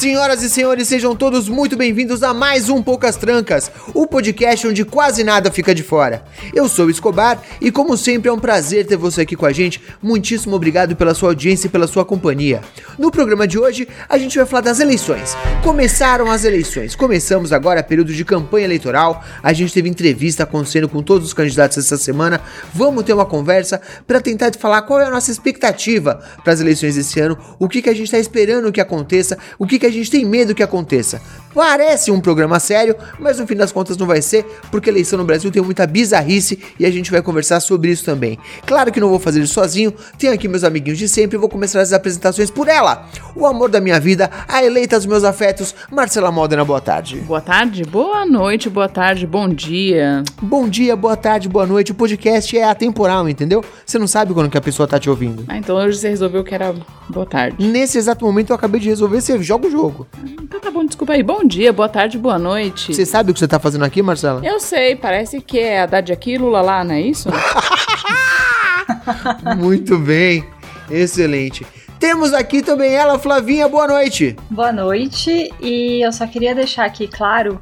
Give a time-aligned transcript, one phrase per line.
[0.00, 4.82] senhoras e senhores, sejam todos muito bem-vindos a mais um Poucas Trancas, o podcast onde
[4.82, 6.24] quase nada fica de fora.
[6.54, 9.52] Eu sou o Escobar e, como sempre, é um prazer ter você aqui com a
[9.52, 9.78] gente.
[10.02, 12.62] Muitíssimo obrigado pela sua audiência e pela sua companhia.
[12.98, 15.36] No programa de hoje, a gente vai falar das eleições.
[15.62, 19.22] Começaram as eleições, começamos agora período de campanha eleitoral.
[19.42, 22.40] A gente teve entrevista acontecendo com todos os candidatos essa semana.
[22.72, 26.94] Vamos ter uma conversa para tentar falar qual é a nossa expectativa para as eleições
[26.94, 29.89] desse ano, o que, que a gente está esperando que aconteça, o que, que a
[29.90, 31.20] gente tem medo que aconteça.
[31.54, 35.18] Parece um programa sério, mas no fim das contas não vai ser, porque a eleição
[35.18, 38.38] no Brasil tem muita bizarrice e a gente vai conversar sobre isso também.
[38.66, 41.48] Claro que não vou fazer isso sozinho, tenho aqui meus amiguinhos de sempre e vou
[41.48, 45.74] começar as apresentações por ela, o amor da minha vida, a eleita dos meus afetos,
[45.90, 47.16] Marcela Modena, boa tarde.
[47.20, 50.22] Boa tarde, boa noite, boa tarde, bom dia.
[50.40, 51.92] Bom dia, boa tarde, boa noite.
[51.92, 53.64] O podcast é atemporal, entendeu?
[53.84, 55.44] Você não sabe quando que a pessoa tá te ouvindo.
[55.48, 56.74] Ah, então hoje você resolveu que era
[57.08, 57.56] boa tarde.
[57.64, 60.06] Nesse exato momento eu acabei de resolver, você joga o jogo.
[60.24, 61.22] Então tá bom, desculpa aí.
[61.22, 62.94] Bom dia, boa tarde, boa noite.
[62.94, 64.40] Você sabe o que você tá fazendo aqui, Marcela?
[64.44, 67.28] Eu sei, parece que é a Haddad aqui, Lula lá, não é isso?
[69.56, 70.44] Muito bem,
[70.90, 71.66] excelente.
[71.98, 74.36] Temos aqui também ela, Flavinha, boa noite.
[74.50, 77.60] Boa noite, e eu só queria deixar aqui claro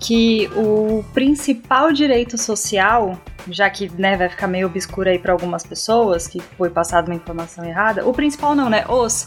[0.00, 3.18] que o principal direito social,
[3.50, 7.16] já que né, vai ficar meio obscuro aí para algumas pessoas que foi passada uma
[7.16, 8.84] informação errada, o principal não, né?
[8.88, 9.26] Os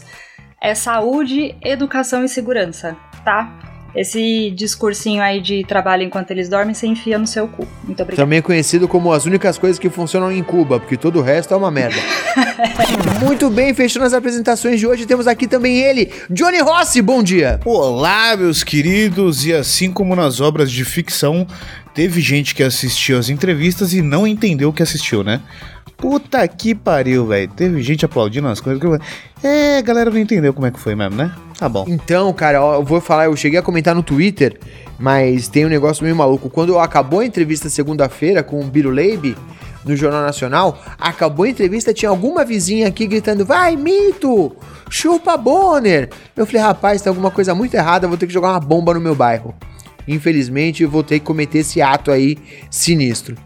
[0.60, 3.69] é saúde, educação e segurança, tá?
[3.94, 7.66] Esse discursinho aí de trabalho enquanto eles dormem, você enfia no seu cu.
[7.84, 8.22] Muito obrigada.
[8.22, 11.56] Também conhecido como as únicas coisas que funcionam em Cuba, porque todo o resto é
[11.56, 11.96] uma merda.
[13.24, 17.60] Muito bem, fechando as apresentações de hoje, temos aqui também ele, Johnny Rossi, bom dia.
[17.64, 21.46] Olá, meus queridos, e assim como nas obras de ficção,
[21.94, 25.40] teve gente que assistiu as entrevistas e não entendeu o que assistiu, né?
[25.96, 27.50] Puta que pariu, velho.
[27.54, 28.82] Teve gente aplaudindo as coisas.
[29.42, 31.30] É, a galera não entendeu como é que foi mesmo, né?
[31.60, 31.84] Tá bom.
[31.86, 34.58] Então, cara, eu vou falar, eu cheguei a comentar no Twitter,
[34.98, 36.48] mas tem um negócio meio maluco.
[36.48, 39.36] Quando acabou a entrevista segunda-feira com o Biro Leib,
[39.84, 44.56] no Jornal Nacional, acabou a entrevista, tinha alguma vizinha aqui gritando, vai, mito,
[44.88, 46.08] chupa Bonner.
[46.34, 49.00] Eu falei, rapaz, tem alguma coisa muito errada, vou ter que jogar uma bomba no
[49.00, 49.54] meu bairro.
[50.14, 52.36] Infelizmente, eu vou ter que cometer esse ato aí
[52.70, 53.36] sinistro.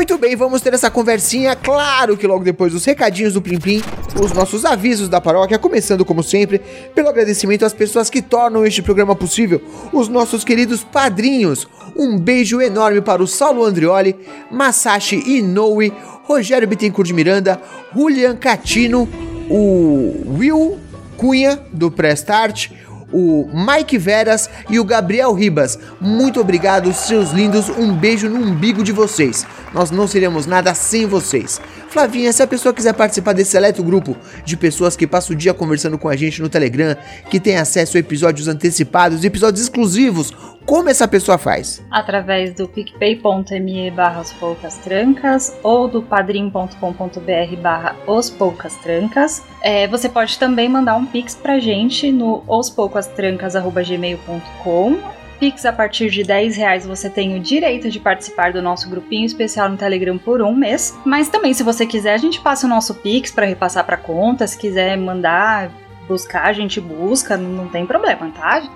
[0.00, 1.54] Muito bem, vamos ter essa conversinha.
[1.54, 3.82] Claro que logo depois dos recadinhos do Plim Plim,
[4.18, 6.58] os nossos avisos da paróquia, começando como sempre,
[6.94, 9.60] pelo agradecimento às pessoas que tornam este programa possível,
[9.92, 11.68] os nossos queridos padrinhos.
[11.94, 14.16] Um beijo enorme para o Saulo Andrioli,
[14.50, 15.92] Masashi Inoue,
[16.24, 17.60] Rogério Bittencourt de Miranda,
[17.94, 19.06] Julian Catino,
[19.50, 20.78] o Will
[21.18, 22.70] Cunha, do Prestart,
[23.12, 25.78] o Mike Veras e o Gabriel Ribas.
[26.00, 27.68] Muito obrigado, seus lindos.
[27.68, 29.46] Um beijo no umbigo de vocês.
[29.72, 31.60] Nós não seríamos nada sem vocês.
[31.90, 35.52] Flavinha, se a pessoa quiser participar desse seleto grupo de pessoas que passam o dia
[35.52, 36.96] conversando com a gente no Telegram,
[37.28, 40.32] que tem acesso a episódios antecipados, episódios exclusivos,
[40.64, 41.84] como essa pessoa faz?
[41.90, 49.42] Através do picpay.me barra os poucas trancas ou do padrim.com.br barra os poucas trancas.
[49.60, 56.22] É, você pode também mandar um pix pra gente no ospoucastrancas.gmail.com Pix a partir de
[56.22, 60.42] 10 reais você tem o direito de participar do nosso grupinho especial no Telegram por
[60.42, 60.94] um mês.
[61.02, 64.46] Mas também, se você quiser, a gente passa o nosso Pix para repassar para conta.
[64.46, 65.72] Se quiser mandar
[66.06, 68.68] buscar, a gente busca, não tem problema, tá?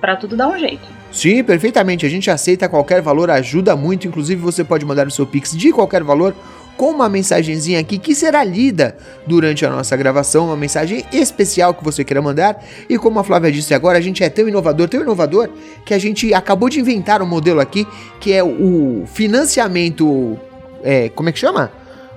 [0.00, 0.86] Para tudo dá um jeito.
[1.10, 2.04] Sim, perfeitamente.
[2.04, 4.06] A gente aceita qualquer valor, ajuda muito.
[4.06, 6.34] Inclusive, você pode mandar o seu Pix de qualquer valor
[6.80, 8.96] com uma mensagenzinha aqui que será lida
[9.26, 12.64] durante a nossa gravação, uma mensagem especial que você queira mandar.
[12.88, 15.50] E como a Flávia disse agora, a gente é tão inovador, tão inovador,
[15.84, 17.86] que a gente acabou de inventar um modelo aqui
[18.18, 20.38] que é o financiamento.
[20.82, 21.70] É, como é que chama?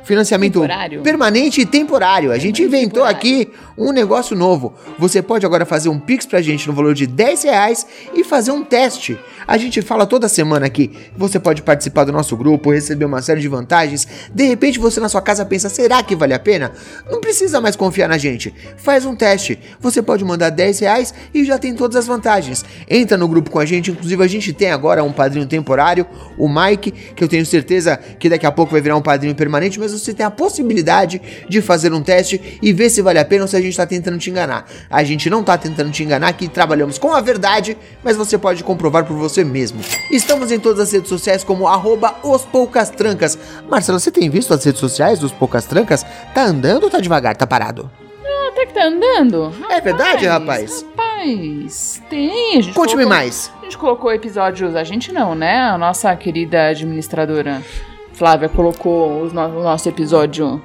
[0.03, 1.01] Financiamento Temporário.
[1.01, 2.31] permanente e temporário.
[2.31, 4.73] A gente inventou aqui um negócio novo.
[4.99, 8.51] Você pode agora fazer um Pix pra gente no valor de 10 reais e fazer
[8.51, 9.17] um teste.
[9.47, 10.91] A gente fala toda semana aqui.
[11.17, 14.07] Você pode participar do nosso grupo, receber uma série de vantagens.
[14.33, 16.71] De repente você na sua casa pensa: será que vale a pena?
[17.09, 18.53] Não precisa mais confiar na gente.
[18.77, 19.59] Faz um teste.
[19.79, 22.63] Você pode mandar 10 reais e já tem todas as vantagens.
[22.89, 23.91] Entra no grupo com a gente.
[23.91, 26.05] Inclusive, a gente tem agora um padrinho temporário,
[26.37, 29.79] o Mike, que eu tenho certeza que daqui a pouco vai virar um padrinho permanente,
[29.79, 33.43] mas você tem a possibilidade de fazer um teste e ver se vale a pena
[33.43, 34.65] ou se a gente tá tentando te enganar.
[34.89, 38.63] A gente não tá tentando te enganar, que trabalhamos com a verdade, mas você pode
[38.63, 39.79] comprovar por você mesmo.
[40.11, 43.37] Estamos em todas as redes sociais como arroba os Poucas Trancas.
[43.69, 46.05] Marcelo, você tem visto as redes sociais dos Poucas Trancas?
[46.33, 47.35] Tá andando ou tá devagar?
[47.35, 47.89] Tá parado?
[48.49, 49.51] Até que tá andando.
[49.69, 50.85] É verdade, rapaz?
[50.95, 52.57] Rapaz, tem.
[52.57, 53.51] A gente Conte-me colocou- mais.
[53.59, 55.57] A gente colocou episódios, a gente não, né?
[55.61, 57.63] A nossa querida administradora
[58.13, 60.61] Flávia colocou no- o nosso episódio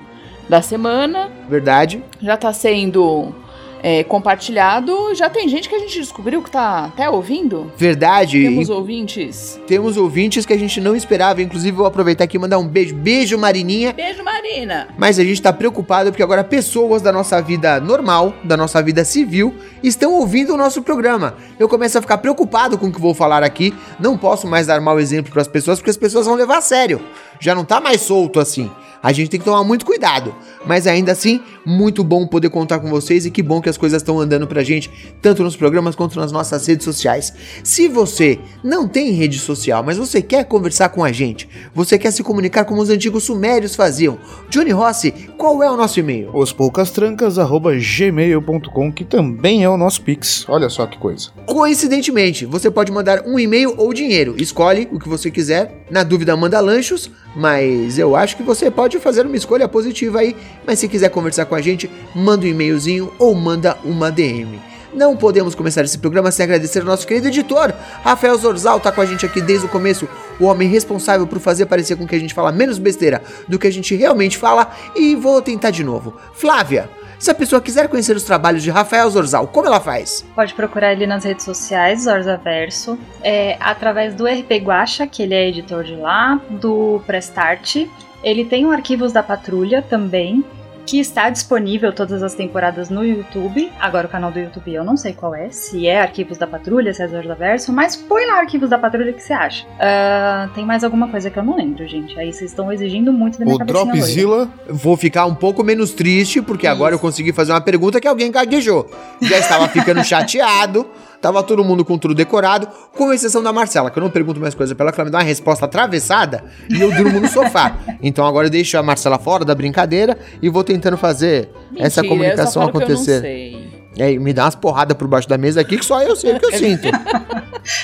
[0.48, 1.30] da semana.
[1.48, 2.02] Verdade.
[2.20, 3.34] Já tá sendo
[3.82, 5.14] é, compartilhado.
[5.14, 7.70] Já tem gente que a gente descobriu que tá até ouvindo.
[7.76, 8.42] Verdade.
[8.42, 9.60] Temos ouvintes.
[9.68, 11.40] temos ouvintes que a gente não esperava.
[11.40, 12.94] Inclusive, vou aproveitar aqui e mandar um beijo.
[12.96, 13.92] Beijo, Marininha.
[13.92, 14.88] Beijo, Marina!
[14.98, 19.04] Mas a gente tá preocupado porque agora pessoas da nossa vida normal, da nossa vida
[19.04, 21.34] civil, estão ouvindo o nosso programa.
[21.58, 23.72] Eu começo a ficar preocupado com o que vou falar aqui.
[24.00, 26.62] Não posso mais dar mau exemplo para as pessoas porque as pessoas vão levar a
[26.62, 27.00] sério.
[27.40, 28.70] Já não tá mais solto assim.
[29.02, 30.34] A gente tem que tomar muito cuidado.
[30.66, 34.02] Mas ainda assim, muito bom poder contar com vocês e que bom que as coisas
[34.02, 34.90] estão andando pra gente,
[35.20, 37.34] tanto nos programas quanto nas nossas redes sociais.
[37.62, 42.10] Se você não tem rede social, mas você quer conversar com a gente, você quer
[42.10, 44.18] se comunicar como os antigos sumérios faziam,
[44.48, 46.34] Johnny Rossi, qual é o nosso e-mail?
[46.34, 50.46] Ospoucastrancas.gmail.com, que também é o nosso Pix.
[50.48, 51.30] Olha só que coisa.
[51.46, 54.34] Coincidentemente, você pode mandar um e-mail ou dinheiro.
[54.38, 55.84] Escolhe o que você quiser.
[55.90, 57.10] Na dúvida, manda lanchos.
[57.36, 60.37] Mas eu acho que você pode fazer uma escolha positiva aí.
[60.64, 64.61] Mas se quiser conversar com a gente, manda um e-mailzinho ou manda uma DM.
[64.94, 69.00] Não podemos começar esse programa sem agradecer ao nosso querido editor, Rafael Zorzal, tá com
[69.00, 70.08] a gente aqui desde o começo,
[70.40, 73.67] o homem responsável por fazer parecer com que a gente fala menos besteira do que
[73.67, 76.17] a gente realmente fala, e vou tentar de novo.
[76.32, 76.88] Flávia,
[77.19, 80.25] se a pessoa quiser conhecer os trabalhos de Rafael Zorzal, como ela faz?
[80.37, 85.49] Pode procurar ele nas redes sociais, Zorzaverso, é, através do RP Guacha, que ele é
[85.49, 87.88] editor de lá, do Prestart.
[88.22, 90.44] Ele tem o Arquivos da Patrulha também,
[90.88, 93.70] que está disponível todas as temporadas no YouTube.
[93.78, 96.94] Agora o canal do YouTube eu não sei qual é, se é Arquivos da Patrulha,
[96.94, 99.66] se é Zorzaverso, mas põe lá Arquivos da Patrulha que você acha.
[99.78, 102.18] Ah, tem mais alguma coisa que eu não lembro, gente.
[102.18, 103.58] Aí vocês estão exigindo muito da minha O.
[103.58, 106.74] Dropzilla, Vou ficar um pouco menos triste, porque Isso.
[106.74, 108.90] agora eu consegui fazer uma pergunta que alguém gaguejou.
[109.20, 110.86] Já estava ficando chateado,
[111.20, 114.54] tava todo mundo com tudo decorado, com exceção da Marcela, que eu não pergunto mais
[114.54, 117.76] coisa pra ela, que ela me dá uma resposta atravessada e eu durmo no sofá.
[118.00, 122.06] Então agora eu deixo a Marcela fora da brincadeira e vou tentando fazer essa Mentira,
[122.06, 123.20] eu comunicação acontecer.
[123.20, 123.68] sei.
[123.96, 126.34] E aí, me dá umas porradas por baixo da mesa aqui que só eu sei
[126.36, 126.86] o que eu sinto.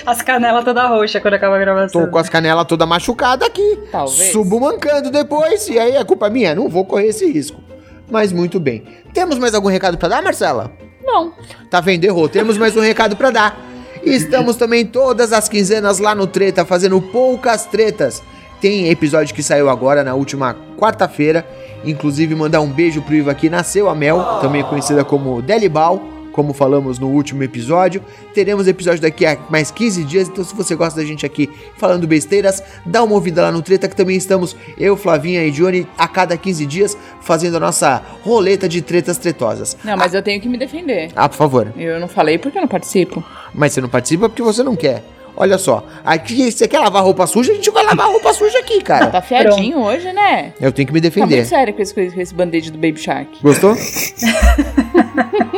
[0.06, 2.02] As canelas toda roxa quando acaba a gravação.
[2.04, 3.80] Tô com as canelas toda machucada aqui.
[3.90, 4.30] Talvez.
[4.30, 7.60] Subo mancando depois e aí é culpa minha, não vou correr esse risco.
[8.08, 8.84] Mas muito bem.
[9.12, 10.70] Temos mais algum recado pra dar, Marcela?
[11.04, 11.32] Não.
[11.70, 12.04] Tá vendo?
[12.04, 12.28] Errou.
[12.28, 13.60] Temos mais um recado pra dar.
[14.02, 18.22] Estamos também todas as quinzenas lá no Treta, fazendo poucas tretas.
[18.60, 21.46] Tem episódio que saiu agora, na última quarta-feira.
[21.84, 23.50] Inclusive, mandar um beijo pro Ivo aqui.
[23.50, 26.02] Nasceu a Mel, também conhecida como Delibal,
[26.34, 28.02] como falamos no último episódio.
[28.34, 30.28] Teremos episódio daqui a mais 15 dias.
[30.28, 33.88] Então, se você gosta da gente aqui falando besteiras, dá uma ouvida lá no Treta,
[33.88, 38.68] que também estamos, eu, Flavinha e Johnny, a cada 15 dias, fazendo a nossa roleta
[38.68, 39.76] de tretas tretosas.
[39.84, 41.12] Não, mas eu tenho que me defender.
[41.14, 41.72] Ah, por favor.
[41.76, 43.22] Eu não falei porque eu não participo.
[43.54, 45.04] Mas você não participa porque você não quer.
[45.36, 48.80] Olha só, aqui você quer lavar roupa suja, a gente vai lavar roupa suja aqui,
[48.80, 49.08] cara.
[49.08, 50.52] Tá fiadinho hoje, né?
[50.60, 51.44] Eu tenho que me Tá muito defender.
[51.44, 53.38] sério com esse, com esse band-aid do Baby Shark.
[53.42, 53.74] Gostou?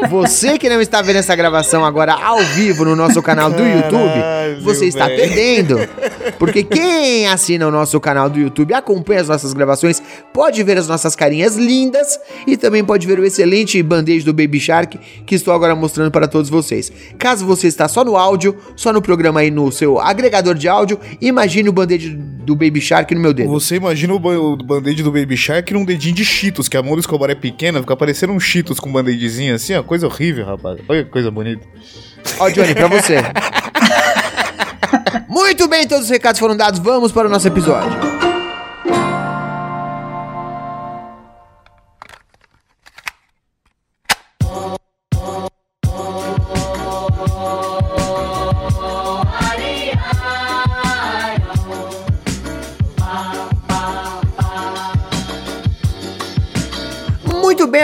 [0.08, 4.62] Você que não está vendo essa gravação agora ao vivo no nosso canal do YouTube,
[4.62, 5.78] você está perdendo.
[6.38, 10.88] Porque quem assina o nosso canal do YouTube, acompanha as nossas gravações, pode ver as
[10.88, 15.54] nossas carinhas lindas e também pode ver o excelente band-aid do Baby Shark que estou
[15.54, 16.92] agora mostrando para todos vocês.
[17.18, 21.00] Caso você está só no áudio, só no programa aí no seu agregador de áudio,
[21.20, 23.48] imagine o band-aid do Baby Shark no meu dedo.
[23.50, 27.00] Você imagina o band-aid do Baby Shark num dedinho de Cheetos, que a mão do
[27.00, 29.82] Escobar é pequena, fica parecendo um Cheetos com um band-aidzinho assim, ó.
[29.86, 30.78] Coisa horrível, rapaz.
[30.88, 31.66] Olha que coisa bonita.
[32.38, 33.16] Ó, Johnny, pra você.
[35.28, 36.80] Muito bem, todos os recados foram dados.
[36.80, 38.15] Vamos para o nosso episódio.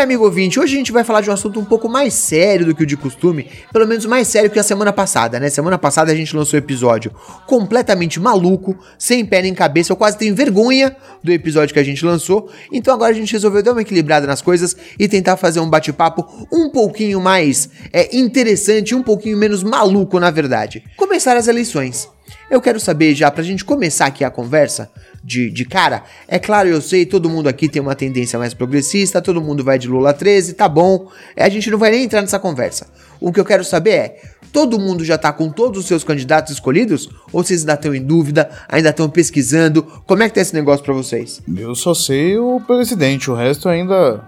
[0.02, 0.58] Amigo ouvinte.
[0.58, 2.86] Hoje a gente vai falar de um assunto um pouco mais sério do que o
[2.86, 5.48] de costume, pelo menos mais sério que a semana passada, né?
[5.48, 7.12] Semana passada a gente lançou um episódio
[7.46, 9.92] completamente maluco, sem pé nem cabeça.
[9.92, 12.50] Eu quase tenho vergonha do episódio que a gente lançou.
[12.72, 16.48] Então agora a gente resolveu dar uma equilibrada nas coisas e tentar fazer um bate-papo
[16.52, 20.82] um pouquinho mais é, interessante, um pouquinho menos maluco, na verdade.
[20.96, 22.08] Começar as eleições.
[22.50, 24.90] Eu quero saber já, pra gente começar aqui a conversa
[25.24, 29.22] de, de cara, é claro, eu sei, todo mundo aqui tem uma tendência mais progressista,
[29.22, 32.38] todo mundo vai de Lula 13, tá bom, a gente não vai nem entrar nessa
[32.38, 32.86] conversa.
[33.20, 34.20] O que eu quero saber é,
[34.52, 37.08] todo mundo já tá com todos os seus candidatos escolhidos?
[37.32, 39.82] Ou vocês ainda estão em dúvida, ainda estão pesquisando?
[40.06, 41.40] Como é que tá esse negócio pra vocês?
[41.56, 44.24] Eu só sei o presidente, o resto ainda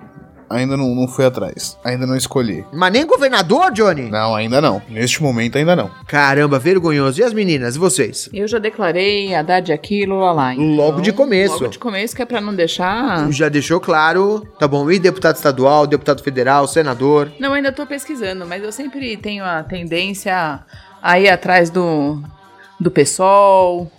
[0.48, 1.78] ainda não, não fui atrás.
[1.84, 2.64] Ainda não escolhi.
[2.72, 4.10] Mas nem governador, Johnny?
[4.10, 4.82] Não, ainda não.
[4.88, 5.90] Neste momento ainda não.
[6.06, 7.20] Caramba, vergonhoso.
[7.20, 8.28] E as meninas, e vocês?
[8.32, 10.54] Eu já declarei Haddad aqui, Lula lá.
[10.54, 11.54] Então, Logo de começo.
[11.54, 13.30] Logo de começo, que é pra não deixar...
[13.30, 14.90] Já deixou claro, tá bom.
[14.90, 17.30] E deputado estadual, deputado federal, senador?
[17.38, 20.60] Não, ainda tô pesquisando, mas eu sempre tenho a tendência
[21.02, 22.22] a ir atrás do,
[22.80, 23.90] do PSOL.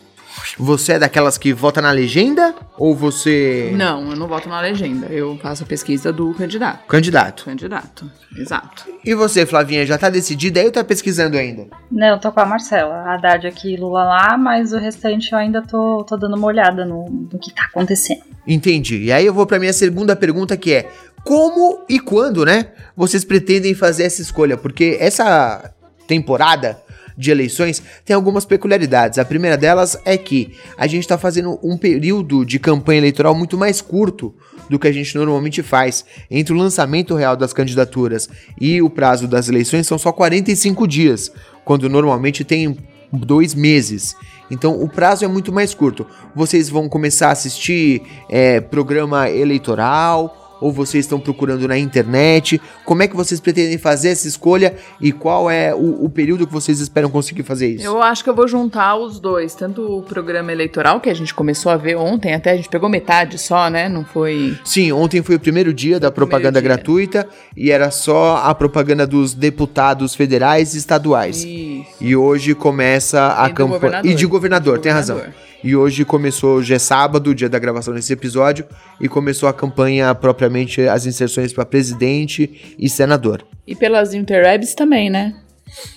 [0.57, 2.55] Você é daquelas que vota na legenda?
[2.77, 3.71] Ou você.
[3.75, 5.07] Não, eu não voto na legenda.
[5.07, 6.85] Eu faço a pesquisa do candidato.
[6.87, 7.45] Candidato.
[7.45, 8.85] Candidato, exato.
[9.03, 11.67] E você, Flavinha, já tá decidida aí ou tá pesquisando ainda?
[11.91, 13.13] Não, eu tô com a Marcela.
[13.13, 17.05] Haddad aqui, Lula lá, mas o restante eu ainda tô, tô dando uma olhada no,
[17.31, 18.23] no que tá acontecendo.
[18.47, 19.03] Entendi.
[19.03, 20.89] E aí eu vou pra minha segunda pergunta que é:
[21.23, 22.67] como e quando, né?
[22.95, 24.55] Vocês pretendem fazer essa escolha?
[24.57, 25.73] Porque essa
[26.07, 26.79] temporada
[27.17, 29.19] de eleições tem algumas peculiaridades.
[29.19, 33.57] A primeira delas é que a gente está fazendo um período de campanha eleitoral muito
[33.57, 34.33] mais curto
[34.69, 36.05] do que a gente normalmente faz.
[36.29, 38.29] Entre o lançamento real das candidaturas
[38.59, 41.31] e o prazo das eleições são só 45 dias,
[41.63, 42.77] quando normalmente tem
[43.11, 44.15] dois meses.
[44.49, 46.05] Então o prazo é muito mais curto.
[46.35, 52.59] Vocês vão começar a assistir é, programa eleitoral ou vocês estão procurando na internet?
[52.83, 56.51] Como é que vocês pretendem fazer essa escolha e qual é o, o, período que
[56.51, 57.85] vocês esperam conseguir fazer isso?
[57.85, 61.35] Eu acho que eu vou juntar os dois, tanto o programa eleitoral que a gente
[61.35, 63.87] começou a ver ontem, até a gente pegou metade só, né?
[63.87, 64.57] Não foi.
[64.65, 66.67] Sim, ontem foi o primeiro dia da propaganda dia.
[66.67, 71.43] gratuita e era só a propaganda dos deputados federais e estaduais.
[71.43, 71.85] Isso.
[72.01, 74.01] E hoje começa a campanha.
[74.03, 75.21] E de governador, tem razão.
[75.65, 78.67] E hoje começou, hoje é sábado, dia da gravação desse episódio,
[79.01, 83.43] e começou a campanha propriamente, as inserções para presidente e senador.
[83.65, 85.33] E pelas interwebs também, né?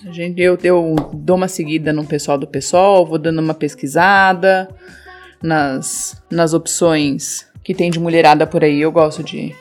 [0.06, 4.70] A gente, eu, eu dou uma seguida no pessoal do pessoal, vou dando uma pesquisada
[5.42, 8.80] nas, nas opções que tem de mulherada por aí.
[8.80, 9.54] Eu gosto de,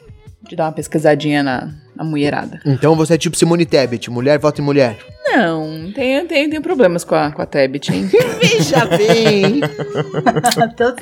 [0.48, 2.62] de dar uma pesquisadinha na, na mulherada.
[2.66, 4.98] Então você é tipo Simone Tebet, mulher vota em mulher.
[5.28, 8.10] Não, tem, tem, tem problemas com a, com a Tebet, hein?
[8.40, 9.62] Veja bem!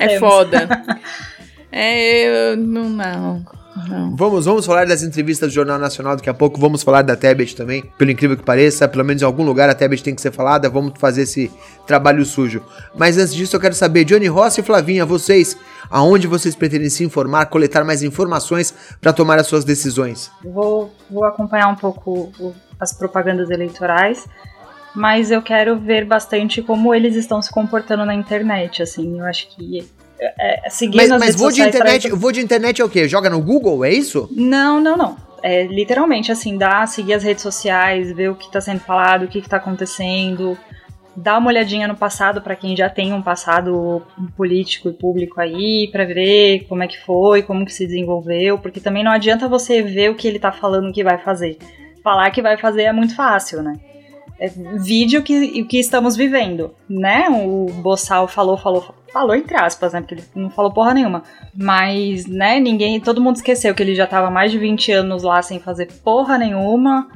[0.00, 0.68] é foda.
[1.78, 3.44] É, eu, não, não.
[3.88, 4.16] Não.
[4.16, 6.58] Vamos, vamos falar das entrevistas do Jornal Nacional daqui a pouco.
[6.58, 7.84] Vamos falar da Tebet também.
[7.98, 10.70] Pelo incrível que pareça, pelo menos em algum lugar a Tebet tem que ser falada.
[10.70, 11.50] Vamos fazer esse
[11.86, 12.62] trabalho sujo.
[12.96, 15.56] Mas antes disso, eu quero saber, Johnny Rossi e Flavinha, vocês,
[15.90, 20.30] aonde vocês pretendem se informar, coletar mais informações para tomar as suas decisões?
[20.44, 24.26] Vou, vou acompanhar um pouco o, as propagandas eleitorais.
[24.94, 29.18] Mas eu quero ver bastante como eles estão se comportando na internet, assim.
[29.18, 29.86] Eu acho que
[30.18, 33.06] é, é, seguir mas, mas vou de internet, vou de internet é o quê?
[33.06, 34.28] Joga no Google, é isso?
[34.32, 35.16] Não, não, não.
[35.42, 39.28] É literalmente assim, dá, seguir as redes sociais, ver o que está sendo falado, o
[39.28, 40.56] que está acontecendo,
[41.16, 44.02] dar uma olhadinha no passado para quem já tem um passado
[44.36, 48.80] político e público aí, para ver como é que foi, como que se desenvolveu, porque
[48.80, 51.56] também não adianta você ver o que ele está falando que vai fazer.
[52.02, 53.74] Falar que vai fazer é muito fácil, né?
[54.38, 57.26] É vídeo que, que estamos vivendo, né?
[57.30, 60.00] O Bossal falou, falou, falou entre aspas, né?
[60.00, 61.22] Porque ele não falou porra nenhuma.
[61.54, 65.40] Mas, né, ninguém, todo mundo esqueceu que ele já tava mais de 20 anos lá
[65.40, 67.08] sem fazer porra nenhuma.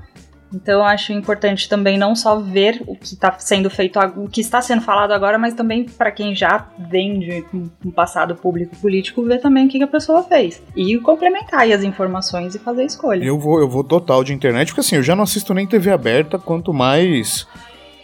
[0.53, 4.41] Então eu acho importante também não só ver o que está sendo feito, o que
[4.41, 7.45] está sendo falado agora, mas também para quem já vem de
[7.85, 10.63] um passado público político, ver também o que, a pessoa fez.
[10.77, 13.25] E complementar as informações e fazer a escolha.
[13.25, 15.91] Eu vou, eu vou total de internet, porque assim, eu já não assisto nem TV
[15.91, 17.47] aberta, quanto mais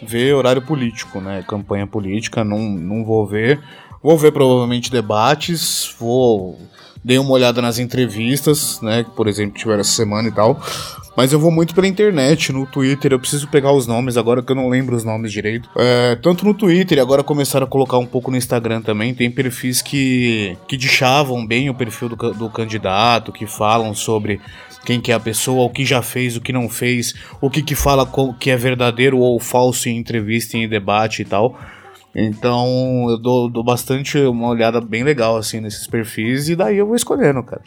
[0.03, 1.45] ver horário político, né?
[1.47, 3.61] Campanha política, não, não vou ver.
[4.03, 6.57] Vou ver provavelmente debates, vou
[7.07, 10.61] dei uma olhada nas entrevistas, né, que por exemplo tiveram essa semana e tal.
[11.17, 14.51] Mas eu vou muito pela internet, no Twitter, eu preciso pegar os nomes agora que
[14.51, 15.71] eu não lembro os nomes direito.
[15.77, 19.15] É, tanto no Twitter, agora começaram a colocar um pouco no Instagram também.
[19.15, 24.41] Tem perfis que, que dichavam bem o perfil do, do candidato, que falam sobre
[24.85, 27.63] quem que é a pessoa, o que já fez, o que não fez, o que
[27.63, 28.07] que fala
[28.39, 31.57] que é verdadeiro ou falso em entrevista, em debate e tal.
[32.19, 36.87] Então eu dou, dou bastante uma olhada bem legal assim nesses perfis e daí eu
[36.87, 37.61] vou escolhendo, cara.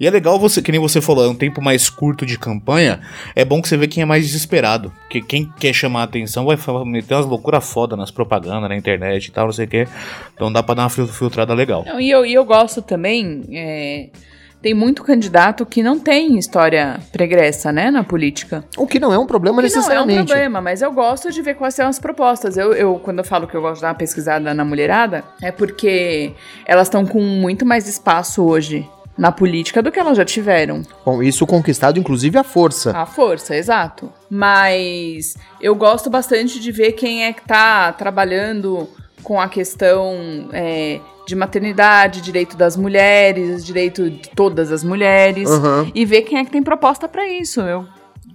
[0.00, 3.00] E é legal você, que nem você falou, é um tempo mais curto de campanha.
[3.34, 4.92] É bom que você vê quem é mais desesperado.
[5.00, 9.26] Porque quem quer chamar a atenção vai meter umas loucuras foda nas propagandas, na internet
[9.26, 9.88] e tal, não sei o quê.
[10.32, 11.84] Então dá pra dar uma filtrada legal.
[11.98, 13.42] E eu, eu gosto também.
[13.50, 14.10] É
[14.60, 18.64] tem muito candidato que não tem história pregressa, né, na política.
[18.76, 20.26] O que não é um problema Que não é um necessariamente.
[20.26, 22.56] problema, mas eu gosto de ver quais são as propostas.
[22.56, 25.52] Eu, eu, quando eu falo que eu gosto de dar uma pesquisada na mulherada, é
[25.52, 26.32] porque
[26.66, 30.82] elas estão com muito mais espaço hoje na política do que elas já tiveram.
[31.04, 32.96] Bom, isso conquistado, inclusive, a força.
[32.96, 34.12] A força, exato.
[34.30, 38.88] Mas eu gosto bastante de ver quem é que tá trabalhando
[39.22, 45.92] com a questão é, de maternidade, direito das mulheres, direito de todas as mulheres, Aham.
[45.94, 47.60] e ver quem é que tem proposta pra isso.
[47.60, 47.84] Eu,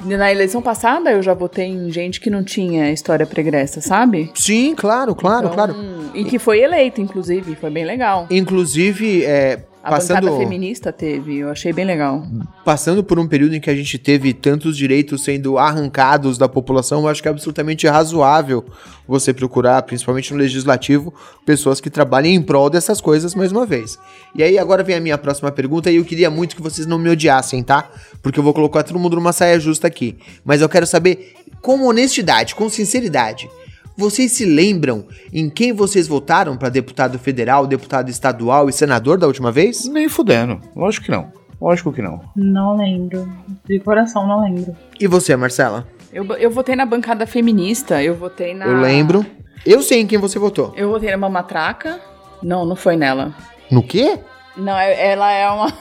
[0.05, 4.31] na eleição passada eu já votei em gente que não tinha história pregressa, sabe?
[4.35, 5.75] Sim, claro, claro, Então, claro.
[6.13, 8.27] E que foi eleito, inclusive, foi bem legal.
[8.29, 12.25] Inclusive, é, A passando, bancada feminista teve, eu achei bem legal.
[12.63, 17.01] passando por um período em que a gente teve tantos direitos sendo arrancados da população,
[17.01, 18.63] eu acho que é absolutamente razoável
[19.05, 21.13] você procurar, principalmente no legislativo,
[21.45, 23.99] pessoas que trabalhem em prol dessas coisas mais uma vez.
[24.33, 26.97] E aí agora vem a minha próxima pergunta e eu queria muito que vocês não
[26.97, 27.89] me odiassem, tá?
[28.21, 30.17] Porque eu vou colocar todo mundo numa saia justa aqui.
[30.45, 33.49] Mas eu quero saber, com honestidade, com sinceridade,
[33.97, 39.27] vocês se lembram em quem vocês votaram para deputado federal, deputado estadual e senador da
[39.27, 39.87] última vez?
[39.87, 40.59] Nem fudendo.
[40.75, 41.31] Lógico que não.
[41.61, 42.19] Lógico que não.
[42.35, 43.31] Não lembro.
[43.65, 44.75] De coração, não lembro.
[44.99, 45.87] E você, Marcela?
[46.11, 48.65] Eu, eu votei na bancada feminista, eu votei na.
[48.65, 49.25] Eu lembro.
[49.65, 50.73] Eu sei em quem você votou.
[50.75, 51.99] Eu votei numa matraca.
[52.41, 53.33] Não, não foi nela.
[53.71, 54.19] No quê?
[54.57, 55.73] Não, é- ela é uma.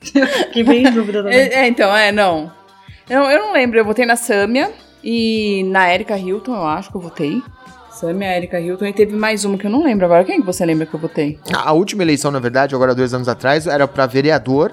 [0.00, 1.38] Fiquei bem em dúvida também.
[1.38, 2.50] É, é, então, é, não.
[3.08, 6.96] Eu, eu não lembro, eu votei na Sâmia e na Erika Hilton, eu acho que
[6.96, 7.42] eu votei.
[7.92, 10.24] Sâmia, Erika Hilton, e teve mais uma que eu não lembro agora.
[10.24, 11.38] Quem que você lembra que eu votei?
[11.52, 14.72] A última eleição, na verdade, agora dois anos atrás, era pra vereador.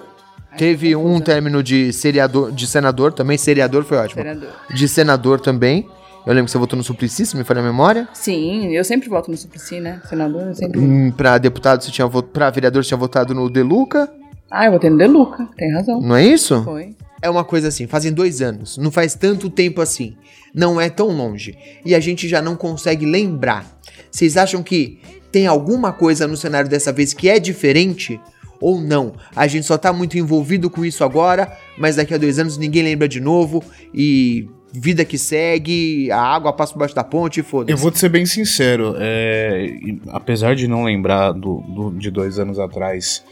[0.57, 3.38] Teve um término de seriador, de senador também.
[3.38, 4.22] Seriador foi ótimo.
[4.22, 4.50] Senador.
[4.74, 5.88] De senador também.
[6.25, 8.07] Eu lembro que você votou no Suplicy, se me for na memória.
[8.13, 10.01] Sim, eu sempre voto no Suplicy, né?
[10.10, 10.79] Senador, eu sempre.
[10.79, 12.34] Hum, pra deputado, você tinha votado.
[12.34, 14.10] Pra vereador, você tinha votado no Deluca.
[14.50, 16.01] Ah, eu votei no Deluca, tem razão.
[16.01, 16.63] Não é isso?
[16.63, 16.96] Foi.
[17.21, 18.77] É uma coisa assim, fazem dois anos.
[18.77, 20.15] Não faz tanto tempo assim.
[20.53, 21.57] Não é tão longe.
[21.86, 23.79] E a gente já não consegue lembrar.
[24.12, 25.00] Vocês acham que
[25.31, 28.19] tem alguma coisa no cenário dessa vez que é diferente?
[28.62, 29.13] Ou não?
[29.36, 32.81] A gente só tá muito envolvido com isso agora, mas daqui a dois anos ninguém
[32.83, 37.43] lembra de novo e vida que segue, a água passa por baixo da ponte e
[37.43, 37.71] foda-se.
[37.71, 39.75] Eu vou te ser bem sincero, é,
[40.09, 43.24] apesar de não lembrar do, do- de dois anos atrás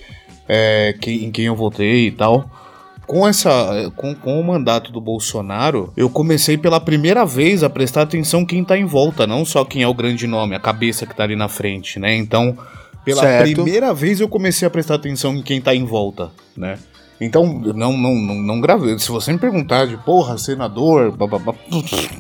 [0.47, 2.49] é, em quem eu votei e tal,
[3.05, 8.03] com, essa, com, com o mandato do Bolsonaro, eu comecei pela primeira vez a prestar
[8.03, 11.15] atenção quem tá em volta, não só quem é o grande nome, a cabeça que
[11.15, 12.15] tá ali na frente, né?
[12.15, 12.57] Então,
[13.03, 13.53] pela Certo.
[13.53, 16.77] primeira vez eu comecei a prestar atenção em quem tá em volta, né?
[17.19, 18.97] Então, não, não, não, não gravei.
[18.99, 21.54] Se você me perguntar de porra, senador, bababá,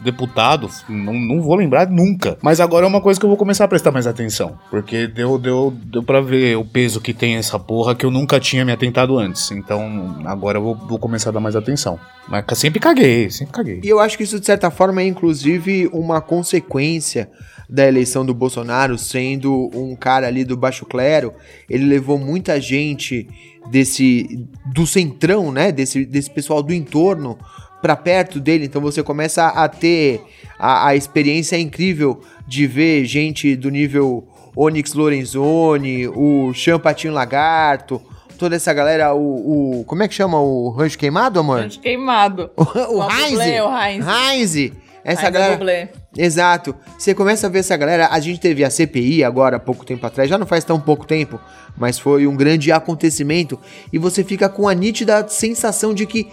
[0.01, 2.37] deputado, não, não vou lembrar nunca.
[2.41, 4.57] Mas agora é uma coisa que eu vou começar a prestar mais atenção.
[4.69, 8.39] Porque deu, deu, deu pra ver o peso que tem essa porra que eu nunca
[8.39, 9.51] tinha me atentado antes.
[9.51, 11.99] Então, agora eu vou, vou começar a dar mais atenção.
[12.27, 13.81] Mas sempre caguei, sempre caguei.
[13.83, 17.29] E eu acho que isso, de certa forma, é inclusive uma consequência
[17.69, 21.33] da eleição do Bolsonaro, sendo um cara ali do baixo clero.
[21.69, 23.27] Ele levou muita gente
[23.69, 24.47] desse.
[24.73, 25.71] do centrão, né?
[25.71, 27.37] Desse, desse pessoal do entorno
[27.81, 28.65] pra perto dele.
[28.65, 30.21] Então você começa a ter
[30.57, 38.01] a, a experiência incrível de ver gente do nível Onyx Lorenzoni, o Champatinho Lagarto.
[38.37, 39.83] Toda essa galera, o, o.
[39.85, 41.61] Como é que chama o rancho queimado, amor?
[41.61, 42.49] Gente, queimado.
[42.57, 43.39] O, O Heinz.
[43.39, 43.43] O
[43.77, 44.55] Heinz.
[45.03, 45.57] Essa Heinz é galera.
[45.57, 45.89] Bublé.
[46.17, 46.73] Exato.
[46.97, 48.07] Você começa a ver essa galera.
[48.09, 50.29] A gente teve a CPI agora, pouco tempo atrás.
[50.29, 51.39] Já não faz tão pouco tempo.
[51.77, 53.59] Mas foi um grande acontecimento.
[53.91, 56.27] E você fica com a nítida sensação de que.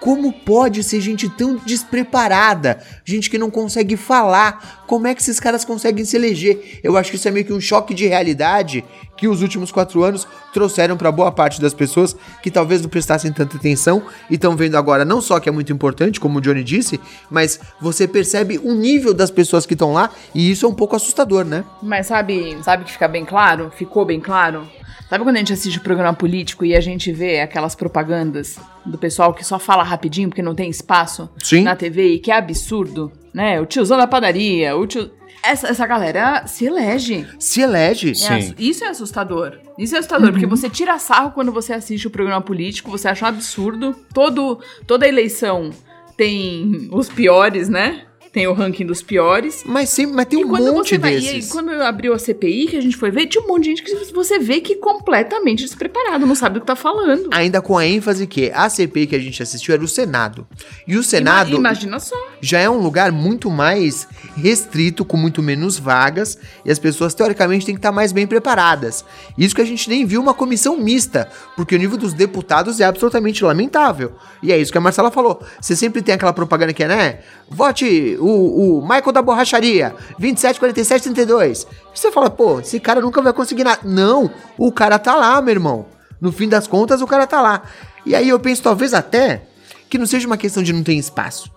[0.00, 2.78] Como pode ser gente tão despreparada?
[3.04, 4.84] Gente que não consegue falar.
[4.86, 6.78] Como é que esses caras conseguem se eleger?
[6.84, 8.84] Eu acho que isso é meio que um choque de realidade
[9.18, 13.32] que os últimos quatro anos trouxeram para boa parte das pessoas que talvez não prestassem
[13.32, 16.64] tanta atenção e estão vendo agora não só que é muito importante, como o Johnny
[16.64, 17.00] disse,
[17.30, 20.96] mas você percebe o nível das pessoas que estão lá e isso é um pouco
[20.96, 21.64] assustador, né?
[21.82, 23.70] Mas sabe, sabe que fica bem claro?
[23.76, 24.66] Ficou bem claro?
[25.08, 28.98] Sabe quando a gente assiste o programa político e a gente vê aquelas propagandas do
[28.98, 31.62] pessoal que só fala rapidinho porque não tem espaço Sim.
[31.62, 33.58] na TV e que é absurdo, né?
[33.58, 35.10] O tiozão da padaria, o tio...
[35.42, 37.26] Essa, essa galera se elege.
[37.38, 38.10] Se elege.
[38.10, 38.54] É Sim.
[38.58, 39.58] isso é assustador.
[39.78, 43.24] Isso é assustador, porque você tira sarro quando você assiste o programa político, você acha
[43.24, 43.94] um absurdo.
[44.12, 45.70] Todo, toda eleição
[46.16, 48.07] tem os piores, né?
[48.32, 49.62] Tem o ranking dos piores.
[49.64, 51.50] Mas, sim, mas tem um monte vai, e aí, desses.
[51.50, 54.12] quando abriu a CPI, que a gente foi ver, tinha um monte de gente que
[54.12, 57.28] você vê que completamente despreparado, não sabe do que tá falando.
[57.32, 60.46] Ainda com a ênfase que a CPI que a gente assistiu era o Senado.
[60.86, 61.50] E o Senado.
[61.50, 62.16] Ima- imagina só.
[62.40, 67.64] já é um lugar muito mais restrito, com muito menos vagas, e as pessoas teoricamente
[67.66, 69.04] têm que estar mais bem preparadas.
[69.36, 72.84] Isso que a gente nem viu uma comissão mista, porque o nível dos deputados é
[72.84, 74.12] absolutamente lamentável.
[74.42, 75.42] E é isso que a Marcela falou.
[75.60, 77.18] Você sempre tem aquela propaganda que é, né?
[77.50, 81.66] Vote o, o Michael da Borracharia, 27, 47, 32.
[81.94, 83.80] E você fala, pô, esse cara nunca vai conseguir nada.
[83.84, 85.86] Não, o cara tá lá, meu irmão.
[86.20, 87.62] No fim das contas, o cara tá lá.
[88.04, 89.42] E aí eu penso, talvez até,
[89.88, 91.50] que não seja uma questão de não ter espaço,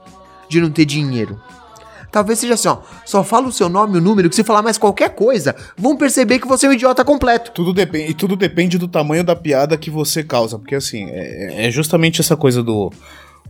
[0.50, 1.40] de não ter dinheiro.
[2.12, 4.62] Talvez seja assim, ó, só fala o seu nome e o número, que se falar
[4.62, 7.52] mais qualquer coisa, vão perceber que você é um idiota completo.
[7.52, 11.68] Tudo depende, e tudo depende do tamanho da piada que você causa, porque assim, é,
[11.68, 12.92] é justamente essa coisa do.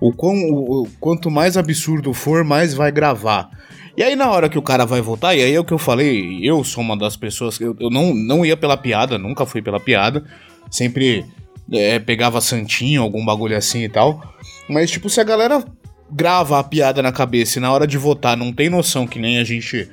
[0.02, 3.50] O, quão, o, o quanto mais absurdo for, mais vai gravar.
[3.96, 5.78] E aí, na hora que o cara vai votar, e aí é o que eu
[5.78, 9.46] falei, eu sou uma das pessoas que eu, eu não, não ia pela piada, nunca
[9.46, 10.24] fui pela piada,
[10.70, 11.26] sempre
[11.72, 14.22] é, pegava santinho, algum bagulho assim e tal.
[14.68, 15.64] Mas, tipo, se a galera
[16.12, 19.40] grava a piada na cabeça e na hora de votar não tem noção que nem
[19.40, 19.90] a gente.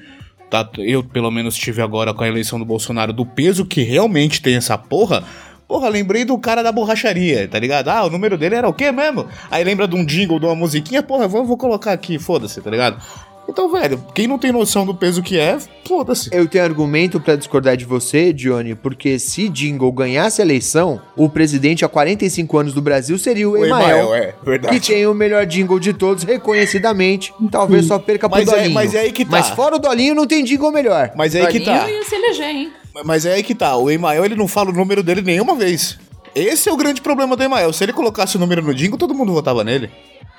[0.50, 4.40] Tá, eu, pelo menos, tive agora com a eleição do Bolsonaro, do peso que realmente
[4.40, 5.22] tem essa porra.
[5.68, 7.88] Porra, lembrei do cara da borracharia, tá ligado?
[7.88, 9.26] Ah, o número dele era o quê mesmo?
[9.50, 12.70] Aí lembra de um jingle, de uma musiquinha, porra, vou, vou colocar aqui, foda-se, tá
[12.70, 12.98] ligado?
[13.46, 16.28] Então, velho, quem não tem noção do peso que é, foda-se.
[16.30, 21.30] Eu tenho argumento pra discordar de você, Johnny, porque se Jingle ganhasse a eleição, o
[21.30, 24.14] presidente há 45 anos do Brasil seria o, O Emael.
[24.14, 24.78] É, verdade.
[24.78, 27.32] Que tem o melhor jingle de todos, reconhecidamente.
[27.50, 28.74] Talvez só perca pro Mas é- Dolinho.
[28.74, 29.30] mas é aí que tá.
[29.30, 31.12] Mas fora o Dolinho, não tem jingle melhor.
[31.16, 31.78] Mas é aí que tá.
[31.78, 32.72] Dolinho ia se eleger, hein?
[33.04, 33.76] Mas é aí que tá.
[33.76, 35.98] O Emael, ele não fala o número dele nenhuma vez.
[36.34, 37.72] Esse é o grande problema do Emael.
[37.72, 39.90] Se ele colocasse o número no jingle, todo mundo votava nele.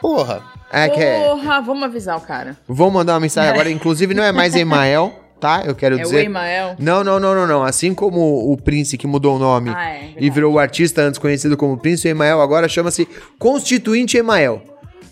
[0.01, 0.41] Porra.
[0.71, 1.19] É que é...
[1.27, 2.55] Porra, vamos avisar o cara.
[2.67, 3.69] Vou mandar uma mensagem agora.
[3.69, 5.63] Inclusive, não é mais Emael, tá?
[5.65, 6.25] Eu quero É o dizer...
[6.25, 6.75] Emael.
[6.79, 7.63] Não, não, não, não, não.
[7.63, 10.29] Assim como o Prince que mudou o nome Ah, é, e verdade.
[10.29, 14.61] virou o artista antes conhecido como Prince, o Emael agora chama-se Constituinte Emael.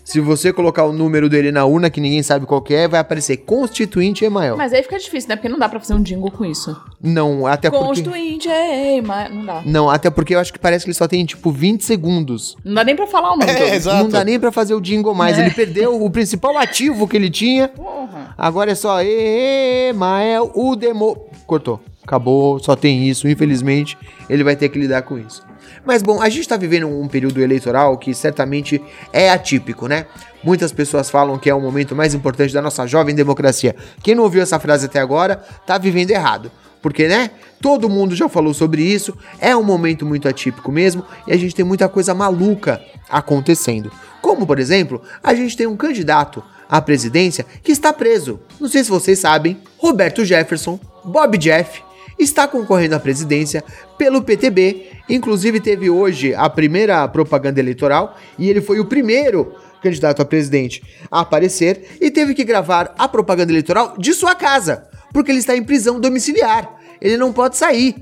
[0.08, 2.98] Se você colocar o número dele na urna, que ninguém sabe qual que é, vai
[2.98, 4.56] aparecer Constituinte Emael.
[4.56, 5.36] Mas aí fica difícil, né?
[5.36, 6.74] Porque não dá pra fazer um jingle com isso.
[6.98, 7.84] Não, até porque...
[7.84, 9.62] Constituinte, é, mas não dá.
[9.66, 12.56] Não, até porque eu acho que parece que ele só tem, tipo, 20 segundos.
[12.64, 14.04] Não dá nem pra falar o nome É, exato.
[14.04, 15.38] Não dá nem pra fazer o jingle mais.
[15.38, 17.68] Ele perdeu o principal ativo que ele tinha.
[17.68, 18.34] Porra.
[18.38, 21.28] Agora é só Emael, o demo...
[21.46, 21.82] Cortou.
[22.02, 23.28] Acabou, só tem isso.
[23.28, 23.98] Infelizmente,
[24.30, 25.42] ele vai ter que lidar com isso.
[25.88, 28.78] Mas bom, a gente tá vivendo um período eleitoral que certamente
[29.10, 30.04] é atípico, né?
[30.44, 33.74] Muitas pessoas falam que é o momento mais importante da nossa jovem democracia.
[34.02, 36.52] Quem não ouviu essa frase até agora, tá vivendo errado.
[36.82, 37.30] Porque, né?
[37.58, 39.16] Todo mundo já falou sobre isso.
[39.40, 41.02] É um momento muito atípico mesmo.
[41.26, 43.90] E a gente tem muita coisa maluca acontecendo.
[44.20, 48.40] Como, por exemplo, a gente tem um candidato à presidência que está preso.
[48.60, 51.82] Não sei se vocês sabem, Roberto Jefferson, Bob Jeff,
[52.18, 53.62] está concorrendo à presidência
[53.96, 54.86] pelo PTB.
[55.08, 60.82] Inclusive teve hoje a primeira propaganda eleitoral e ele foi o primeiro candidato a presidente
[61.10, 65.56] a aparecer e teve que gravar a propaganda eleitoral de sua casa, porque ele está
[65.56, 66.76] em prisão domiciliar.
[67.00, 67.94] Ele não pode sair.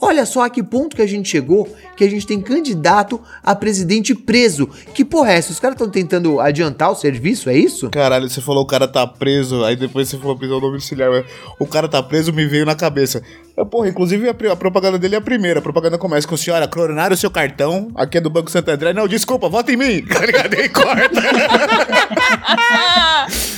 [0.00, 3.54] Olha só a que ponto que a gente chegou, que a gente tem candidato a
[3.54, 4.68] presidente preso.
[4.94, 5.52] Que porra é essa?
[5.52, 7.90] Os caras estão tentando adiantar o serviço, é isso?
[7.90, 11.10] Caralho, você falou o cara tá preso, aí depois você falou prisão domiciliar.
[11.10, 11.24] mas
[11.58, 13.22] O cara tá preso, me veio na cabeça.
[13.56, 15.58] Eu, porra, inclusive a, a propaganda dele é a primeira.
[15.58, 17.90] A propaganda começa com: senhora, coronar o seu cartão.
[17.94, 18.94] Aqui é do Banco Santander.
[18.94, 20.02] Não, desculpa, vota em mim.
[20.12, 20.54] Tá ligado?
[20.54, 21.20] Aí corta.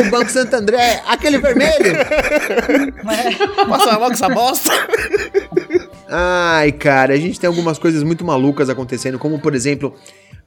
[0.00, 1.96] O Banco Santander, aquele vermelho.
[3.68, 4.70] Passa logo essa bosta.
[6.08, 9.94] Ai, cara, a gente tem algumas coisas muito malucas acontecendo, como por exemplo,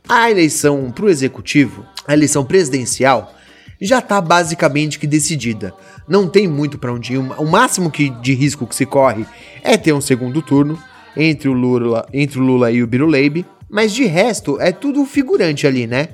[0.07, 3.33] a eleição pro executivo, a eleição presidencial,
[3.79, 5.73] já tá basicamente que decidida.
[6.07, 7.17] Não tem muito pra onde ir.
[7.17, 9.25] O máximo que de risco que se corre
[9.63, 10.77] é ter um segundo turno
[11.15, 15.65] entre o Lula, entre o Lula e o Biruleibe, mas de resto é tudo figurante
[15.65, 16.09] ali, né?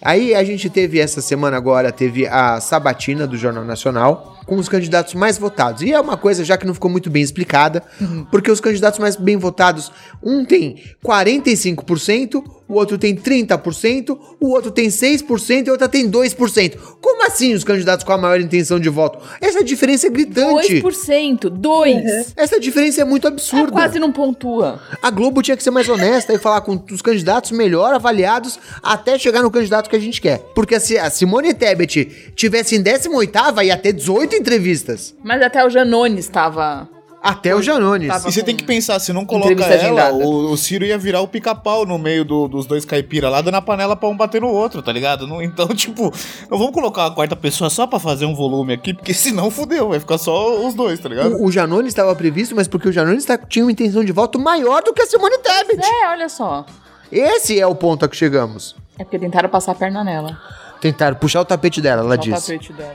[0.00, 4.68] Aí a gente teve essa semana agora, teve a sabatina do Jornal Nacional com os
[4.68, 5.82] candidatos mais votados.
[5.82, 7.82] E é uma coisa já que não ficou muito bem explicada,
[8.30, 14.70] porque os candidatos mais bem votados, um tem 45%, o outro tem 30%, o outro
[14.70, 16.76] tem 6% e o outro tem 2%.
[17.00, 19.18] Como assim os candidatos com a maior intenção de voto?
[19.40, 20.80] Essa diferença é gritante.
[20.82, 22.32] 2%, 2%.
[22.36, 23.72] Essa diferença é muito É, absurda.
[23.72, 24.80] quase não pontua.
[25.02, 29.18] A Globo tinha que ser mais honesta e falar com os candidatos melhor avaliados até
[29.18, 30.38] chegar no candidato que a gente quer.
[30.54, 35.14] Porque se a Simone Tebet tivesse em 18ª, ia ter 18 entrevistas.
[35.24, 36.88] Mas até o Janones estava.
[37.20, 38.14] Até o Janones.
[38.14, 41.26] E você tem que pensar, se não coloca ela, o, o Ciro ia virar o
[41.28, 44.48] pica-pau no meio do- dos dois caipira lá, dando a panela pra um bater no
[44.48, 45.26] outro, tá ligado?
[45.26, 46.12] Não- então, tipo,
[46.48, 49.88] não vamos colocar uma quarta pessoa só pra fazer um volume aqui, porque senão fudeu,
[49.88, 51.34] vai ficar só os dois, tá ligado?
[51.36, 54.38] O, o Janones estava previsto, mas porque o Janones tá- tinha uma intenção de voto
[54.38, 55.84] maior do que a Simone Tebet.
[55.84, 56.64] É, olha só.
[57.10, 58.76] Esse é o ponto a que chegamos.
[58.98, 60.38] É porque tentaram passar a perna nela.
[60.80, 62.46] Tentaram puxar o tapete dela, ela o disse.
[62.52, 62.94] tapete dela.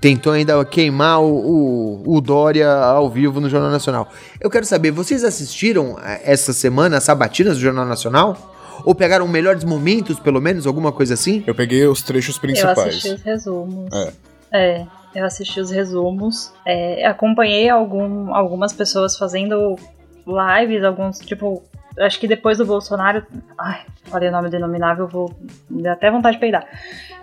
[0.00, 4.08] Tentou ainda queimar o, o, o Dória ao vivo no Jornal Nacional.
[4.40, 8.54] Eu quero saber, vocês assistiram eh, essa semana as sabatinas do Jornal Nacional?
[8.84, 11.42] Ou pegaram melhores momentos, pelo menos, alguma coisa assim?
[11.46, 12.78] Eu peguei os trechos Eu principais.
[12.78, 13.92] assisti os resumos.
[13.92, 14.12] É.
[14.50, 16.52] É, eu assisti os resumos.
[16.64, 19.76] É, acompanhei algum, algumas pessoas fazendo
[20.26, 21.62] lives, alguns, tipo,
[21.98, 23.26] acho que depois do Bolsonaro.
[23.58, 25.34] Ai, falei o nome denominável, vou.
[25.68, 26.64] Dá até vontade de peidar.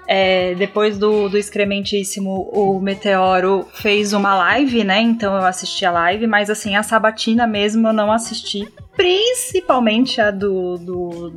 [0.07, 5.01] É, depois do, do excrementíssimo, o Meteoro fez uma live, né?
[5.01, 8.67] Então eu assisti a live, mas assim, a sabatina mesmo eu não assisti.
[8.95, 11.29] Principalmente a do, do,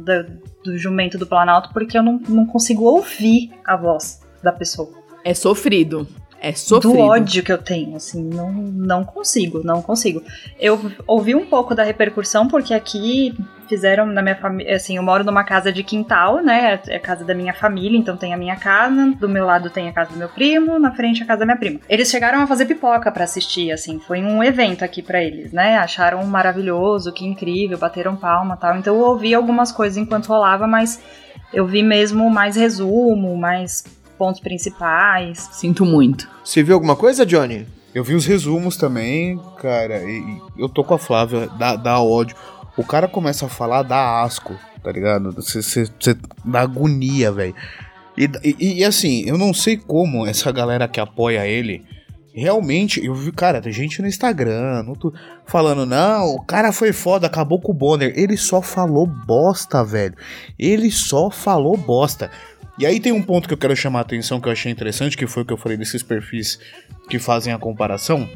[0.65, 4.91] do jumento do Planalto, porque eu não, não consigo ouvir a voz da pessoa
[5.25, 6.07] É sofrido.
[6.41, 6.95] É sofrido.
[6.95, 10.23] do ódio que eu tenho, assim, não, não consigo, não consigo.
[10.59, 13.37] Eu ouvi um pouco da repercussão, porque aqui
[13.69, 17.25] fizeram na minha família, assim, eu moro numa casa de quintal, né, é a casa
[17.25, 20.19] da minha família, então tem a minha casa, do meu lado tem a casa do
[20.19, 21.81] meu primo, na frente a casa da minha prima.
[21.89, 25.77] Eles chegaram a fazer pipoca pra assistir, assim, foi um evento aqui pra eles, né,
[25.77, 30.67] acharam maravilhoso, que incrível, bateram palma e tal, então eu ouvi algumas coisas enquanto rolava,
[30.67, 31.01] mas
[31.53, 33.85] eu vi mesmo mais resumo, mais
[34.19, 36.29] pontos principais, Sinto muito.
[36.45, 37.67] Você viu alguma coisa, Johnny?
[37.95, 42.01] Eu vi os resumos também, cara, e, e eu tô com a Flávia, dá, dá
[42.01, 42.37] ódio.
[42.77, 44.55] O cara começa a falar, dá asco,
[44.85, 45.33] tá ligado?
[45.33, 45.85] Você
[46.45, 47.55] dá agonia, velho.
[48.17, 51.85] E, e- e, assim, eu não sei como essa galera que apoia ele.
[52.35, 55.13] Realmente, eu vi, cara, tem gente no Instagram, no tu-
[55.45, 58.13] falando, não, o cara foi foda, acabou com o Bonner.
[58.17, 60.15] Ele só falou bosta, velho.
[60.59, 62.31] Ele só falou bosta.
[62.79, 65.17] E aí tem um ponto que eu quero chamar a atenção que eu achei interessante,
[65.17, 66.59] que foi o que eu falei desses perfis
[67.09, 68.29] que fazem a comparação.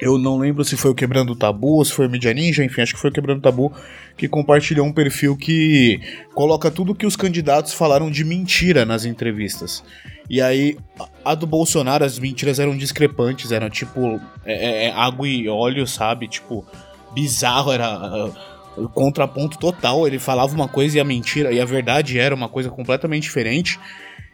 [0.00, 2.64] Eu não lembro se foi o Quebrando o Tabu ou se foi o Mídia Ninja,
[2.64, 3.72] enfim, acho que foi o Quebrando o Tabu
[4.16, 6.00] que compartilhou um perfil que
[6.34, 9.82] coloca tudo que os candidatos falaram de mentira nas entrevistas.
[10.28, 10.76] E aí,
[11.24, 16.28] a- do Bolsonaro, as mentiras eram discrepantes, eram tipo é, é, água e óleo, sabe?
[16.28, 16.64] Tipo,
[17.14, 18.30] bizarro, era
[18.84, 20.06] ah, contraponto total.
[20.06, 23.78] Ele falava uma coisa e a mentira, e a verdade era uma coisa completamente diferente.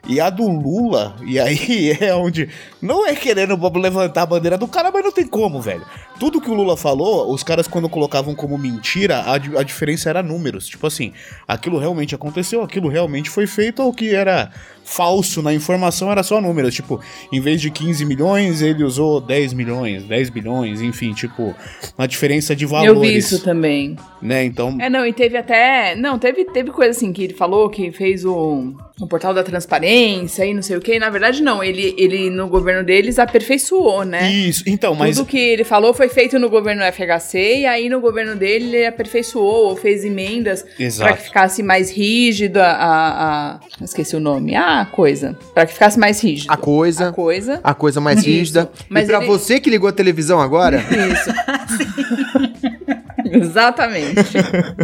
[0.09, 2.49] E a do Lula, e aí é onde.
[2.81, 5.85] Não é querendo levantar a bandeira do cara, mas não tem como, velho.
[6.21, 10.23] Tudo que o Lula falou, os caras quando colocavam como mentira, a, a diferença era
[10.23, 10.69] números.
[10.69, 11.13] Tipo assim,
[11.47, 14.53] aquilo realmente aconteceu, aquilo realmente foi feito, ou o que era
[14.89, 16.73] falso na informação era só números.
[16.73, 17.01] Tipo,
[17.33, 21.55] em vez de 15 milhões, ele usou 10 milhões, 10 bilhões, enfim, tipo,
[21.99, 22.95] uma diferença de valores.
[22.95, 23.97] Eu vi isso também.
[24.23, 24.77] Né, então.
[24.81, 25.95] É, não, e teve até.
[25.97, 30.45] Não, teve, teve coisa assim que ele falou que fez o, o portal da transparência
[30.47, 30.99] e não sei o que.
[30.99, 31.63] Na verdade, não.
[31.63, 34.31] Ele, ele no governo deles aperfeiçoou, né?
[34.33, 35.17] Isso, então, mas.
[35.17, 38.87] Tudo que ele falou foi feito no governo FHC e aí no governo dele ele
[38.87, 40.65] aperfeiçoou ou fez emendas
[40.99, 44.55] para que ficasse mais rígida a, a- esqueci o nome.
[44.55, 45.37] Ah, a coisa.
[45.55, 46.51] Para que ficasse mais rígido.
[46.51, 47.09] A coisa.
[47.09, 47.61] A coisa.
[47.63, 48.29] A coisa mais Isso.
[48.29, 48.71] rígida.
[48.89, 51.31] Mas e pra ele- você que ligou a televisão agora, Isso.
[53.25, 54.33] Exatamente.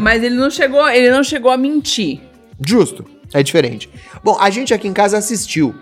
[0.01, 2.21] Mas ele não chegou, ele não chegou a mentir.
[2.65, 3.05] justo.
[3.35, 3.89] É diferente.
[4.23, 5.75] Bom, a gente aqui em casa assistiu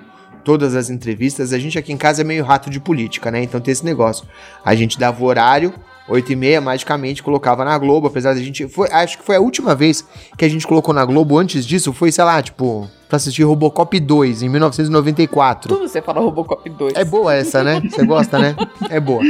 [0.45, 1.53] todas as entrevistas.
[1.53, 3.43] A gente aqui em casa é meio rato de política, né?
[3.43, 4.25] Então tem esse negócio.
[4.65, 5.75] A gente dava o horário,
[6.11, 8.67] 8 e meia, magicamente colocava na Globo, apesar da gente...
[8.69, 10.05] Foi, acho que foi a última vez
[10.37, 11.39] que a gente colocou na Globo.
[11.39, 12.91] Antes disso, foi, sei lá, tipo...
[13.09, 15.75] Pra assistir Robocop 2, em 1994.
[15.75, 16.95] Tudo você fala Robocop 2.
[16.95, 17.81] É boa essa, né?
[17.81, 18.55] Você gosta, né?
[18.89, 19.21] É boa.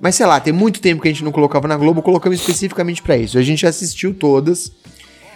[0.00, 3.02] Mas sei lá, tem muito tempo que a gente não colocava na Globo, colocamos especificamente
[3.02, 3.38] pra isso.
[3.38, 4.70] A gente assistiu todas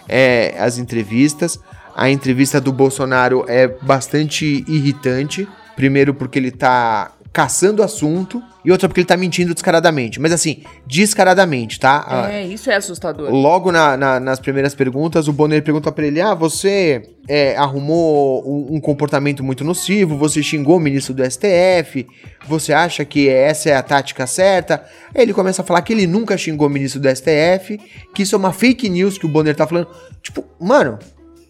[0.07, 1.59] é, as entrevistas.
[1.95, 5.47] A entrevista do Bolsonaro é bastante irritante.
[5.75, 10.19] Primeiro porque ele tá caçando assunto e outra porque ele tá mentindo descaradamente.
[10.19, 12.05] Mas assim, descaradamente, tá?
[12.07, 13.29] Ah, É, isso é assustador.
[13.31, 18.43] Logo na- na- nas primeiras perguntas, o Bonner pergunta pra ele: Ah, você é, arrumou
[18.47, 22.07] um, um comportamento muito nocivo, você xingou o ministro do STF,
[22.47, 24.83] você acha que essa é a tática certa?
[25.13, 27.79] Aí ele começa a falar que ele nunca xingou o ministro do STF,
[28.13, 29.87] que isso é uma fake news que o Bonner tá falando.
[30.21, 30.97] Tipo, mano,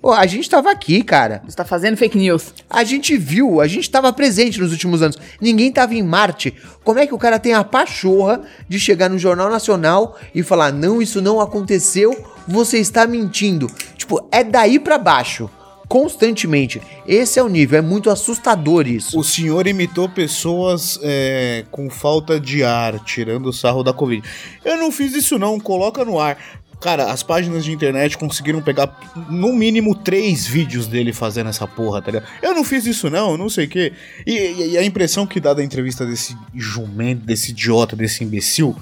[0.04, 1.42] pô, a gente tava aqui, cara.
[1.48, 2.54] Você tá fazendo fake news.
[2.70, 5.18] A gente viu, a gente tava presente nos últimos anos.
[5.40, 6.54] Ninguém tava em Marte.
[6.84, 10.74] Como é que o cara tem a pachorra de chegar no Jornal Nacional e falar:
[10.74, 12.14] "Não, isso não aconteceu,
[12.46, 13.68] você está mentindo".
[13.96, 15.50] Tipo, é daí pra baixo,
[15.88, 16.82] constantemente.
[17.08, 19.18] Esse é o nível, é muito assustador isso.
[19.18, 24.28] O senhor imitou pessoas é, com falta de ar, tirando o sarro da Covid.
[24.66, 26.38] Eu não fiz isso não, coloca no ar.
[26.84, 28.94] Cara, as páginas de internet conseguiram pegar
[29.30, 32.28] no mínimo três vídeos dele fazendo essa porra, tá ligado?
[32.42, 33.94] Eu não fiz isso não, não sei o quê.
[34.28, 38.76] E, e- a impressão que dá da entrevista desse jumento, desse idiota, desse imbecil,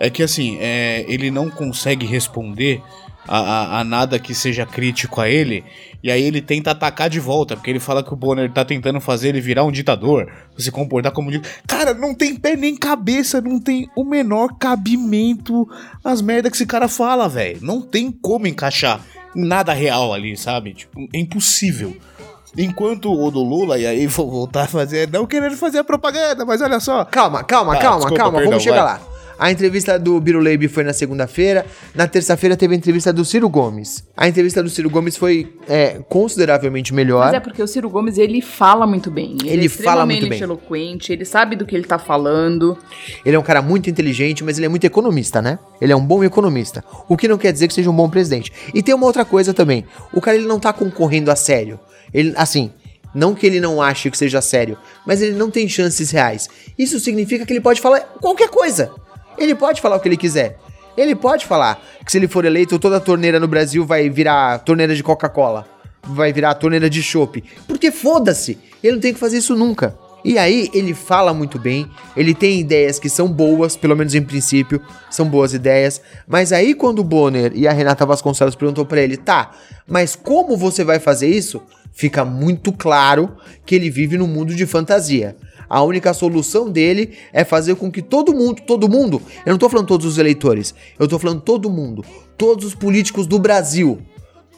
[0.00, 2.80] é que assim, é, ele não consegue responder
[3.28, 5.62] a, a, a nada que seja crítico a ele.
[6.02, 9.00] E aí ele tenta atacar de volta, porque ele fala que o Bonner tá tentando
[9.00, 11.56] fazer ele virar um ditador, se comportar como um ditador.
[11.66, 15.68] Cara, não tem pé nem cabeça, não tem o menor cabimento
[16.04, 17.58] as merdas que esse cara fala, velho.
[17.62, 19.00] Não tem como encaixar
[19.34, 20.74] nada real ali, sabe?
[20.74, 21.96] Tipo, é impossível.
[22.58, 26.44] Enquanto o do Lula, e aí vou voltar a fazer, não querendo fazer a propaganda,
[26.44, 27.02] mas olha só.
[27.04, 28.94] Calma, calma, Ah, calma, desculpa, calma, perdão, vamos chegar vai.
[28.94, 29.11] lá.
[29.42, 31.66] A entrevista do Biruleibe foi na segunda-feira.
[31.96, 34.04] Na terça-feira teve a entrevista do Ciro Gomes.
[34.16, 37.24] A entrevista do Ciro Gomes foi é, consideravelmente melhor.
[37.24, 39.36] Mas é porque o Ciro Gomes, ele fala muito bem.
[39.42, 40.40] Ele, Ele é fala muito bem.
[40.40, 42.78] eloquente, ele sabe do que ele tá falando.
[43.26, 45.58] Ele é um cara muito inteligente, mas ele é muito economista, né?
[45.80, 46.84] Ele é um bom economista.
[47.08, 48.52] O que não quer dizer que seja um bom presidente.
[48.72, 49.84] E tem uma outra coisa também.
[50.12, 51.80] O cara ele não tá concorrendo a sério.
[52.14, 52.70] Ele, assim,
[53.12, 56.48] não que ele não ache que seja sério, mas ele não tem chances reais.
[56.78, 58.92] Isso significa que ele pode falar qualquer coisa.
[59.38, 60.58] Ele pode falar o que ele quiser.
[60.96, 64.94] Ele pode falar que se ele for eleito, toda torneira no Brasil vai virar torneira
[64.94, 65.66] de Coca-Cola.
[66.02, 67.42] Vai virar torneira de chopp.
[67.66, 68.58] Porque foda-se.
[68.82, 69.96] Ele não tem que fazer isso nunca.
[70.24, 74.22] E aí, ele fala muito bem, ele tem ideias que são boas, pelo menos em
[74.22, 76.00] princípio, são boas ideias.
[76.28, 79.50] Mas aí, quando o Bonner e a Renata Vasconcelos perguntou pra ele, tá,
[79.84, 81.60] mas como você vai fazer isso?
[81.92, 85.36] Fica muito claro que ele vive num mundo de fantasia.
[85.72, 89.70] A única solução dele é fazer com que todo mundo, todo mundo, eu não tô
[89.70, 92.04] falando todos os eleitores, eu tô falando todo mundo,
[92.36, 93.98] todos os políticos do Brasil,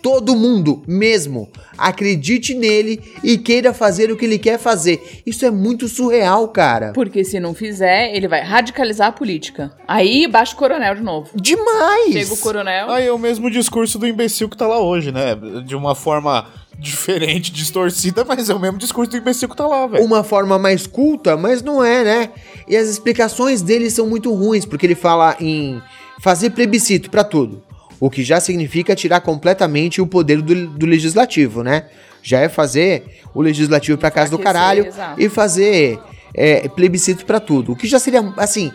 [0.05, 5.23] todo mundo mesmo acredite nele e queira fazer o que ele quer fazer.
[5.25, 6.93] Isso é muito surreal, cara.
[6.93, 9.73] Porque se não fizer, ele vai radicalizar a política.
[9.89, 11.31] Aí baixa o coronel de novo.
[11.35, 12.13] Demais!
[12.13, 12.91] Chega o coronel.
[12.91, 15.35] Aí é o mesmo discurso do imbecil que tá lá hoje, né?
[15.65, 19.87] De uma forma diferente, distorcida, mas é o mesmo discurso do imbecil que tá lá,
[19.87, 20.05] velho.
[20.05, 22.31] uma forma mais culta, mas não é, né?
[22.69, 25.81] E as explicações dele são muito ruins, porque ele fala em
[26.21, 27.63] fazer plebiscito pra tudo.
[28.01, 31.87] O que já significa tirar completamente o poder do, do legislativo, né?
[32.23, 35.21] Já é fazer o legislativo pra casa do caralho exato.
[35.21, 35.99] e fazer
[36.35, 37.73] é, plebiscito pra tudo.
[37.73, 38.73] O que já seria, assim,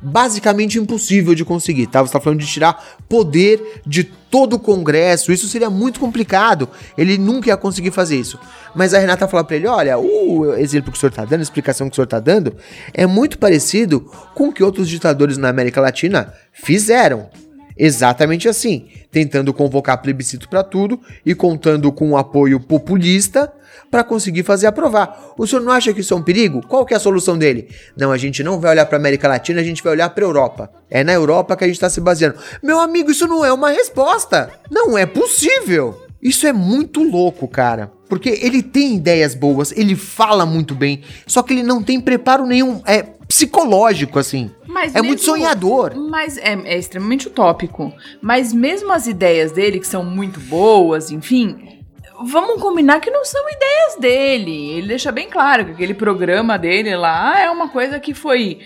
[0.00, 2.00] basicamente impossível de conseguir, tá?
[2.00, 6.68] Você tá falando de tirar poder de todo o Congresso, isso seria muito complicado.
[6.96, 8.38] Ele nunca ia conseguir fazer isso.
[8.74, 11.42] Mas a Renata fala pra ele: olha, o exemplo que o senhor tá dando, a
[11.42, 12.54] explicação que o senhor tá dando,
[12.94, 14.00] é muito parecido
[14.34, 17.28] com o que outros ditadores na América Latina fizeram.
[17.82, 23.50] Exatamente assim, tentando convocar plebiscito pra tudo e contando com um apoio populista
[23.90, 25.32] pra conseguir fazer aprovar.
[25.38, 26.60] O senhor não acha que isso é um perigo?
[26.68, 27.70] Qual que é a solução dele?
[27.96, 30.70] Não, a gente não vai olhar pra América Latina, a gente vai olhar pra Europa.
[30.90, 32.36] É na Europa que a gente tá se baseando.
[32.62, 34.50] Meu amigo, isso não é uma resposta.
[34.70, 36.06] Não é possível.
[36.20, 37.90] Isso é muito louco, cara.
[38.10, 42.44] Porque ele tem ideias boas, ele fala muito bem, só que ele não tem preparo
[42.44, 44.50] nenhum é psicológico assim.
[44.66, 45.94] Mas é muito mesmo- sonhador.
[45.96, 47.92] Mas é, é extremamente utópico.
[48.20, 51.78] Mas mesmo as ideias dele, que são muito boas, enfim,
[52.24, 54.70] vamos combinar que não são ideias dele.
[54.72, 58.58] Ele deixa bem claro que aquele programa dele lá é uma coisa que foi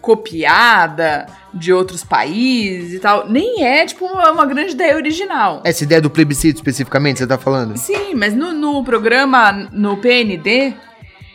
[0.00, 3.28] copiada de outros países e tal.
[3.28, 5.62] Nem é, tipo, uma, uma grande ideia original.
[5.64, 7.76] Essa ideia do plebiscito especificamente, você tá falando?
[7.76, 10.74] Sim, mas no, no programa, no PND,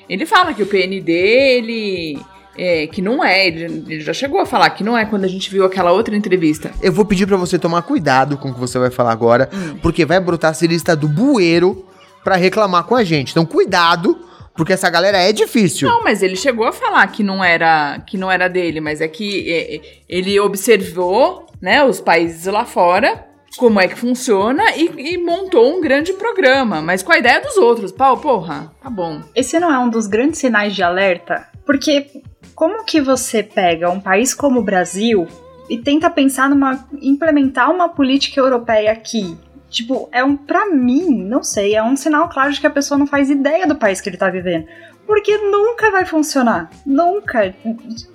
[0.10, 2.19] ele fala que o PND, ele.
[2.56, 5.28] É, que não é, ele, ele já chegou a falar que não é quando a
[5.28, 6.72] gente viu aquela outra entrevista.
[6.82, 9.50] Eu vou pedir pra você tomar cuidado com o que você vai falar agora,
[9.82, 11.88] porque vai brotar cirista do bueiro
[12.24, 13.32] pra reclamar com a gente.
[13.32, 14.18] Então cuidado,
[14.56, 15.88] porque essa galera é difícil.
[15.88, 19.08] Não, mas ele chegou a falar que não era que não era dele, mas é
[19.08, 23.26] que é, é, ele observou, né, os países lá fora,
[23.58, 27.58] como é que funciona e, e montou um grande programa, mas com a ideia dos
[27.58, 27.92] outros.
[27.92, 29.22] Pau, porra, tá bom.
[29.36, 31.48] Esse não é um dos grandes sinais de alerta?
[31.66, 32.08] Porque
[32.56, 35.28] como que você pega um país como o Brasil
[35.70, 39.38] e tenta pensar numa implementar uma política europeia aqui?
[39.70, 42.98] Tipo, é um para mim, não sei, é um sinal claro de que a pessoa
[42.98, 44.68] não faz ideia do país que ele tá vivendo.
[45.06, 46.70] Porque nunca vai funcionar.
[46.86, 47.54] Nunca.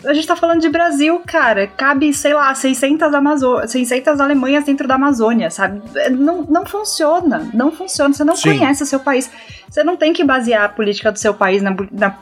[0.04, 1.66] A gente tá falando de Brasil, cara.
[1.66, 5.82] Cabe, sei lá, 600, Amazo 600 Alemanhas dentro da Amazônia, sabe?
[5.96, 7.50] É, Não, não funciona.
[7.52, 8.14] Não funciona.
[8.14, 8.56] Você não Sim.
[8.56, 9.30] conhece o seu país.
[9.68, 11.76] Você não tem que basear a política do seu país na.
[11.92, 12.18] na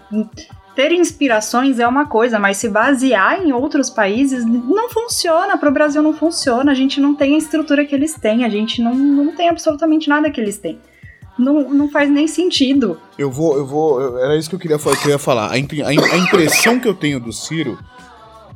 [0.77, 5.57] ter inspirações é uma coisa, mas se basear em outros países não funciona.
[5.59, 6.71] Para o Brasil não funciona.
[6.71, 8.45] A gente não tem a estrutura que eles têm.
[8.45, 10.79] A gente não, não tem absolutamente nada que eles têm.
[11.39, 12.99] Não, não faz nem sentido.
[13.19, 14.01] Eu vou, eu vou.
[14.01, 14.79] eu- era isso que eu queria.
[14.79, 15.47] Que eu ia falar.
[15.47, 15.55] A, a
[16.15, 17.79] a impressão que eu tenho do Ciro.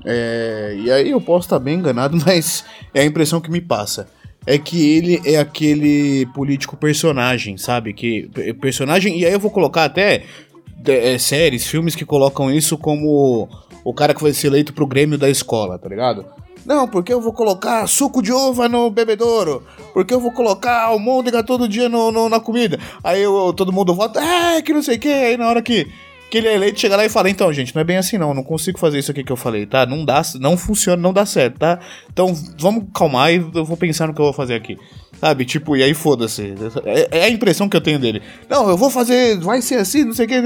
[0.05, 4.09] é, e aí eu posso estar bem enganado, mas é a impressão que me passa.
[4.47, 7.93] É que ele é aquele político personagem, sabe?
[7.93, 9.19] Que pe- personagem.
[9.19, 10.23] E aí eu vou colocar até
[10.87, 13.49] é, séries, filmes que colocam isso como
[13.85, 16.25] o cara que vai ser eleito pro Grêmio da escola, tá ligado?
[16.67, 19.63] Não, porque eu vou colocar suco de uva no bebedouro.
[19.95, 22.79] Porque eu vou colocar almôndega todo dia no, no- na comida.
[23.03, 25.09] Aí eu- todo mundo vota, é, que não sei o que.
[25.09, 25.87] Aí na hora que,
[26.31, 28.35] que ele é eleito, chega lá e fala, então, gente, não é bem assim não,
[28.35, 29.87] não consigo fazer isso aqui que eu falei, tá?
[29.87, 31.79] Não dá, não funciona, não dá certo, tá?
[32.13, 34.77] Então vamos calmar e eu vou pensar no que eu vou fazer aqui.
[35.21, 36.55] Sabe, tipo, e aí foda-se.
[36.87, 38.23] É, é a impressão que eu tenho dele.
[38.49, 40.41] Não, eu vou fazer, vai ser assim, não sei o que.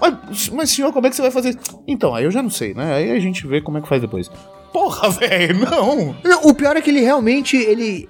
[0.00, 1.56] Mas, mas senhor, como é que você vai fazer?
[1.86, 2.94] Então, aí eu já não sei, né?
[2.94, 4.28] Aí a gente vê como é que faz depois.
[4.72, 6.16] Porra, velho, não!
[6.24, 8.08] Não, o pior é que ele realmente, ele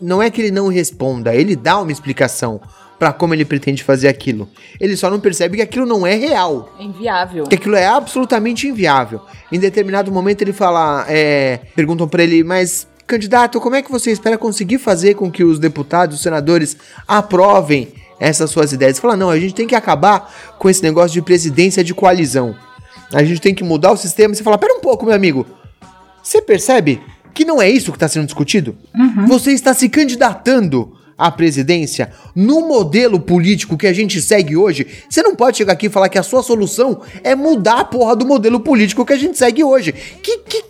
[0.00, 2.60] não é que ele não responda, ele dá uma explicação
[2.98, 4.48] pra como ele pretende fazer aquilo.
[4.80, 7.44] Ele só não percebe que aquilo não é real, É inviável.
[7.44, 9.20] que aquilo é absolutamente inviável.
[9.52, 14.12] Em determinado momento ele fala, é, perguntam pra ele, mas candidato, como é que você
[14.12, 16.76] espera conseguir fazer com que os deputados, os senadores
[17.08, 17.88] aprovem
[18.20, 18.96] essas suas ideias?
[18.96, 22.54] Ele fala, não, a gente tem que acabar com esse negócio de presidência de coalizão.
[23.12, 24.34] A gente tem que mudar o sistema.
[24.34, 25.46] Você fala, pera um pouco, meu amigo.
[26.22, 27.00] Você percebe
[27.32, 28.76] que não é isso que está sendo discutido?
[29.26, 34.86] Você está se candidatando à presidência no modelo político que a gente segue hoje.
[35.08, 38.14] Você não pode chegar aqui e falar que a sua solução é mudar a porra
[38.14, 39.92] do modelo político que a gente segue hoje.
[39.92, 40.62] Que, que,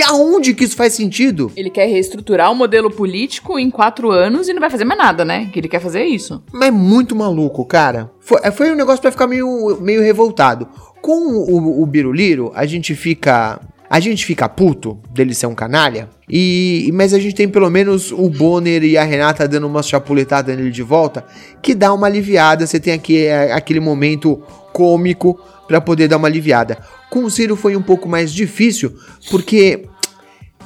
[0.00, 1.52] que, aonde que isso faz sentido?
[1.54, 5.24] Ele quer reestruturar o modelo político em quatro anos e não vai fazer mais nada,
[5.26, 5.50] né?
[5.52, 6.42] Que ele quer fazer é isso.
[6.50, 8.10] Mas é muito maluco, cara.
[8.18, 10.66] Foi, foi um negócio pra ficar meio, meio revoltado.
[11.02, 13.60] Com o, o Biruliro, a gente fica.
[13.90, 16.08] A gente fica puto dele ser um canalha.
[16.28, 20.54] E, mas a gente tem pelo menos o Bonner e a Renata dando uma chapuletada
[20.54, 21.24] nele de volta.
[21.60, 22.66] Que dá uma aliviada.
[22.66, 24.40] Você tem aqui é, aquele momento
[24.72, 26.78] cômico pra poder dar uma aliviada.
[27.10, 28.94] Com o Ciro foi um pouco mais difícil.
[29.28, 29.89] Porque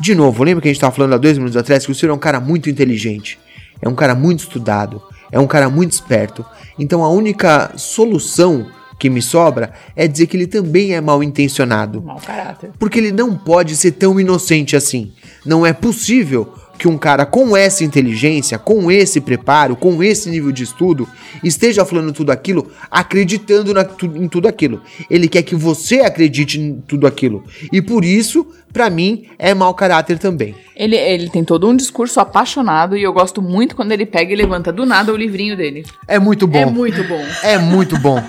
[0.00, 2.12] de novo, lembra que a gente tava falando há dois minutos atrás que o Ciro
[2.12, 3.38] é um cara muito inteligente,
[3.80, 6.44] é um cara muito estudado, é um cara muito esperto.
[6.78, 8.66] Então a única solução
[8.98, 12.00] que me sobra é dizer que ele também é mal intencionado.
[12.02, 12.70] Mau caráter.
[12.78, 15.12] Porque ele não pode ser tão inocente assim.
[15.44, 20.50] Não é possível que um cara com essa inteligência, com esse preparo, com esse nível
[20.52, 21.08] de estudo,
[21.42, 24.80] esteja falando tudo aquilo, acreditando na- tu- em tudo aquilo.
[25.10, 27.44] Ele quer que você acredite em tudo aquilo.
[27.72, 30.54] E por isso, pra mim, é mau caráter também.
[30.74, 34.36] Ele, ele tem todo um discurso apaixonado e eu gosto muito quando ele pega e
[34.36, 35.84] levanta do nada o livrinho dele.
[36.08, 36.58] É muito bom.
[36.58, 37.24] É muito bom.
[37.42, 38.22] É muito bom.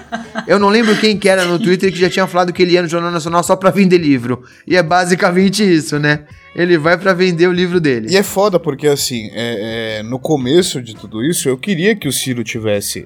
[0.45, 2.81] Eu não lembro quem que era no Twitter que já tinha falado que ele ia
[2.83, 4.43] no Jornal Nacional só pra vender livro.
[4.67, 6.25] E é basicamente isso, né?
[6.55, 8.07] Ele vai pra vender o livro dele.
[8.11, 12.07] E é foda porque, assim, é- é, no começo de tudo isso, eu queria que
[12.07, 13.05] o Ciro tivesse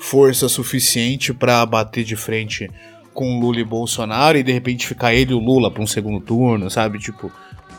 [0.00, 2.70] força suficiente pra bater de frente
[3.12, 6.20] com Lula e Bolsonaro e de repente ficar ele e o Lula pra um segundo
[6.20, 6.98] turno, sabe?
[6.98, 7.32] Tipo,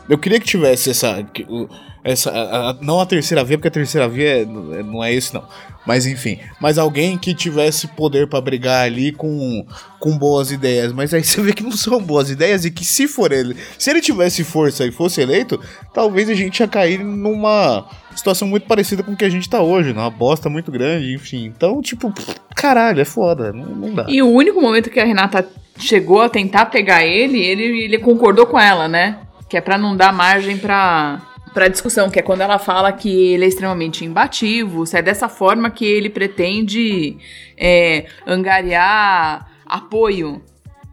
[0.08, 1.22] eu queria que tivesse essa.
[1.32, 1.68] que o-
[2.10, 5.34] essa a- a- não a terceira via, porque a terceira via é- não é esse,
[5.34, 5.44] não.
[5.86, 9.64] Mas enfim, mas alguém que tivesse poder pra brigar ali com,
[10.00, 10.92] com boas ideias.
[10.92, 13.90] Mas aí você vê que não são boas ideias e que se for ele, se
[13.90, 15.60] ele tivesse força e fosse eleito,
[15.94, 17.86] talvez a gente ia cair numa
[18.16, 21.44] situação muito parecida com o que a gente tá hoje, numa bosta muito grande, enfim.
[21.44, 22.12] Então, tipo,
[22.56, 24.06] caralho, é foda, não, não dá.
[24.08, 25.46] E o único momento que a Renata
[25.78, 29.18] chegou a tentar pegar ele, ele, ele concordou com ela, né?
[29.48, 31.22] Que é pra não dar margem pra,
[31.54, 35.28] pra discussão, que é quando ela fala que ele é extremamente imbativo, se é dessa
[35.28, 37.16] forma que ele pretende
[37.56, 40.42] é, angariar apoio,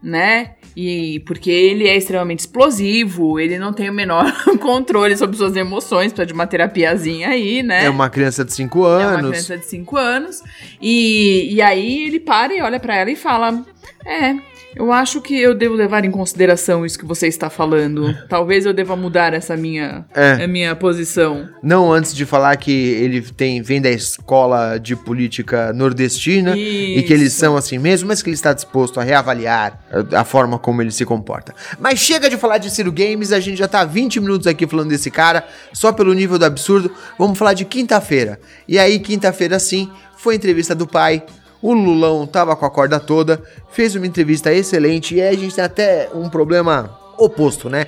[0.02, 0.52] né?
[0.76, 4.24] E porque ele é extremamente explosivo, ele não tem o menor
[4.58, 7.84] controle sobre suas emoções, precisa de uma terapiazinha aí, né?
[7.84, 9.30] É uma criança de 5 É uma anos.
[9.30, 10.42] criança de 5 anos.
[10.82, 13.64] E, e aí ele para e olha pra ela e fala:
[14.04, 14.34] É,
[14.76, 18.14] eu acho que eu devo levar em consideração isso que você está falando.
[18.28, 20.44] Talvez eu deva mudar essa minha, É.
[20.44, 21.48] a minha posição.
[21.62, 27.12] Não antes de falar que ele tem, vem da escola de política nordestina e que
[27.12, 27.40] eles Isso.
[27.40, 29.78] são assim mesmo, mas que ele está disposto a reavaliar
[30.12, 31.54] a, forma como ele se comporta.
[31.78, 34.88] Mas chega de falar de Ciro Games, a gente já tá 20 minutos aqui falando
[34.88, 36.90] desse cara, só pelo nível do absurdo.
[37.18, 38.38] Vamos falar de quinta-feira.
[38.66, 41.22] E aí, quinta-feira sim, foi a entrevista do pai.
[41.64, 45.54] O Lulão tava com a corda toda, fez uma entrevista excelente e aí a gente
[45.54, 47.86] tem até um problema oposto, né?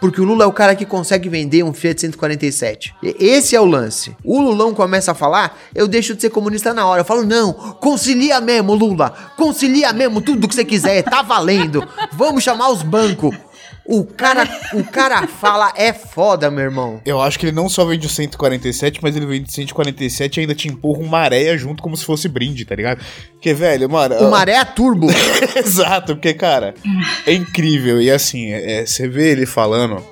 [0.00, 2.94] Porque o Lula é o cara que consegue vender um Fiat 147.
[3.02, 4.16] E Esse é o lance.
[4.24, 7.02] O Lulão começa a falar, eu deixo de ser comunista na hora.
[7.02, 9.12] Eu falo, não, concilia mesmo, Lula.
[9.36, 11.86] Concilia mesmo tudo que você quiser, tá valendo.
[12.12, 13.36] Vamos chamar os bancos.
[13.90, 17.00] O cara, o cara fala é foda, meu irmão.
[17.06, 20.40] Eu acho que ele não só vende o 147, mas ele vende o 147 e
[20.42, 23.00] ainda te empurra uma areia junto como se fosse brinde, tá ligado?
[23.32, 24.16] Porque, velho, mano.
[24.16, 25.06] O maré é turbo.
[25.56, 26.74] Exato, porque, cara,
[27.26, 27.98] é incrível.
[27.98, 30.04] E assim, é, você vê ele falando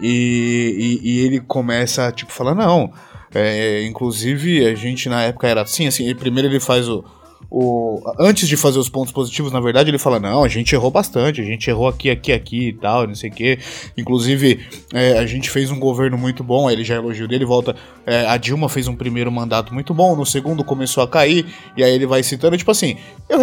[0.00, 2.92] e, e, e ele começa, tipo, falar, não.
[3.32, 7.04] é, inclusive, a gente na época era assim, assim, ele- primeiro ele faz o,
[7.50, 10.90] o, antes de fazer os pontos positivos, na verdade, ele fala: não, a gente errou
[10.90, 13.58] bastante, a gente errou aqui, aqui, aqui e tal, não sei o quê.
[13.98, 14.60] Inclusive,
[14.94, 17.74] é, a gente fez um governo muito bom, aí ele já elogiou dele, volta.
[18.06, 21.44] É, a Dilma fez um primeiro mandato muito bom, no segundo começou a cair,
[21.76, 22.96] e aí ele vai citando, tipo assim,
[23.28, 23.40] eu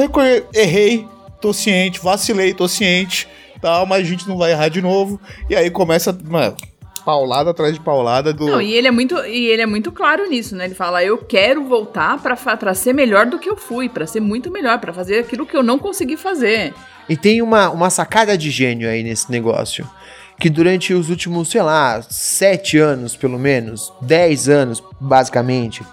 [0.54, 1.06] errei,
[1.42, 3.28] tô ciente, vacilei, tô ciente,
[3.62, 5.20] tal, mas a gente não vai errar de novo.
[5.50, 6.18] E aí começa.
[6.24, 6.56] Mano,
[7.08, 8.48] paulada atrás de paulada do.
[8.48, 10.66] Não, e ele é muito, e ele é muito claro nisso, né?
[10.66, 14.52] Ele fala: "Eu quero voltar para ser melhor do que eu fui, para ser muito
[14.52, 16.74] melhor, para fazer aquilo que eu não consegui fazer".
[17.08, 19.90] E tem uma, uma sacada de gênio aí nesse negócio.
[20.38, 25.84] Que durante os últimos, sei lá, sete anos, pelo menos, dez anos, basicamente,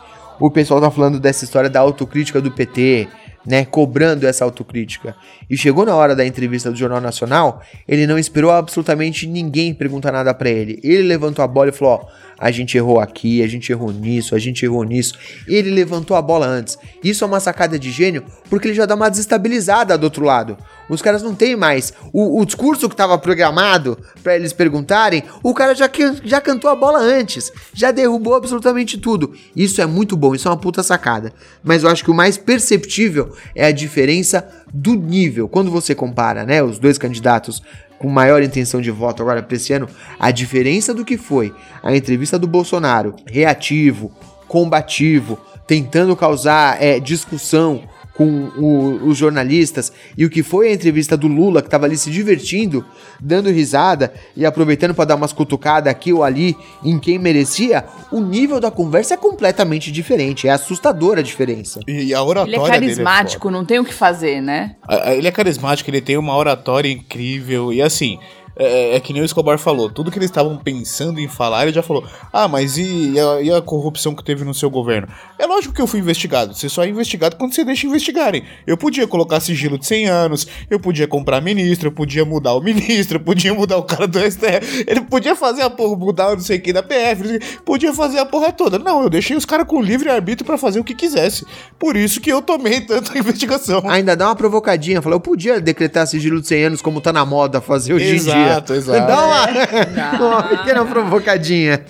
[0.41, 3.09] o pessoal tá falando dessa história da autocrítica do PT,
[3.47, 5.15] né, cobrando essa autocrítica.
[5.49, 10.13] E chegou na hora da entrevista do Jornal Nacional, ele não esperou absolutamente ninguém perguntar
[10.13, 10.81] nada para ele.
[10.83, 12.07] Ele levantou a bola e falou: ó,
[12.39, 15.15] a gente errou aqui, a gente errou nisso, a gente errou nisso.
[15.47, 16.79] Ele levantou a bola antes.
[17.03, 20.57] Isso é uma sacada de gênio, porque ele já dá uma desestabilizada do outro lado.
[20.89, 21.93] Os caras não têm mais.
[22.13, 25.91] O, o discurso que estava programado para eles perguntarem, o cara já,
[26.23, 27.53] já cantou a bola antes.
[27.73, 29.35] Já derrubou absolutamente tudo.
[29.57, 31.33] Isso é muito bom, isso é uma puta sacada.
[31.63, 35.49] Mas eu acho que o mais perceptível é a diferença do nível.
[35.49, 37.63] Quando você compara né, os dois candidatos
[38.05, 39.89] com maior intenção de voto agora para esse ano,
[40.21, 44.13] a diferença do que foi a entrevista do Bolsonaro, reativo,
[44.47, 48.25] combativo, tentando causar é, discussão com
[48.57, 52.11] o, os jornalistas e o que foi a entrevista do Lula, que estava ali se
[52.11, 52.85] divertindo,
[53.21, 58.21] dando risada e aproveitando para dar umas cutucadas aqui ou ali em quem merecia, o
[58.21, 60.47] nível da conversa é completamente diferente.
[60.47, 61.81] É assustadora a diferença.
[61.89, 64.77] E a oratória Ele é carismático, é não tem o que fazer, né?
[65.17, 68.19] Ele é carismático, ele tem uma oratória incrível e assim.
[68.57, 71.65] É, é, é, que nem o Escobar falou, tudo que eles estavam pensando em falar,
[71.65, 74.71] ele já falou: Ah, mas e, e, a, e, a, corrupção que teve no seu
[74.71, 75.09] governo?
[75.39, 76.55] É lógico que eu fui investigado.
[76.55, 78.45] Você só é investigado quando você deixa investigarem.
[78.67, 82.61] Eu podia colocar sigilo de 100 anos, eu podia comprar ministro, eu podia mudar o
[82.61, 86.41] ministro, eu podia mudar o cara do STF, ele podia fazer a porra, mudar não
[86.41, 88.79] sei o que da PF, podia fazer a porra toda.
[88.79, 91.45] Não, eu deixei os caras com livre arbítrio para fazer o que quisesse.
[91.79, 93.83] Por isso que eu tomei tanta investigação.
[93.89, 97.25] Ainda dá uma provocadinha, falou: Eu podia decretar sigilo de 100 anos como tá na
[97.25, 98.44] moda fazer hoje em dia.
[98.47, 99.07] Exato, exato.
[99.07, 101.85] Dá uma, uma pequena provocadinha.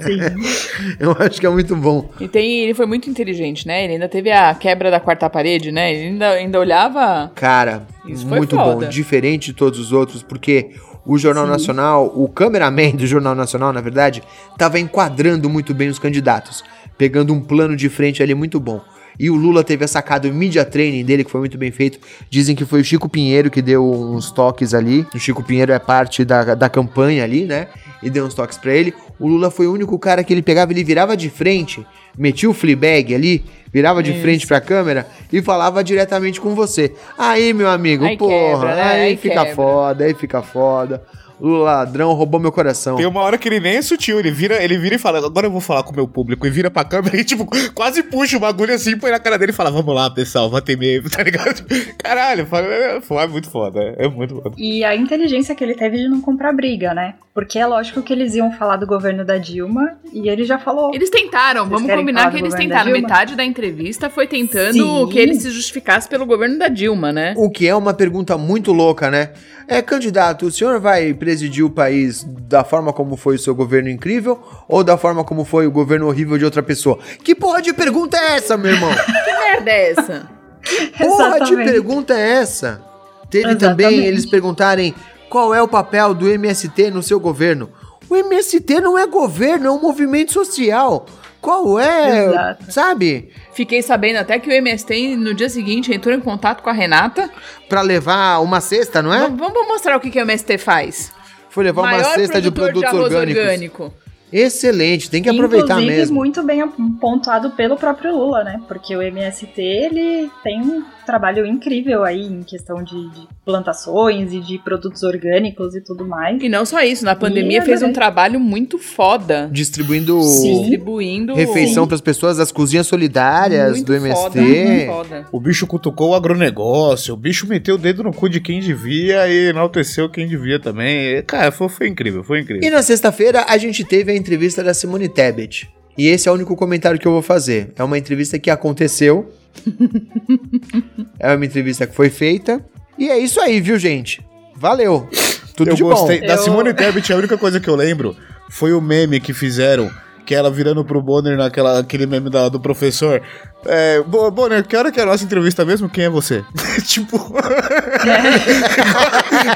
[0.00, 0.20] Sim.
[0.98, 2.10] Eu acho que é muito bom.
[2.20, 3.84] E tem, ele foi muito inteligente, né?
[3.84, 5.92] Ele ainda teve a quebra da quarta parede, né?
[5.92, 7.30] Ele ainda, ainda olhava.
[7.34, 8.78] Cara, Isso muito bom.
[8.88, 10.70] Diferente de todos os outros, porque
[11.04, 11.50] o Jornal Sim.
[11.50, 16.62] Nacional, o cameraman do Jornal Nacional, na verdade, estava enquadrando muito bem os candidatos,
[16.96, 18.80] pegando um plano de frente ali muito bom.
[19.18, 21.98] E o Lula teve a sacada o media training dele, que foi muito bem feito.
[22.30, 25.06] Dizem que foi o Chico Pinheiro que deu uns toques ali.
[25.14, 27.68] O Chico Pinheiro é parte da, da campanha ali, né?
[28.02, 28.94] E deu uns toques para ele.
[29.18, 31.86] O Lula foi o único cara que ele pegava, ele virava de frente,
[32.18, 34.20] metia o Fleabag ali, virava de Isso.
[34.20, 36.92] frente pra câmera e falava diretamente com você.
[37.16, 38.82] Aí, meu amigo, aí porra, quebra, né?
[38.82, 39.54] aí, aí, fica quebra.
[39.54, 41.02] foda, aí fica foda
[41.48, 42.96] ladrão roubou meu coração.
[42.96, 45.46] Tem uma hora que ele nem é sutil, ele vira, ele vira e fala, agora
[45.46, 48.36] eu vou falar com o meu público, e vira pra câmera e, tipo, quase puxa
[48.36, 51.22] o bagulho assim, põe na cara dele e fala, vamos lá, pessoal, vota mesmo, tá
[51.22, 51.64] ligado?
[51.98, 54.54] Caralho, foi muito foda, é muito foda.
[54.56, 57.14] E a inteligência que ele teve de não comprar briga, né?
[57.34, 60.94] Porque é lógico que eles iam falar do governo da Dilma, e ele já falou.
[60.94, 62.92] Eles tentaram, vamos combinar que eles tentaram.
[62.92, 65.08] Metade da entrevista foi tentando Sim.
[65.08, 67.34] que ele se justificasse pelo governo da Dilma, né?
[67.36, 69.30] O que é uma pergunta muito louca, né?
[69.66, 73.88] É, candidato, o senhor vai presidir o país da forma como foi o seu governo
[73.88, 76.98] incrível ou da forma como foi o governo horrível de outra pessoa?
[77.22, 78.90] Que porra de pergunta é essa, meu irmão?
[78.94, 80.30] que merda é essa?
[80.62, 82.82] Que porra de pergunta é essa?
[83.30, 83.60] Teve Exatamente.
[83.60, 84.94] também eles perguntarem
[85.30, 87.70] qual é o papel do MST no seu governo.
[88.08, 91.06] O MST não é governo, é um movimento social.
[91.42, 92.26] Qual é?
[92.26, 92.72] Exato.
[92.72, 93.28] Sabe?
[93.52, 97.28] Fiquei sabendo até que o MST no dia seguinte entrou em contato com a Renata.
[97.68, 99.28] para levar uma cesta, não é?
[99.28, 101.12] V vamos mostrar o que, que o MST faz.
[101.50, 103.42] Foi levar Maior uma cesta de produtos de orgânicos.
[103.42, 103.92] Orgânico.
[104.32, 106.16] Excelente, tem que aproveitar Inclusive, mesmo.
[106.16, 106.66] muito bem
[106.98, 108.62] pontuado pelo próprio Lula, né?
[108.66, 114.40] Porque o MST, ele tem um trabalho incrível aí em questão de, de plantações e
[114.40, 116.42] de produtos orgânicos e tudo mais.
[116.42, 119.48] E não só isso, na pandemia fez um trabalho muito foda.
[119.52, 120.60] Distribuindo, Sim.
[120.60, 124.22] Distribuindo refeição para as pessoas, as cozinhas solidárias muito do MST.
[124.22, 125.26] Foda, muito foda.
[125.32, 129.28] O bicho cutucou o agronegócio, o bicho meteu o dedo no cu de quem devia
[129.28, 131.22] e enalteceu quem devia também.
[131.22, 132.66] Cara, foi, foi incrível, foi incrível.
[132.66, 135.70] E na sexta-feira a gente teve a entrevista da Simone Tebet.
[135.96, 137.72] E esse é o único comentário que eu vou fazer.
[137.76, 139.30] É uma entrevista que aconteceu.
[141.18, 142.64] é uma entrevista que foi feita.
[142.98, 144.24] E é isso aí, viu, gente?
[144.56, 145.08] Valeu.
[145.56, 146.20] Tudo eu de gostei.
[146.20, 146.26] bom.
[146.26, 146.38] Da eu...
[146.38, 148.16] Simone Tebet, a única coisa que eu lembro
[148.48, 149.90] foi o meme que fizeram
[150.24, 153.20] que é ela virando pro Bonner naquela aquele meme da, do professor.
[153.66, 155.88] É, Bo- Bonner, que hora que é a nossa entrevista mesmo?
[155.88, 156.44] Quem é você?
[156.86, 157.18] tipo.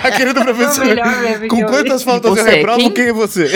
[0.03, 0.85] aquele do professor.
[0.85, 2.79] Meme que Com eu quantas faltas eu Você, reprovo?
[2.79, 2.91] quem?
[2.91, 3.47] Quem é você?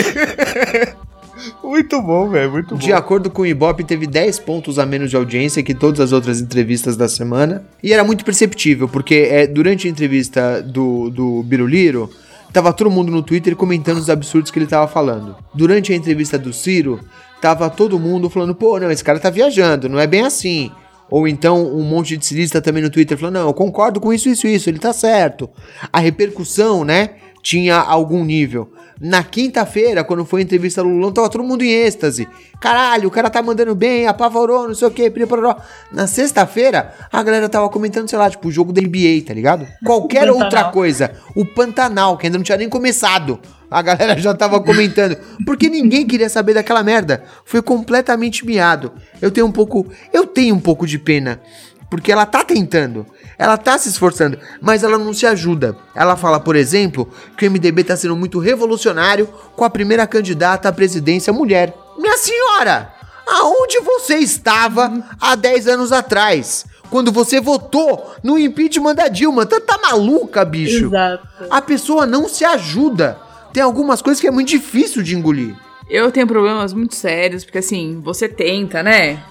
[1.63, 2.51] Muito bom, velho.
[2.51, 2.79] Muito bom.
[2.79, 6.11] De acordo com o Ibope, teve 10 pontos a menos de audiência que todas as
[6.11, 7.63] outras entrevistas da semana.
[7.81, 12.09] E era muito perceptível, porque é, durante a entrevista do, do Biruliro,
[12.51, 15.35] tava todo mundo no Twitter comentando os absurdos que ele tava falando.
[15.53, 16.99] Durante a entrevista do Ciro,
[17.41, 20.71] tava todo mundo falando, pô, não, esse cara tá viajando, não é bem assim.
[21.09, 24.29] Ou então um monte de cirista também no Twitter falando, não, eu concordo com isso,
[24.29, 25.49] isso, isso, ele tá certo.
[25.91, 27.11] A repercussão, né,
[27.41, 28.71] tinha algum nível.
[28.99, 32.27] Na quinta-feira, quando foi a entrevista do Lulão, tava todo mundo em êxtase.
[32.59, 35.55] Caralho, o cara tá mandando bem, apavorou, não sei o que, piripororó.
[35.91, 39.67] Na sexta-feira, a galera tava comentando, sei lá, tipo, o jogo da NBA, tá ligado?
[39.83, 41.13] Qualquer outra coisa.
[41.35, 43.39] O Pantanal, que ainda não tinha nem começado.
[43.71, 45.17] A galera já tava comentando.
[45.45, 47.23] Porque ninguém queria saber daquela merda.
[47.45, 48.91] Foi completamente miado.
[49.21, 49.87] Eu tenho um pouco.
[50.11, 51.41] Eu tenho um pouco de pena.
[51.89, 53.05] Porque ela tá tentando.
[53.41, 54.37] Ela tá se esforçando.
[54.61, 55.75] Mas ela não se ajuda.
[55.95, 60.69] Ela fala, por exemplo, que o MDB tá sendo muito revolucionário com a primeira candidata
[60.69, 61.75] à presidência mulher.
[61.97, 62.93] Minha senhora!
[63.25, 66.67] Aonde você estava há 10 anos atrás?
[66.91, 69.43] Quando você votou no impeachment da Dilma?
[69.43, 70.85] Tá, tá maluca, bicho?
[70.85, 71.27] Exato.
[71.49, 73.17] A pessoa não se ajuda.
[73.51, 75.55] Tem algumas coisas que é muito difícil de engolir.
[75.89, 79.23] Eu tenho problemas muito sérios, porque assim, você tenta, né?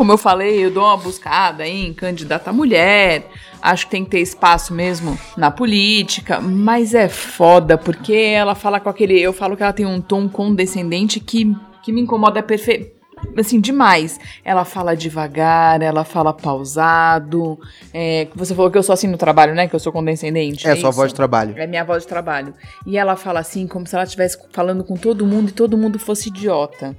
[0.00, 3.28] Como eu falei, eu dou uma buscada em candidata mulher.
[3.60, 8.80] Acho que tem que ter espaço mesmo na política, mas é foda, porque ela fala
[8.80, 9.20] com aquele.
[9.20, 12.98] Eu falo que ela tem um tom condescendente que, que me incomoda perfeito.
[13.36, 14.18] Assim, demais.
[14.42, 17.58] Ela fala devagar, ela fala pausado.
[17.92, 19.68] É, você falou que eu sou assim no trabalho, né?
[19.68, 20.66] Que eu sou condescendente.
[20.66, 20.96] É, sua isso?
[20.96, 21.54] voz de trabalho.
[21.58, 22.54] É minha voz de trabalho.
[22.86, 25.98] E ela fala assim, como se ela estivesse falando com todo mundo e todo mundo
[25.98, 26.96] fosse idiota.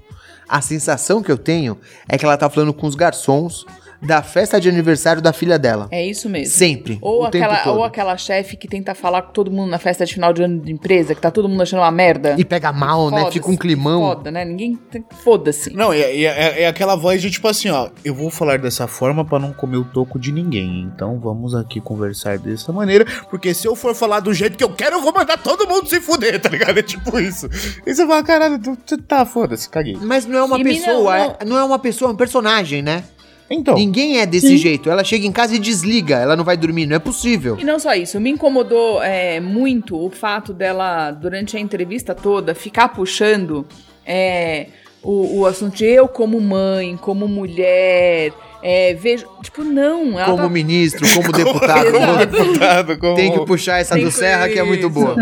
[0.51, 1.79] A sensação que eu tenho
[2.09, 3.65] é que ela tá falando com os garçons
[4.01, 5.87] da festa de aniversário da filha dela.
[5.91, 6.53] É isso mesmo.
[6.53, 6.97] Sempre.
[7.01, 7.77] Ou o tempo aquela, todo.
[7.77, 10.59] ou aquela chefe que tenta falar com todo mundo na festa de final de ano
[10.59, 12.35] de empresa, que tá todo mundo achando uma merda.
[12.37, 13.29] E pega mal, né?
[13.31, 14.01] Fica um climão.
[14.01, 14.43] Foda, né?
[14.43, 14.75] Ninguém.
[14.89, 15.71] tem- Foda-se.
[15.73, 17.89] Não, é, é, é- é aquela voz de tipo assim, ó.
[18.03, 20.89] Eu vou falar dessa forma pra não comer o toco de ninguém.
[20.93, 23.05] Então vamos aqui conversar dessa maneira.
[23.29, 25.87] Porque se eu for falar do jeito que eu quero, eu vou mandar todo mundo
[25.87, 26.77] se fuder, tá ligado?
[26.77, 27.47] É tipo isso.
[27.85, 29.97] E você fala, caralho, tu, tu- tá, foda-se, caguei.
[30.01, 32.81] Mas não é uma E pessoa, não, é- não é uma pessoa, é um personagem,
[32.81, 33.03] né?
[33.51, 33.75] Então.
[33.75, 34.89] Ninguém é desse jeito.
[34.89, 37.57] Ela chega em casa e desliga, ela não vai dormir, não é possível.
[37.59, 42.55] E não só isso, me incomodou é, muito o fato dela, durante a entrevista toda,
[42.55, 43.67] ficar puxando
[44.05, 44.67] é,
[45.03, 48.31] o, o assunto de eu como mãe, como mulher,
[48.63, 49.27] é, vejo.
[49.43, 50.17] Tipo, não.
[50.19, 51.87] Ela Como tá- ministro, como deputado.
[51.87, 52.25] Exato.
[52.27, 54.89] Deputado, como- Tem que puxar essa Tem do que- Serra, que é muito isso.
[54.89, 55.15] boa.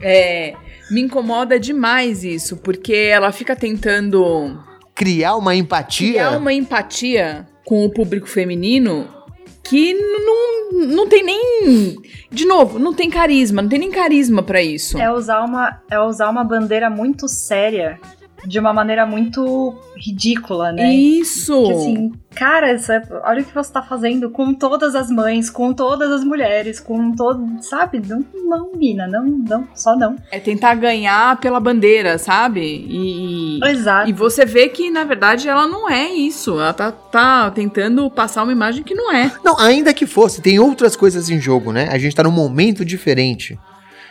[0.00, 0.54] É,
[0.90, 4.56] me incomoda demais isso, porque ela fica tentando
[4.94, 6.10] Criar uma empatia.
[6.12, 9.08] criar uma empatia com o público feminino
[9.62, 11.96] que não, não tem nem.
[12.30, 14.96] De novo, não tem carisma, não tem nem carisma pra isso.
[14.96, 17.98] É usar uma, é usar uma bandeira muito séria
[18.44, 20.92] de uma maneira muito ridícula, né?
[20.92, 21.64] Isso!
[21.64, 25.72] Que assim, cara, é- olha o que você tá fazendo com todas as mães, com
[25.72, 27.46] todas as mulheres, com todo.
[27.62, 28.02] Sabe?
[28.06, 30.16] Não, não, mina, não, não, só não.
[30.30, 32.60] É tentar ganhar pela bandeira, sabe?
[32.60, 34.08] E, Exato.
[34.08, 36.52] e você vê que, na verdade, ela não é isso.
[36.60, 39.32] Ela tá, tá tentando passar uma imagem que não é.
[39.44, 41.88] Não, ainda que fosse, tem outras coisas em jogo, né?
[41.90, 43.58] A gente tá num momento diferente.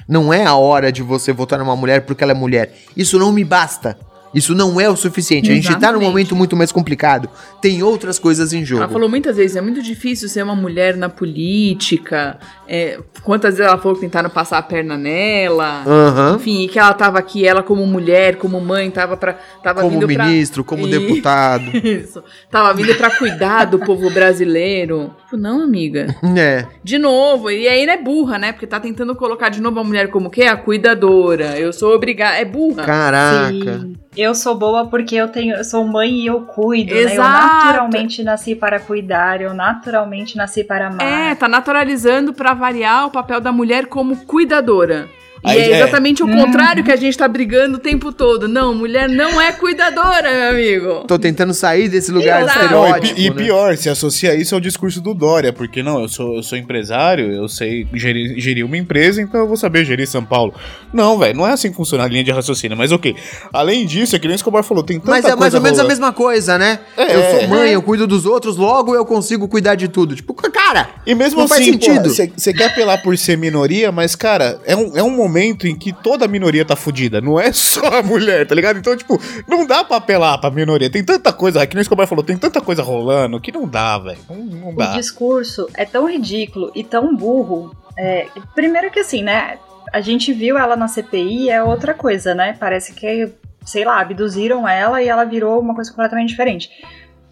[0.07, 2.75] Não é a hora de você votar numa mulher porque ela é mulher.
[2.95, 3.97] Isso não me basta.
[4.35, 5.49] Isso não é o suficiente.
[5.49, 6.03] A gente tá num Exatamente.
[6.07, 7.29] momento muito mais complicado.
[7.61, 8.83] Tem outras coisas em jogo.
[8.83, 12.37] Ela falou muitas vezes, é muito difícil ser uma mulher na política.
[12.67, 15.83] É, quantas vezes ela falou que tentaram passar a perna nela.
[15.87, 16.35] Aham.
[16.35, 19.33] Enfim, e que ela tava aqui, ela como mulher, como mãe, tava, pra,
[19.63, 20.25] tava Como vindo pra...
[20.25, 21.65] ministro, como E- deputado.
[21.77, 22.23] Isso.
[22.51, 25.11] Tava vindo pra cuidar do povo brasileiro.
[25.23, 26.13] Tipo, não, amiga.
[26.37, 26.65] É.
[26.83, 28.51] De novo, e aí é burra, né?
[28.51, 30.43] Porque tá tentando colocar de novo a mulher como o quê?
[30.43, 31.57] A cuidadora.
[31.57, 32.35] Eu sou obrigada.
[32.37, 32.83] É burra.
[32.83, 33.79] Caraca.
[33.79, 33.95] Sim.
[34.17, 37.01] Eu sou boa porque eu tenho, eu sou mãe e eu cuido, né?
[37.01, 37.65] Eu Exato.
[37.65, 41.01] naturalmente nasci para cuidar, eu naturalmente nasci para amar.
[41.01, 45.09] É, tá naturalizando pra variar o papel da mulher como cuidadora.
[45.43, 45.75] E Aí, é é.
[45.81, 48.47] exatamente o contrário que a gente tá brigando o tempo todo.
[48.47, 51.03] Não, mulher não é cuidadora, meu amigo.
[51.07, 52.59] Tô tentando sair desse lugar de Exato.
[52.59, 53.15] E, estereótipo.
[53.15, 53.35] pi- e né?
[53.35, 57.31] pior, se associa isso ao discurso do Dória, porque não, eu sou, eu sou empresário,
[57.31, 60.53] eu sei gerir, gerir uma empresa, então eu vou saber gerir São Paulo.
[60.91, 63.15] Não, velho, não é assim que funciona a linha de raciocínio, mas ok.
[63.53, 65.63] Além disso, é que nem o Escobar falou, tem tanta Mas é mais coisa ou
[65.63, 65.99] menos a rolando.
[66.01, 66.79] mesma coisa, né?
[66.97, 67.15] É.
[67.15, 70.15] eu sou mãe, eu cuido dos outros, logo eu consigo cuidar de tudo.
[70.15, 70.89] Tipo, cara!
[71.05, 72.09] E mesmo Não faz assim, sentido.
[72.09, 75.91] você quer apelar por ser minoria, mas, cara, é um, é um momento em que
[75.91, 77.19] toda minoria tá fudida.
[77.21, 78.77] Não é só a mulher, tá ligado?
[78.79, 80.89] Então, tipo, não dá pra apelar pra minoria.
[80.89, 83.97] Tem tanta coisa, que nem o Escobar falou, tem tanta coisa rolando que não dá,
[83.97, 84.17] velho.
[84.29, 84.93] Não, não O dá.
[84.93, 87.75] discurso é tão ridículo e tão burro.
[87.97, 89.57] É, primeiro que assim, né?
[89.93, 92.55] A gente viu ela na CPI, é outra coisa, né?
[92.59, 93.29] Parece que,
[93.65, 96.69] sei lá, abduziram ela e ela virou uma coisa completamente diferente.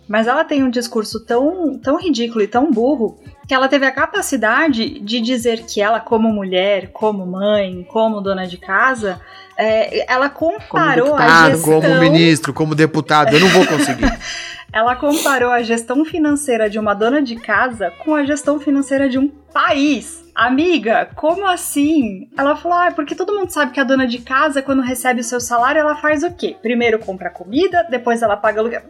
[0.07, 3.91] Mas ela tem um discurso tão, tão ridículo e tão burro que ela teve a
[3.91, 9.19] capacidade de dizer que ela, como mulher, como mãe, como dona de casa,
[9.57, 11.81] é, ela Como comparou a deputado, gestão...
[11.81, 14.05] como ministro, como deputado, eu não vou conseguir.
[14.73, 19.19] Ela comparou a gestão financeira de uma dona de casa com a gestão financeira de
[19.19, 20.23] um país.
[20.33, 22.27] Amiga, como assim?
[22.35, 25.23] Ela falou: ah, porque todo mundo sabe que a dona de casa, quando recebe o
[25.23, 26.55] seu salário, ela faz o quê?
[26.59, 28.81] Primeiro compra comida, depois ela paga aluguel.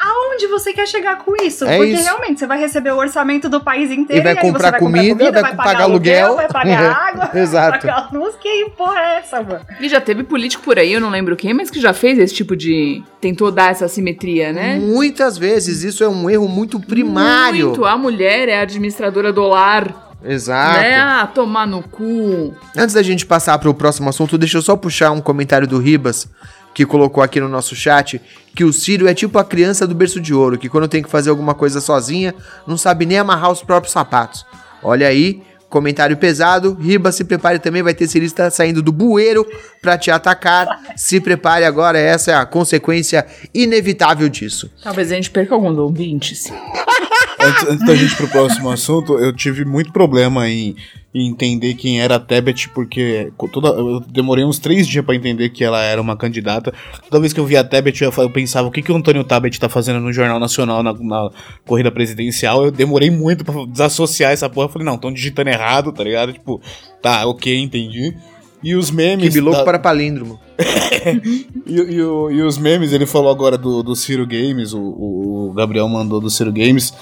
[0.00, 1.64] Aonde você quer chegar com isso?
[1.64, 2.04] É Porque isso.
[2.04, 5.32] realmente você vai receber o orçamento do país inteiro E vai aí você comprar comida,
[5.32, 6.36] vai pagar aluguel.
[6.36, 7.78] vai pagar água, vai Exato.
[7.80, 8.34] pagar luz.
[8.40, 9.60] Que porra é essa, mano?
[9.80, 12.34] E já teve político por aí, eu não lembro quem, mas que já fez esse
[12.34, 13.02] tipo de.
[13.20, 14.78] tentou dar essa simetria, né?
[14.78, 17.66] Muitas vezes isso é um erro muito primário.
[17.68, 17.84] Muito.
[17.84, 20.08] A mulher é a administradora do lar.
[20.22, 20.80] Exato.
[20.80, 20.96] Né?
[21.00, 22.54] Ah, tomar no cu.
[22.76, 25.78] Antes da gente passar para o próximo assunto, deixa eu só puxar um comentário do
[25.78, 26.28] Ribas,
[26.74, 28.20] que colocou aqui no nosso chat,
[28.54, 31.10] que o Círio é tipo a criança do berço de ouro, que quando tem que
[31.10, 32.34] fazer alguma coisa sozinha,
[32.66, 34.46] não sabe nem amarrar os próprios sapatos.
[34.82, 36.74] Olha aí, comentário pesado.
[36.74, 39.46] Ribas, se prepare também, vai ter cirista saindo do bueiro
[39.80, 40.66] para te atacar.
[40.96, 44.70] Se prepare agora, essa é a consequência inevitável disso.
[44.82, 46.52] Talvez a gente perca alguns ouvintes.
[47.42, 50.76] Antes, antes da gente ir pro próximo assunto, eu tive muito problema em,
[51.14, 55.48] em entender quem era a Tebet, porque toda, eu demorei uns três dias pra entender
[55.48, 56.72] que ela era uma candidata.
[57.08, 59.24] Toda vez que eu via a Tebet, eu, eu pensava o que, que o Antônio
[59.24, 61.30] Tabet tá fazendo no Jornal Nacional na, na
[61.66, 62.64] corrida presidencial.
[62.64, 64.66] Eu demorei muito pra desassociar essa porra.
[64.66, 66.32] Eu falei, não, estão digitando errado, tá ligado?
[66.32, 66.60] Tipo,
[67.00, 68.14] tá, ok, entendi.
[68.62, 69.24] E os memes.
[69.28, 70.38] Que biloco da- para palíndromo.
[71.66, 75.88] e, e e os memes, ele falou agora do, do Ciro Games, o, o Gabriel
[75.88, 76.92] mandou do Ciro Games.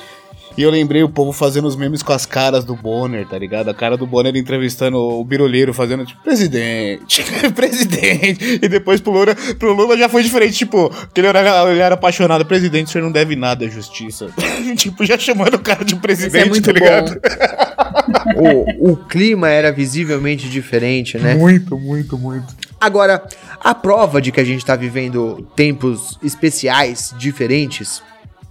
[0.59, 3.69] E eu lembrei o povo fazendo os memes com as caras do Bonner, tá ligado?
[3.69, 8.59] A cara do Bonner entrevistando o Birolheiro, fazendo tipo, presidente, presidente.
[8.61, 11.95] E depois pro Lula, pro Lula já foi diferente, tipo, que ele era, ele era
[11.95, 12.45] apaixonado.
[12.45, 14.31] Presidente, o senhor não deve nada à justiça.
[14.77, 17.21] tipo, já chamando o cara de presidente, Isso é muito tá ligado?
[18.83, 21.37] o, o clima era visivelmente diferente, né?
[21.37, 22.49] Muito, muito, muito.
[22.81, 23.23] Agora,
[23.61, 28.03] a prova de que a gente tá vivendo tempos especiais, diferentes,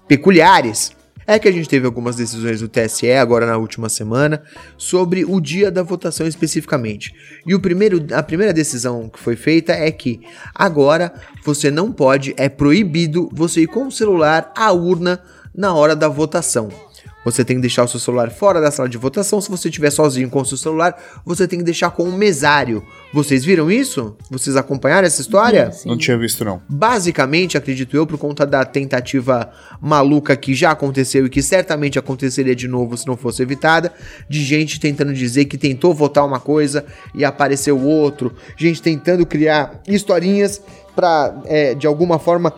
[0.07, 0.95] peculiares,
[1.27, 4.41] é que a gente teve algumas decisões do TSE agora na última semana
[4.77, 7.13] sobre o dia da votação especificamente.
[7.45, 10.21] E o primeiro, a primeira decisão que foi feita é que
[10.55, 11.13] agora
[11.43, 15.21] você não pode, é proibido você ir com o celular à urna
[15.53, 16.86] na hora da votação.
[17.27, 19.41] Você tem que deixar o seu celular fora da sala de votação.
[19.41, 22.81] Se você estiver sozinho com o seu celular, você tem que deixar com um mesário.
[23.11, 24.15] Vocês viram isso?
[24.31, 25.69] Vocês acompanharam essa história?
[25.73, 25.89] Sim.
[25.89, 26.61] Não tinha visto, não.
[26.69, 29.51] Basicamente, acredito eu, por conta da tentativa
[29.81, 33.91] maluca que já aconteceu e que certamente aconteceria de novo se não fosse evitada,
[34.29, 39.81] de gente tentando dizer que tentou votar uma coisa e apareceu outro, gente tentando criar
[39.85, 40.61] historinhas
[40.95, 41.33] para,
[41.77, 42.53] de alguma forma,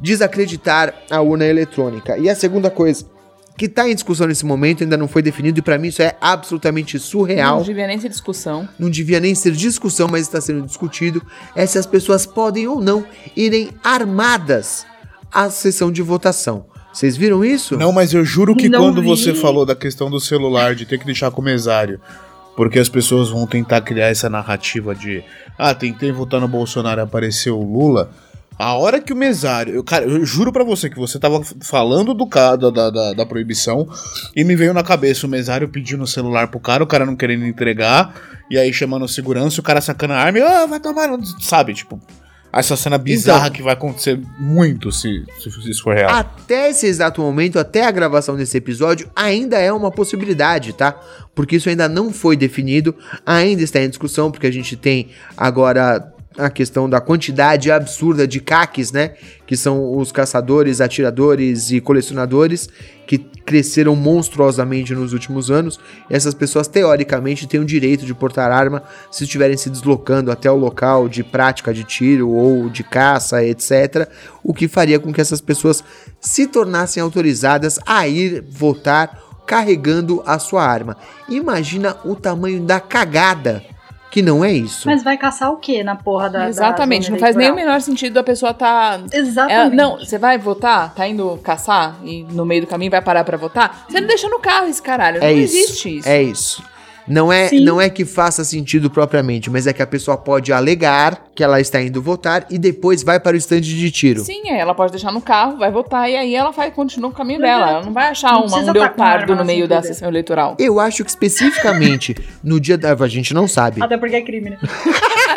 [0.00, 2.16] desacreditar a urna eletrônica.
[2.16, 3.12] E a segunda coisa
[3.56, 6.16] que está em discussão nesse momento ainda não foi definido e para mim isso é
[6.20, 8.68] absolutamente surreal Não devia nem ser discussão.
[8.78, 11.22] não devia nem ser discussão, mas está sendo discutido,
[11.54, 13.04] é se as pessoas podem ou não
[13.36, 14.86] irem armadas
[15.32, 16.66] à sessão de votação.
[16.92, 17.76] Vocês viram isso?
[17.76, 19.06] Não, mas eu juro que Não quando vi.
[19.08, 22.00] você falou da questão do celular, de ter que deixar com o mesário,
[22.56, 25.24] porque as pessoas vão tentar criar essa narrativa de
[25.58, 28.10] ah, tentei votar no Bolsonaro e apareceu o Lula.
[28.58, 29.74] A hora que o mesário.
[29.74, 33.26] Eu, cara, eu juro pra você que você tava falando do ca- da, da, da,
[33.26, 33.88] proibição
[34.34, 37.16] e me veio na cabeça o mesário pedindo o celular pro cara, o cara não
[37.16, 38.14] querendo entregar,
[38.50, 41.08] e aí chamando segurança, o cara sacando a arma e, ah, vai tomar.
[41.08, 42.00] no-" Sabe, tipo,
[42.52, 43.50] essa cena bizarra Então.
[43.56, 46.10] que vai acontecer muito se, se isso for real.
[46.14, 50.96] Até esse exato momento, até a gravação desse episódio, ainda é uma possibilidade, tá?
[51.34, 52.94] Porque isso ainda não foi definido,
[53.26, 58.40] ainda está em discussão, porque a gente tem agora a questão da quantidade absurda de
[58.40, 59.12] caques, né?
[59.46, 62.68] Que são os caçadores, atiradores e colecionadores
[63.06, 65.78] que cresceram monstruosamente nos últimos anos.
[66.10, 70.56] Essas pessoas, teoricamente, têm o direito de portar arma se estiverem se deslocando até o
[70.56, 74.08] local de prática de tiro ou de caça, etc.
[74.42, 75.84] O que faria com que essas pessoas
[76.20, 80.96] se tornassem autorizadas a ir votar carregando a sua arma.
[81.28, 83.62] Imagina o tamanho da cagada
[84.14, 84.86] que não é isso.
[84.86, 86.38] Mas vai caçar o quê na porra da.
[86.38, 89.00] da Exatamente, zona não faz nem o menor sentido a pessoa tá.
[89.12, 89.72] Exatamente.
[89.72, 93.24] É, não, você vai votar, tá indo caçar e no meio do caminho vai parar
[93.24, 93.86] pra votar?
[93.88, 95.16] Você não deixa no carro esse caralho.
[95.16, 95.56] É não isso.
[95.56, 96.08] existe isso.
[96.08, 96.62] É isso.
[97.06, 97.60] Não é, Sim.
[97.60, 101.60] não é que faça sentido propriamente, mas é que a pessoa pode alegar que ela
[101.60, 104.20] está indo votar e depois vai para o estande de tiro.
[104.20, 107.12] Sim, é, ela pode deixar no carro, vai votar e aí ela vai continua o
[107.12, 107.70] caminho dela.
[107.70, 109.94] Ela não vai achar Não uma, um leopardo arma no meio assim, da entendeu?
[109.94, 110.56] sessão eleitoral.
[110.58, 112.94] Eu acho que especificamente no dia da.
[112.94, 113.82] A gente não sabe.
[113.82, 114.58] Até porque é crime, né?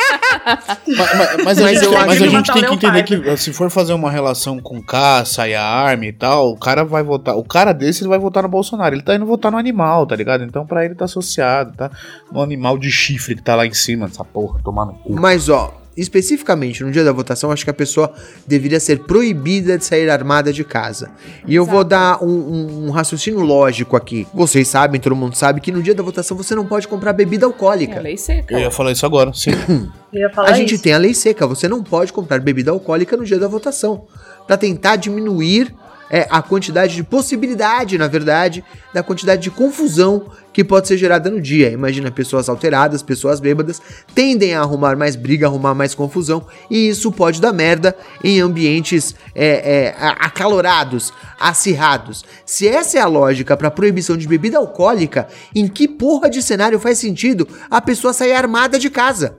[0.47, 3.93] Mas, mas- mas a Mas gente, a gente tem que entender que se for fazer
[3.93, 7.35] uma relação com caça e a arma e tal, o cara vai votar.
[7.35, 8.95] O cara desse ele vai votar no Bolsonaro.
[8.95, 10.43] Ele tá indo votar no animal, tá ligado?
[10.43, 11.91] Então pra ele tá associado, tá?
[12.31, 15.13] No animal de chifre que tá lá em cima dessa porra, tomando cu.
[15.19, 18.13] Mas, ó, especificamente no dia da votação, acho que a pessoa
[18.45, 21.09] deveria ser proibida de sair armada de casa.
[21.45, 24.27] E eu vou dar um, um- um raciocínio lógico aqui.
[24.33, 27.45] Vocês sabem, todo mundo sabe, que no dia da votação você não pode comprar bebida
[27.45, 27.99] É alcoólica.
[27.99, 28.53] lei seca.
[28.53, 29.51] Eu ia falar isso agora, sim.
[30.13, 30.83] Eu ia falar A gente isso.
[30.83, 34.05] tem a lei seca, você não pode comprar bebida alcoólica no dia da votação.
[34.47, 35.73] Pra tentar diminuir
[36.09, 40.25] é, a quantidade de possibilidade, na verdade, da quantidade de confusão
[40.57, 41.69] que pode ser gerada no dia.
[41.69, 43.79] Imagina pessoas alteradas, pessoas bêbadas,
[44.15, 49.13] tendem a arrumar mais briga, arrumar mais confusão, e isso pode dar merda em ambientes
[49.35, 52.25] é, é, acalorados, acirrados.
[52.43, 56.79] Se essa é a lógica pra proibição de bebida alcoólica, em que porra de cenário
[56.79, 59.37] faz sentido a pessoa sair armada de casa?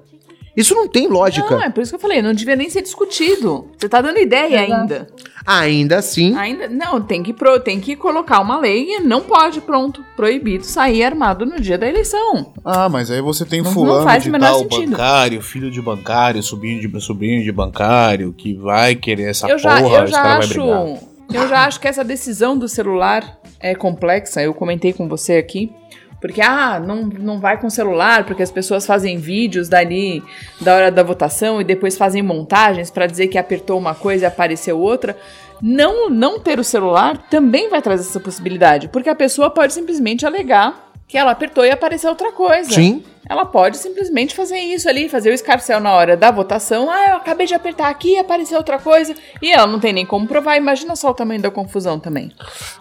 [0.57, 1.51] Isso não tem lógica.
[1.57, 3.69] Não, é por isso que eu falei, não devia nem ser discutido.
[3.79, 4.73] Você tá dando ideia Exato.
[4.81, 5.07] ainda.
[5.47, 9.61] Ainda assim, Ainda não, tem que pro, tem que colocar uma lei e não pode,
[9.63, 12.53] pronto, proibido sair armado no dia da eleição.
[12.65, 14.91] Ah, mas aí você tem Não- não fulano faz de o menor tal, sentido.
[14.91, 19.81] bancário, filho de bancário, sobrinho de sobrinho de bancário, que vai querer essa eu já,
[19.81, 21.03] porra, eu esse já cara acho, vai brigar.
[21.45, 24.43] eu já acho que essa decisão do celular é complexa.
[24.43, 25.73] Eu comentei com você aqui.
[26.21, 30.23] Porque, ah, não, não vai com celular, porque as pessoas fazem vídeos dali
[30.61, 34.27] da hora da votação e depois fazem montagens pra dizer que apertou uma coisa e
[34.27, 35.17] apareceu outra.
[35.63, 40.27] Não, não ter o celular também vai trazer essa possibilidade, porque a pessoa pode simplesmente
[40.27, 42.71] alegar que ela apertou e apareceu outra coisa.
[42.71, 43.03] sim.
[43.29, 46.91] Ela pode simplesmente fazer isso ali, fazer o escarcel na hora da votação.
[46.91, 49.15] Ah, eu acabei de apertar aqui apareceu outra coisa.
[49.43, 50.57] E ela não tem nem como provar.
[50.57, 52.33] Imagina só o tamanho da confusão também.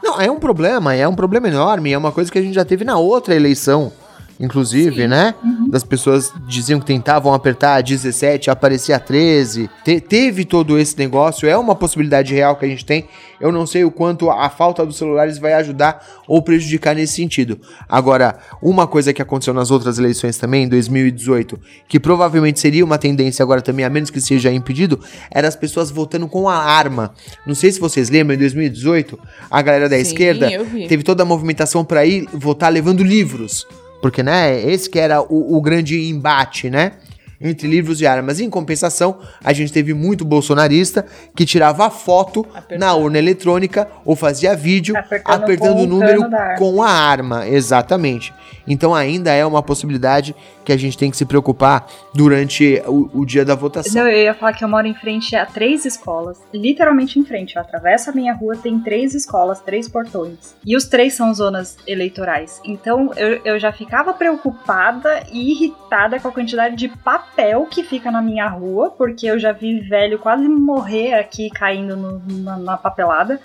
[0.02, 2.66] Não, é um problema, é um problema enorme, é uma coisa que a gente já
[2.66, 3.92] teve na outra eleição,
[4.40, 5.34] inclusive, né?
[5.70, 9.70] Das pessoas diziam que tentavam apertar a 17, aparecia a 13.
[9.84, 13.06] Te- teve todo esse negócio, é uma possibilidade real que a gente tem.
[13.40, 17.60] Eu não sei o quanto a falta dos celulares vai ajudar ou prejudicar nesse sentido.
[17.88, 22.98] Agora, uma coisa que aconteceu nas outras eleições também, em 2018, que provavelmente seria uma
[22.98, 27.14] tendência agora também, a menos que seja impedido, era as pessoas votando com a arma.
[27.46, 29.20] Não sei se vocês lembram, em 2018,
[29.52, 30.48] a galera da Sim, esquerda
[30.88, 33.68] teve toda a movimentação para ir votar levando livros.
[34.02, 36.94] Porque, né, esse que era o, o grande embate, né?
[37.40, 38.40] Entre livros e armas.
[38.40, 42.80] Em compensação, a gente teve muito bolsonarista que tirava foto Apertando.
[42.80, 46.22] na urna eletrônica ou fazia vídeo Apertando apertando o número
[46.58, 47.48] com a arma.
[47.48, 48.34] Exatamente.
[48.68, 50.36] Então ainda é uma possibilidade
[50.68, 54.06] que a gente tem que se preocupar durante o, o dia da votação.
[54.06, 56.38] Eu ia falar que eu moro em frente a três escolas.
[56.54, 57.56] Literalmente em frente.
[57.56, 60.54] Eu atravesso a minha rua, tem três escolas, três portões.
[60.66, 62.60] E os três são zonas eleitorais.
[62.66, 68.12] Então eu, eu já ficava preocupada e irritada com a quantidade de papel que fica
[68.12, 72.78] na minha rua, porque eu já vi velho quase morrer aqui caindo no- na, na
[72.78, 73.40] papelada.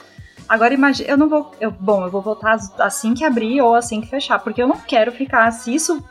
[0.49, 1.53] Agora imagina, eu não vou.
[1.61, 4.66] Eu, bom, eu vou votar as- assim que abrir ou assim que fechar, porque eu
[4.66, 5.51] não quero ficar.
[5.53, 6.05] Se isso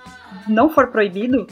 [0.48, 1.48] não for proibido,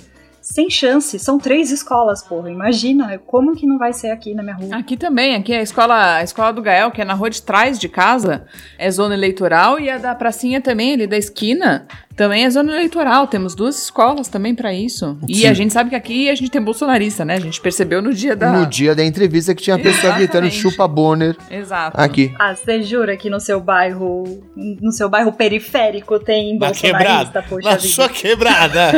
[0.51, 1.17] sem chance.
[1.19, 2.49] São três escolas, porra.
[2.49, 4.75] Imagina como que não vai ser aqui na minha rua.
[4.75, 7.41] Aqui também, aqui é a escola, a escola do Gael, que é na rua de
[7.41, 8.45] trás de casa,
[8.77, 11.85] é zona eleitoral, e a da pracinha também, ali da esquina,
[12.15, 13.27] também é zona eleitoral.
[13.27, 15.17] Temos duas escolas também pra isso.
[15.27, 15.47] E Sim.
[15.47, 17.35] a gente sabe que aqui a gente tem bolsonarista, né?
[17.35, 18.51] A gente percebeu no dia da.
[18.51, 21.99] No dia da entrevista que tinha a pessoa gritando chupa Bonner Exato.
[21.99, 22.33] aqui.
[22.39, 24.23] Ah, você jura que no seu bairro,
[24.55, 27.45] no seu bairro periférico tem Na bolsonarista, quebrada.
[27.47, 27.87] poxa Na vida.
[27.93, 28.91] sua quebrada.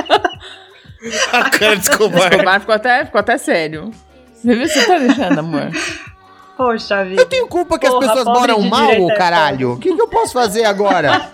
[1.32, 2.32] a cara de Escobar.
[2.32, 3.90] Escobar ficou até, ficou até sério.
[4.34, 4.68] Você viu?
[4.68, 5.70] Você tá deixando, amor?
[6.56, 7.20] Poxa vida.
[7.20, 9.72] Eu tenho culpa que Porra, as pessoas moram mal, caralho.
[9.72, 11.28] O que, que eu posso fazer agora?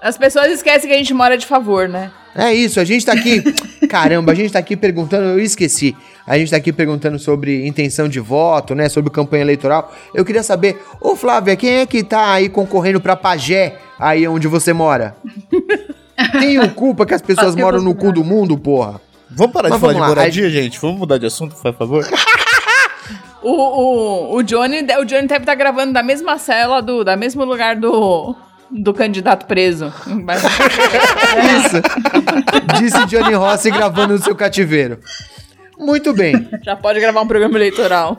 [0.00, 2.10] As pessoas esquecem que a gente mora de favor, né?
[2.34, 3.42] É isso, a gente tá aqui.
[3.88, 5.96] Caramba, a gente tá aqui perguntando, eu esqueci.
[6.26, 8.88] A gente tá aqui perguntando sobre intenção de voto, né?
[8.88, 9.94] Sobre campanha eleitoral.
[10.12, 14.48] Eu queria saber, ô Flávia, quem é que tá aí concorrendo pra Pagé, aí onde
[14.48, 15.16] você mora?
[16.38, 19.00] Tenho culpa que as pessoas moram no cu do mundo, porra.
[19.30, 20.78] Vamos parar Mas de falar de lá, moradia, gente?
[20.80, 22.06] Vamos mudar de assunto, por favor?
[23.46, 27.44] O, o, o, Johnny, o Johnny deve estar gravando da mesma cela, do, da mesmo
[27.44, 28.34] lugar do,
[28.70, 29.92] do candidato preso.
[31.58, 31.82] Isso.
[32.78, 34.98] Disse Johnny Rossi gravando no seu cativeiro.
[35.78, 36.48] Muito bem.
[36.62, 38.18] Já pode gravar um programa eleitoral.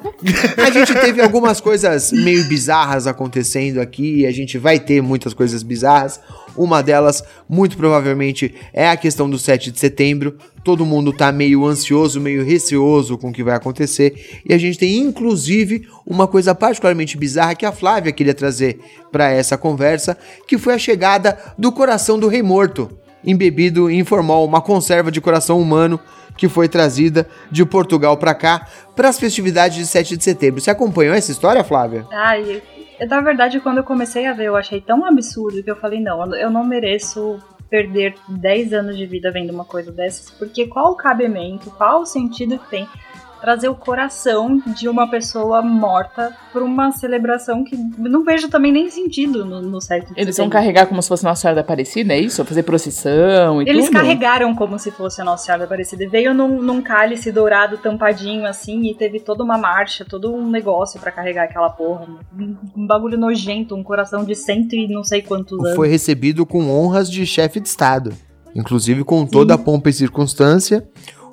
[0.58, 5.34] A gente teve algumas coisas meio bizarras acontecendo aqui e a gente vai ter muitas
[5.34, 6.20] coisas bizarras.
[6.58, 10.38] Uma delas, muito provavelmente, é a questão do 7 de setembro.
[10.64, 14.42] Todo mundo tá meio ansioso, meio receoso com o que vai acontecer.
[14.48, 18.80] E a gente tem, inclusive, uma coisa particularmente bizarra que a Flávia queria trazer
[19.12, 22.90] para essa conversa, que foi a chegada do coração do rei morto,
[23.26, 26.00] embebido em formol, uma conserva de coração humano
[26.38, 30.60] que foi trazida de Portugal para cá para as festividades de 7 de setembro.
[30.62, 32.06] Você acompanhou essa história, Flávia?
[32.12, 32.62] Ai,
[33.00, 36.00] eu- na verdade, quando eu comecei a ver, eu achei tão absurdo que eu falei,
[36.02, 40.92] não, eu não mereço perder 10 anos de vida vendo uma coisa dessas, porque qual
[40.92, 42.88] o cabimento, qual o sentido que tem
[43.42, 48.90] trazer o coração de uma pessoa morta para uma celebração que não vejo também nem
[48.90, 52.14] sentido no, no 7 de Eles vão carregar como se fosse Nossa Senhora da Aparecida,
[52.14, 52.44] é isso?
[52.46, 53.94] Fazer procissão e Eles tudo?
[53.94, 56.04] carregaram como se fosse a Nossa Senhora Aparecida.
[56.04, 60.50] E Veio num, num cálice dourado tampadinho assim e teve toda uma marcha, todo um
[60.50, 62.08] negócio pra carregar aquela porra.
[62.38, 65.76] Um, um bagulho nojento, um coração de cento e não sei quantos anos.
[65.76, 68.14] Foi recebido com honras de chefe de Estado,
[68.56, 70.88] inclusive com toda a pompa e circunstância.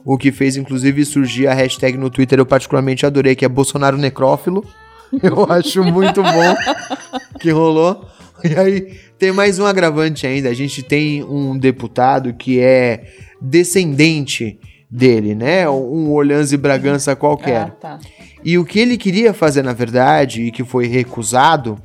[0.05, 3.97] O que fez, inclusive, surgir a hashtag no Twitter, eu particularmente adorei, que é Bolsonaro
[3.97, 4.65] Necrófilo.
[5.23, 6.57] Eu acho muito bom
[7.39, 8.07] que rolou.
[8.43, 10.49] E aí, tem mais um agravante ainda.
[10.49, 13.05] A gente tem um deputado que é
[13.41, 14.59] descendente
[14.91, 15.69] dele, né?
[15.69, 17.61] Um Orleans e Bragança qualquer.
[17.61, 17.99] Ah, tá.
[18.45, 21.79] E o que ele queria fazer, na verdade, e que foi recusado,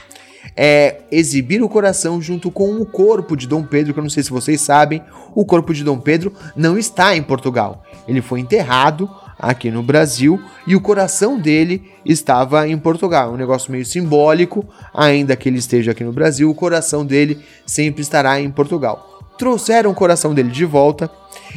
[0.55, 4.23] é exibir o coração junto com o corpo de Dom Pedro, que eu não sei
[4.23, 5.03] se vocês sabem,
[5.35, 7.83] o corpo de Dom Pedro não está em Portugal.
[8.07, 13.33] Ele foi enterrado aqui no Brasil e o coração dele estava em Portugal.
[13.33, 18.01] Um negócio meio simbólico, ainda que ele esteja aqui no Brasil, o coração dele sempre
[18.01, 19.21] estará em Portugal.
[19.37, 21.09] Trouxeram o coração dele de volta.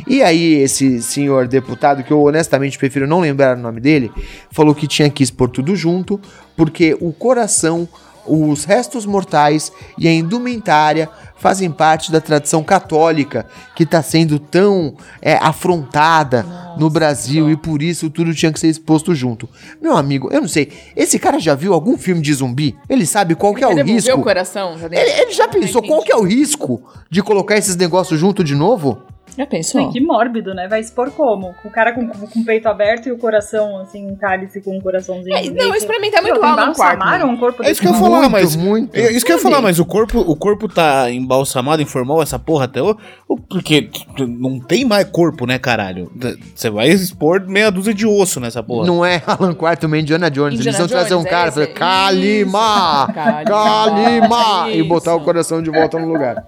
[0.07, 4.13] E aí, esse senhor deputado, que eu honestamente prefiro não lembrar o nome dele,
[4.51, 6.21] falou que tinha que expor tudo junto,
[6.57, 7.89] porque o coração,
[8.27, 14.95] os restos mortais e a indumentária fazem parte da tradição católica que está sendo tão
[15.23, 16.45] é, afrontada
[16.77, 19.49] no Brasil e por isso tudo tinha que ser exposto junto.
[19.81, 22.77] Meu amigo, eu não sei, esse cara já viu algum filme de zumbi?
[22.89, 24.11] Ele sabe qual que é o risco?
[24.15, 24.79] o coração?
[24.79, 28.45] Já, Ele, ele já pensou qual que é o risco de colocar esses negócios junto
[28.45, 29.03] de novo?
[29.41, 29.87] Já pensou?
[29.87, 30.69] Ai, que mórbido, né?
[30.69, 31.55] Vai expor como?
[31.63, 34.77] Com o cara com, com o peito aberto e o coração, assim, um cálice com
[34.77, 35.35] um coraçãozinho.
[35.35, 36.63] É, não, isso pra mim tá muito Quartman.
[36.65, 38.55] embalsamaram um corpo É isso que eu ia falar, Muito, mas.
[38.55, 38.95] muito.
[38.95, 39.63] É isso que eu ia falar, Sim.
[39.63, 42.99] mas o corpo, o corpo tá embalsamado, informal essa porra até hoje.
[43.49, 43.89] Porque
[44.19, 46.13] não tem mais corpo, né, caralho?
[46.55, 48.87] Você vai expor meia dúzia de osso nessa porra.
[48.87, 50.61] Não é Alan Quartman e Indiana Jones.
[50.61, 51.61] Indiana Eles vão trazer um é cara e esse?
[51.65, 53.45] falar, Kalima!
[53.47, 54.69] Kalima.
[54.71, 56.45] E botar o coração de volta no lugar.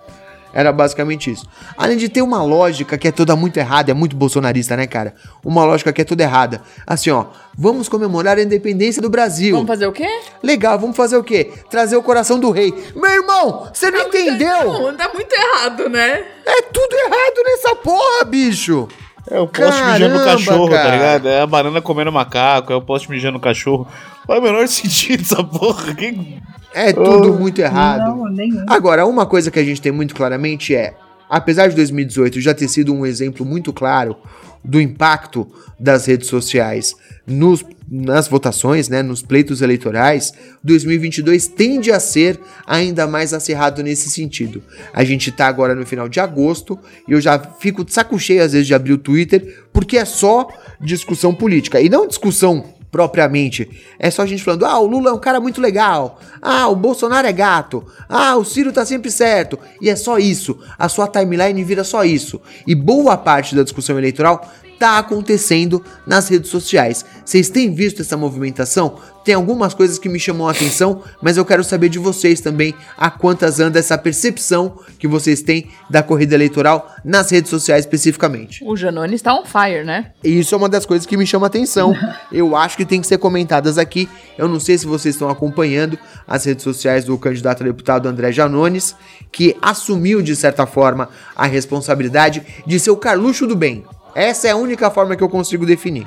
[0.53, 1.47] Era basicamente isso.
[1.77, 5.15] Além de ter uma lógica que é toda muito errada, é muito bolsonarista, né, cara?
[5.45, 6.63] Uma lógica que é toda errada.
[6.87, 7.27] Assim, ó,
[7.57, 9.55] vamos comemorar a independência do Brasil.
[9.55, 10.09] Vamos fazer o quê?
[10.43, 11.53] Legal, vamos fazer o quê?
[11.71, 12.73] Trazer o coração do rei.
[12.95, 14.73] Meu irmão, você não entendeu?
[14.73, 16.25] Não, tá muito errado, né?
[16.45, 18.89] É tudo errado nessa porra, bicho.
[19.31, 20.83] É o poste mijando no Caramba, cachorro, cara.
[20.83, 21.29] tá ligado?
[21.29, 23.87] É a banana comendo macaco, é o poste mijando no cachorro.
[24.27, 25.95] Faz o menor sentido essa porra.
[25.95, 26.39] Que...
[26.75, 28.17] É tudo muito errado.
[28.17, 28.65] Não, nenhum.
[28.69, 30.95] Agora, uma coisa que a gente tem muito claramente é,
[31.29, 34.17] apesar de 2018 já ter sido um exemplo muito claro
[34.65, 35.47] do impacto
[35.79, 36.95] das redes sociais
[37.27, 40.33] nos, nas votações, né, nos pleitos eleitorais,
[40.63, 44.63] 2022 tende a ser ainda mais acirrado nesse sentido.
[44.93, 48.43] A gente tá agora no final de agosto e eu já fico de saco cheio
[48.43, 50.49] às vezes de abrir o Twitter, porque é só
[50.81, 53.71] discussão política e não discussão propriamente.
[53.99, 56.21] É só a gente falando: ah, o Lula é um cara muito legal.
[56.41, 57.85] Ah, o Bolsonaro é gato.
[58.09, 59.59] Ah, o Ciro tá sempre certo.
[59.81, 60.59] E é só isso.
[60.79, 62.41] A sua timeline vira só isso.
[62.67, 64.47] E boa parte da discussão eleitoral
[64.83, 67.05] tá acontecendo nas redes sociais.
[67.25, 68.97] Vocês têm visto essa movimentação?
[69.25, 72.75] Tem algumas coisas que me chamam a atenção, mas eu quero saber de vocês também
[72.99, 78.65] a quantas anda essa percepção que vocês têm da corrida eleitoral nas redes sociais especificamente.
[78.65, 80.11] O Janones tá on fire, né?
[80.25, 81.95] Isso é uma das coisas que me chama atenção.
[82.33, 84.09] Eu acho que tem que ser comentadas aqui.
[84.37, 88.33] Eu não sei se vocês estão acompanhando as redes sociais do candidato a deputado André
[88.33, 88.97] Janones,
[89.31, 93.85] que assumiu, de certa forma, a responsabilidade de ser o Carluxo do bem.
[94.15, 96.07] Essa é a única forma que eu consigo definir.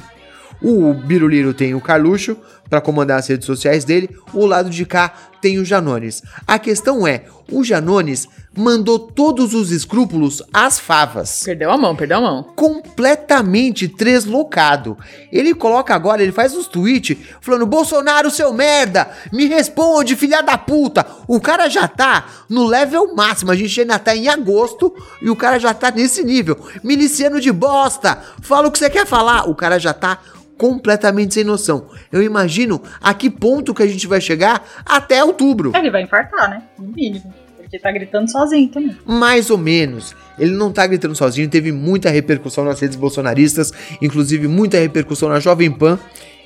[0.62, 2.38] O Biruliro tem o Carluxo,
[2.70, 6.24] para comandar as redes sociais dele, o lado de cá tem o Janones.
[6.47, 11.43] A questão é, o Janones mandou todos os escrúpulos às favas.
[11.43, 12.43] Perdeu a mão, perdeu a mão.
[12.55, 14.97] Completamente deslocado.
[15.32, 20.57] Ele coloca agora, ele faz uns tweets falando: Bolsonaro, seu merda, me responde, filha da
[20.57, 21.05] puta.
[21.28, 23.51] O cara já tá no level máximo.
[23.51, 26.57] A gente ainda tá em agosto e o cara já tá nesse nível.
[26.84, 29.47] Miliciano de bosta, fala o que você quer falar.
[29.49, 30.20] O cara já tá
[30.58, 31.88] completamente sem noção.
[32.12, 35.72] Eu imagino a que ponto que a gente vai chegar até outubro.
[35.76, 36.64] Ele vai infartar, né?
[36.78, 37.34] No mínimo.
[37.58, 38.95] Porque tá gritando sozinho também.
[39.06, 40.16] Mais ou menos.
[40.38, 45.39] Ele não tá gritando sozinho, teve muita repercussão nas redes bolsonaristas, inclusive muita repercussão na
[45.39, 45.97] Jovem Pan,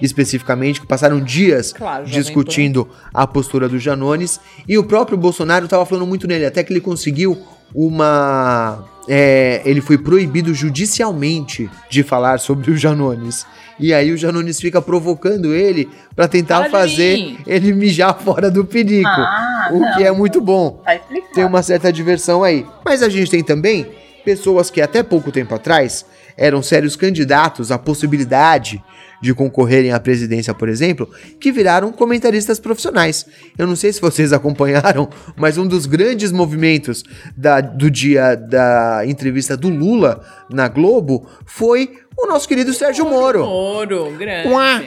[0.02, 4.40] especificamente, que passaram dias Claro, discutindo a postura do Janones.
[4.68, 7.38] E o próprio Bolsonaro tava falando muito nele, até que ele conseguiu
[7.74, 8.84] uma.
[9.08, 13.46] é, ele foi proibido judicialmente de falar sobre o Janones.
[13.80, 15.90] E aí o Janones fica provocando ele
[16.30, 17.38] tentar Para de fazer mim.
[17.48, 19.08] ele mijar fora do pinico.
[19.08, 19.96] Ah, o não.
[19.96, 21.00] que é muito bom Tá
[21.34, 22.66] tem uma certa diversão aí.
[22.84, 23.88] Mas a gente tem também
[24.26, 26.06] pessoas que até pouco tempo atrás
[26.36, 28.84] eram sérios candidatos à possibilidade
[29.22, 31.10] de concorrerem à presidência, por exemplo,
[31.40, 33.26] que viraram comentaristas profissionais.
[33.58, 37.04] Eu não sei se vocês acompanharam, mas um dos grandes movimentos
[37.36, 43.44] da- do dia da entrevista do Lula na Globo foi o nosso querido Sérgio Moro
[43.44, 44.48] Ouro, grande.
[44.50, 44.82] Uá,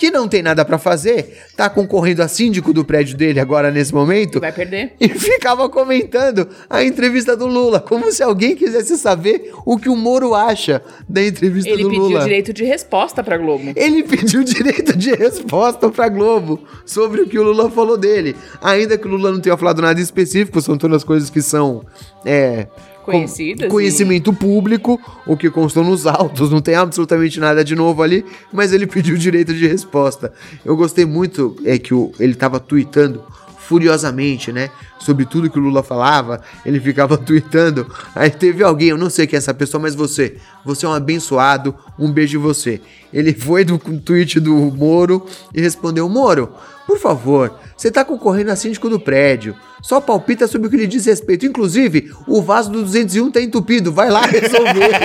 [0.00, 3.92] que não tem nada pra fazer, tá concorrendo a síndico do prédio dele agora nesse
[3.92, 4.40] momento.
[4.40, 4.94] Vai perder.
[4.98, 9.94] E ficava comentando a entrevista do Lula, como se alguém quisesse saber o que o
[9.94, 12.22] Moro acha da entrevista Ele do pediu Lula.
[12.22, 13.72] direito de resposta pra Globo.
[13.76, 18.34] Ele pediu direito de resposta pra Globo sobre o que o Lula falou dele.
[18.62, 21.84] Ainda que o Lula não tenha falado nada específico, são todas coisas que são
[22.24, 22.66] é,
[23.04, 28.02] Conhecidas e- Conhecimento público, o que constou nos autos, não tem absolutamente nada de novo
[28.02, 30.32] ali, mas ele pediu direito de resposta.
[30.64, 33.22] Eu gostei muito é que o, ele tava tweetando
[33.58, 34.70] furiosamente, né?
[35.00, 37.90] Sobre tudo que o Lula falava, ele ficava tweetando.
[38.14, 40.92] Aí teve alguém, eu não sei quem é essa pessoa, mas você, você é um
[40.92, 42.80] abençoado, um beijo em você.
[43.12, 46.50] Ele foi do tweet do Moro e respondeu: Moro,
[46.86, 49.56] por favor, você tá concorrendo a síndico do prédio.
[49.82, 51.46] Só palpita sobre o que lhe diz respeito.
[51.46, 53.92] Inclusive, o vaso do 201 tá entupido.
[53.92, 54.90] Vai lá resolver.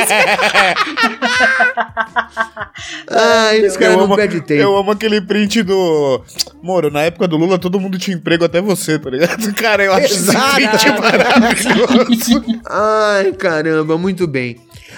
[3.09, 4.61] Ai, esse cara eu, não amo, perde tempo.
[4.61, 6.21] eu amo aquele print do.
[6.61, 9.53] Moro, na época do Lula todo mundo tinha emprego, até você, tá ligado?
[9.55, 10.61] Cara, eu acho Exato.
[10.61, 12.43] esse maravilhoso.
[12.65, 14.57] Ai, caramba, muito bem.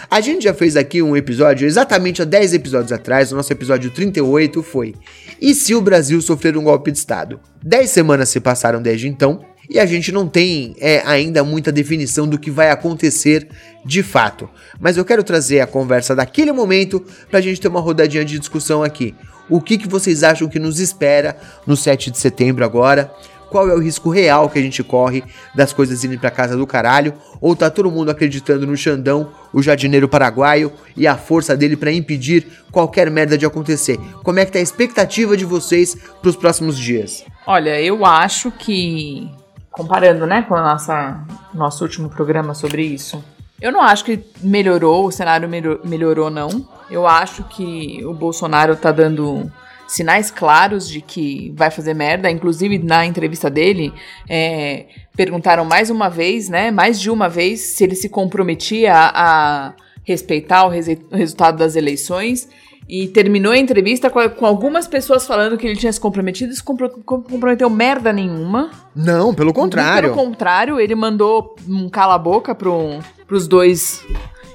[0.09, 3.91] A gente já fez aqui um episódio, exatamente há 10 episódios atrás, o nosso episódio
[3.91, 4.93] 38 foi
[5.41, 7.39] E se o Brasil sofrer um golpe de Estado?
[7.63, 12.27] 10 semanas se passaram desde então, e a gente não tem é, ainda muita definição
[12.27, 13.47] do que vai acontecer
[13.85, 14.49] de fato.
[14.79, 18.81] Mas eu quero trazer a conversa daquele momento pra gente ter uma rodadinha de discussão
[18.81, 19.13] aqui.
[19.49, 23.11] O que, que vocês acham que nos espera no 7 de setembro agora?
[23.49, 25.23] Qual é o risco real que a gente corre
[25.55, 27.13] das coisas irem pra casa do caralho?
[27.39, 31.91] Ou tá todo mundo acreditando no Xandão, o jardineiro paraguaio e a força dele pra
[31.91, 33.97] impedir qualquer merda de acontecer?
[34.23, 37.23] Como é que tá a expectativa de vocês pros próximos dias?
[37.45, 39.29] Olha, eu acho que,
[39.71, 41.19] comparando, né, com a nossa
[41.53, 43.23] nosso último programa sobre isso,
[43.61, 46.67] eu não acho que melhorou, o cenário melhor- melhorou, não.
[46.91, 49.51] Eu acho que o Bolsonaro tá dando
[49.87, 52.29] sinais claros de que vai fazer merda.
[52.29, 53.93] Inclusive, na entrevista dele,
[54.29, 54.85] é,
[55.15, 59.73] perguntaram mais uma vez, né, mais de uma vez, se ele se comprometia a, a
[60.03, 62.47] respeitar o rese- o resultado das eleições.
[62.89, 66.55] E terminou a entrevista com, com algumas pessoas falando que ele tinha se comprometido e
[66.55, 68.71] se compro- com- comprometeu merda nenhuma.
[68.95, 70.09] Não, pelo contrário.
[70.09, 74.05] Pelo contrário, ele mandou um cala-boca pro, pros dois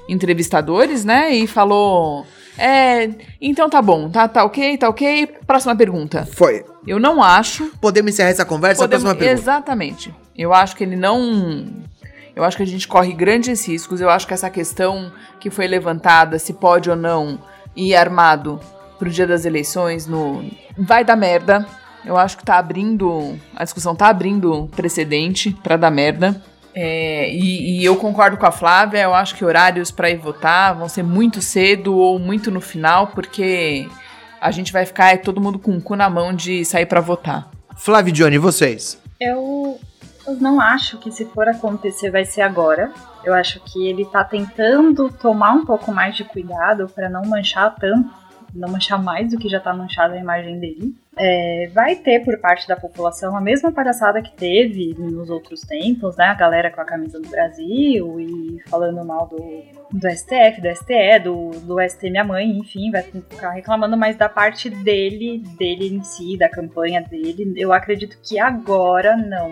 [0.09, 1.31] entrevistadores, né?
[1.35, 2.25] E falou:
[2.57, 3.09] É,
[3.41, 5.27] então tá bom, tá, tá ok, tá ok.
[5.47, 6.27] Próxima pergunta.
[6.33, 6.63] Foi.
[6.85, 7.71] Eu não acho.
[7.81, 8.81] Podemos encerrar essa conversa?
[8.83, 9.41] Podemos, Próxima pergunta.
[9.41, 10.13] exatamente.
[10.37, 11.65] Eu acho que ele não.
[12.35, 14.01] Eu acho que a gente corre grandes riscos.
[14.01, 17.39] Eu acho que essa questão que foi levantada, se pode ou não
[17.75, 18.59] ir armado
[18.97, 20.43] pro dia das eleições, no
[20.77, 21.65] vai dar merda.
[22.05, 23.37] Eu acho que tá abrindo.
[23.55, 26.41] A discussão tá abrindo precedente pra dar merda.
[26.75, 30.73] É, e, e eu concordo com a Flávia, eu acho que horários pra ir votar
[30.75, 33.87] vão ser muito cedo ou muito no final, porque
[34.41, 36.99] a gente vai ficar é, todo mundo com o cu na mão de sair pra
[36.99, 37.49] votar.
[37.77, 38.99] Flávio e Johnny, vocês?
[39.19, 39.79] Eu,
[40.27, 42.91] eu não acho que se for acontecer vai ser agora.
[43.23, 47.73] Eu acho que ele tá tentando tomar um pouco mais de cuidado para não manchar
[47.75, 48.09] tanto
[48.53, 50.95] não manchar mais do que já tá manchada a imagem dele.
[51.17, 56.15] É, vai ter por parte da população a mesma palhaçada que teve nos outros tempos,
[56.17, 56.25] né?
[56.25, 59.37] A galera com a camisa do Brasil e falando mal do,
[59.91, 64.27] do STF, do STE, do, do ST Minha Mãe, enfim, vai ficar reclamando, mas da
[64.27, 69.51] parte dele, dele em si, da campanha dele, eu acredito que agora não.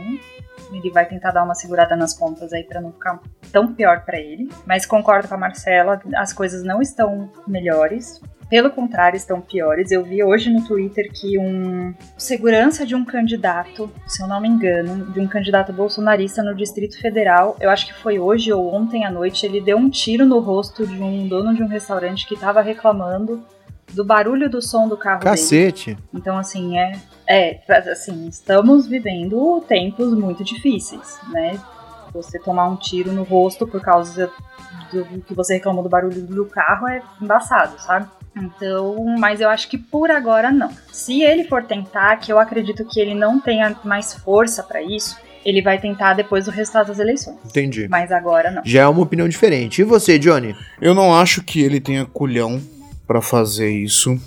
[0.71, 3.19] Ele vai tentar dar uma segurada nas pontas aí para não ficar
[3.51, 4.49] tão pior para ele.
[4.65, 8.21] Mas concordo com a Marcela, as coisas não estão melhores.
[8.51, 9.91] Pelo contrário, estão piores.
[9.91, 14.49] Eu vi hoje no Twitter que um segurança de um candidato, se eu não me
[14.49, 19.05] engano, de um candidato bolsonarista no Distrito Federal, eu acho que foi hoje ou ontem
[19.05, 22.33] à noite, ele deu um tiro no rosto de um dono de um restaurante que
[22.33, 23.41] estava reclamando
[23.93, 25.91] do barulho do som do carro Cacete.
[25.91, 26.07] dele.
[26.13, 26.91] Então, assim, é,
[27.25, 31.57] é, assim, estamos vivendo tempos muito difíceis, né?
[32.13, 34.29] Você tomar um tiro no rosto por causa
[34.91, 38.09] do que você reclamou do barulho do carro é embaçado, sabe?
[38.35, 40.69] Então, mas eu acho que por agora não.
[40.91, 45.17] Se ele for tentar, que eu acredito que ele não tenha mais força para isso,
[45.45, 47.37] ele vai tentar depois do resultado das eleições.
[47.45, 47.87] Entendi.
[47.89, 48.61] Mas agora não.
[48.63, 49.81] Já é uma opinião diferente.
[49.81, 50.55] E você, Johnny?
[50.79, 52.61] Eu não acho que ele tenha culhão
[53.05, 54.19] pra fazer isso.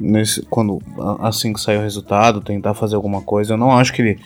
[0.00, 0.80] Nesse, quando
[1.20, 3.54] assim que sair o resultado, tentar fazer alguma coisa.
[3.54, 4.18] Eu não acho que ele,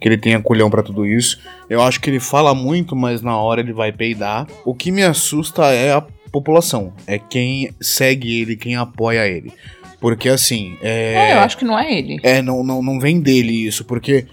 [0.00, 1.40] que ele tenha culhão pra tudo isso.
[1.68, 4.46] Eu acho que ele fala muito, mas na hora ele vai peidar.
[4.64, 6.92] O que me assusta é a população.
[7.06, 9.52] É quem segue ele, quem apoia ele.
[10.00, 10.76] Porque assim.
[10.80, 12.18] É, eu acho que não é ele.
[12.22, 14.26] É, não, não, não vem dele isso, porque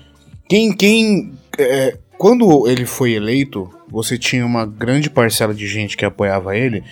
[0.47, 0.73] quem.
[0.73, 6.57] quem é, quando ele foi eleito, você tinha uma grande parcela de gente que apoiava
[6.57, 6.83] ele,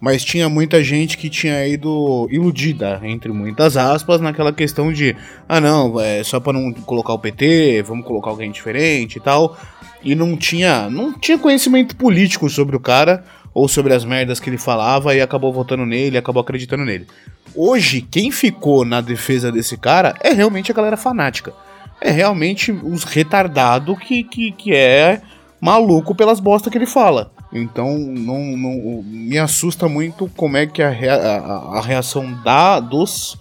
[0.00, 5.14] mas tinha muita gente que tinha ido iludida, entre muitas aspas, naquela questão de:
[5.48, 9.58] ah, não, é só pra não colocar o PT, vamos colocar alguém diferente e tal.
[10.02, 14.48] E não tinha, não tinha conhecimento político sobre o cara ou sobre as merdas que
[14.50, 17.06] ele falava e acabou votando nele, acabou acreditando nele.
[17.54, 21.52] Hoje, quem ficou na defesa desse cara é realmente a galera fanática.
[22.00, 25.20] É realmente os retardados que, que, que é
[25.60, 27.32] maluco pelas bostas que ele fala.
[27.52, 32.78] Então, não, não- me assusta muito como é que a, rea- a- a reação da,
[32.78, 33.36] dos,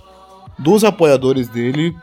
[0.57, 1.95] dos apoiadores dele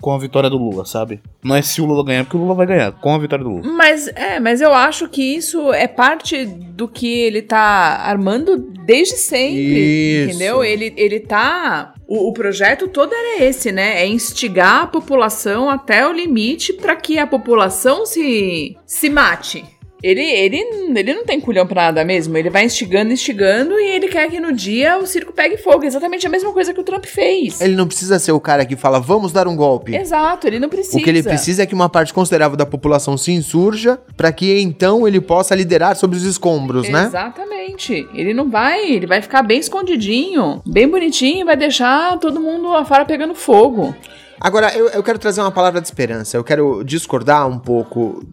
[0.00, 1.20] com a vitória do Lula, sabe?
[1.42, 3.50] Não é se o Lula ganhar, porque o Lula vai ganhar, com a vitória do
[3.50, 3.72] Lula.
[3.72, 7.58] Mas é, mas eu acho que isso é parte do que ele tá
[8.04, 10.22] armando desde sempre.
[10.24, 10.30] Isso.
[10.30, 10.64] Entendeu?
[10.64, 11.94] Ele, ele tá.
[12.08, 14.02] O, o projeto todo era esse, né?
[14.02, 19.64] É instigar a população até o limite para que a população se, se mate.
[20.02, 20.56] Ele, ele,
[20.96, 22.36] ele não tem culhão pra nada mesmo.
[22.36, 25.84] Ele vai instigando, instigando e ele quer que no dia o circo pegue fogo.
[25.84, 27.60] Exatamente a mesma coisa que o Trump fez.
[27.60, 29.94] Ele não precisa ser o cara que fala, vamos dar um golpe.
[29.94, 30.98] Exato, ele não precisa.
[30.98, 34.60] O que ele precisa é que uma parte considerável da população se insurja para que
[34.60, 37.04] então ele possa liderar sobre os escombros, né?
[37.06, 38.08] Exatamente.
[38.14, 42.68] Ele não vai, ele vai ficar bem escondidinho, bem bonitinho, e vai deixar todo mundo
[42.68, 43.94] lá fora pegando fogo.
[44.40, 46.36] Agora, eu, eu quero trazer uma palavra de esperança.
[46.36, 48.24] Eu quero discordar um pouco,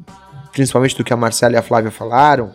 [0.52, 2.52] principalmente do que a Marcela e a Flávia falaram.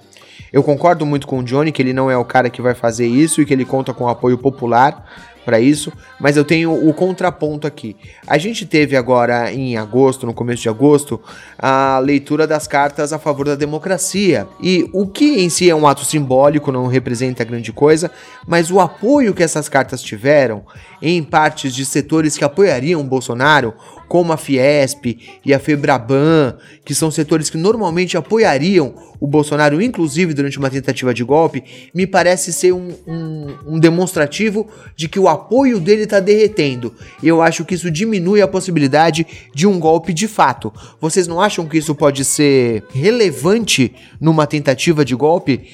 [0.52, 3.06] Eu concordo muito com o Johnny que ele não é o cara que vai fazer
[3.06, 5.04] isso e que ele conta com o apoio popular
[5.44, 7.96] para isso, mas eu tenho o contraponto aqui.
[8.26, 11.20] A gente teve agora em agosto, no começo de agosto,
[11.58, 14.46] a leitura das cartas a favor da democracia.
[14.60, 18.10] E o que em si é um ato simbólico, não representa grande coisa,
[18.46, 20.64] mas o apoio que essas cartas tiveram
[21.02, 23.74] em partes de setores que apoiariam o Bolsonaro,
[24.08, 26.54] como a Fiesp e a Febraban,
[26.84, 31.62] que são setores que normalmente apoiariam o Bolsonaro, inclusive durante uma tentativa de golpe,
[31.94, 36.92] me parece ser um, um- um demonstrativo de que o apoio dele está derretendo.
[37.22, 40.72] Eu acho que isso diminui a possibilidade de um golpe de fato.
[41.00, 45.70] Vocês não acham que isso pode ser relevante numa tentativa de golpe?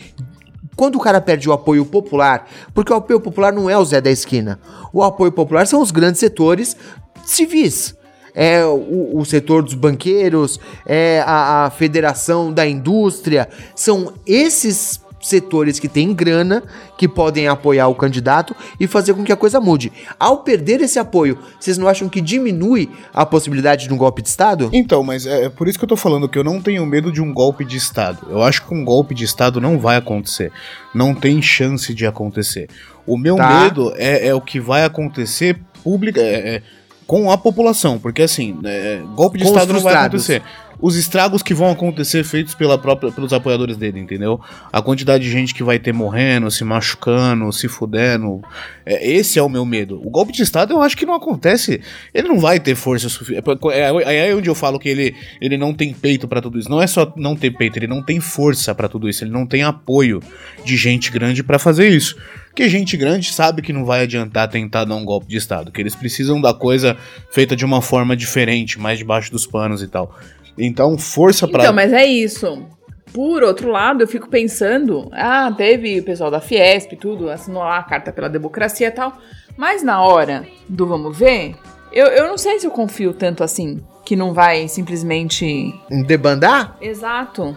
[0.79, 4.01] Quando o cara perde o apoio popular, porque o apoio popular não é o Zé
[4.01, 4.61] da esquina.
[4.93, 6.77] O apoio popular são os grandes setores
[7.25, 7.97] civis.
[8.33, 13.49] É o, o setor dos banqueiros, é a, a federação da indústria.
[13.75, 16.63] São esses setores que têm grana
[16.97, 19.93] que podem apoiar o candidato e fazer com que a coisa mude.
[20.19, 24.29] Ao perder esse apoio, vocês não acham que diminui a possibilidade de um golpe de
[24.29, 24.69] Estado?
[24.73, 27.13] Então, mas é é por isso que eu tô falando que eu não tenho medo
[27.13, 28.27] de um golpe de Estado.
[28.29, 30.51] Eu acho que um golpe de Estado não vai acontecer.
[30.95, 32.69] Não tem chance de acontecer.
[33.07, 33.63] O meu Tá.
[33.63, 36.63] medo é, é o que vai acontecer pública, é- é,
[37.07, 37.99] com a população.
[37.99, 40.43] Porque assim, é, golpe de Com Estado não vai acontecer.
[40.81, 44.41] Os estragos que vão acontecer feitos pela própria, pelos apoiadores dele, entendeu?
[44.73, 48.41] A quantidade de gente que vai ter morrendo, se machucando, se fudendo.
[48.87, 50.01] É, esse é o meu medo.
[50.05, 51.81] O golpe de Estado eu acho que não acontece.
[52.15, 53.45] Ele não vai ter força suficiente.
[53.73, 56.71] É, é, é onde eu falo que ele, ele não tem peito para tudo isso.
[56.71, 59.25] Não é só não ter peito, ele não tem força para tudo isso.
[59.25, 60.23] Ele não tem apoio
[60.65, 62.17] de gente grande para fazer isso.
[62.59, 65.81] Porque gente grande sabe que não vai adiantar tentar dar um golpe de Estado, que
[65.81, 66.97] eles precisam da coisa
[67.31, 70.13] feita de uma forma diferente, mais debaixo dos panos e tal.
[70.59, 71.62] Então, força para.
[71.62, 72.66] Então, mas é isso.
[73.12, 77.78] Por outro lado, eu fico pensando, ah, teve o pessoal da Fiesp, tudo, assinou lá
[77.78, 79.16] a carta pela democracia e tal,
[79.56, 81.56] mas na hora do vamos ver,
[81.90, 85.74] eu, eu não sei se eu confio tanto assim, que não vai simplesmente...
[86.06, 86.76] Debandar?
[86.80, 87.56] Exato.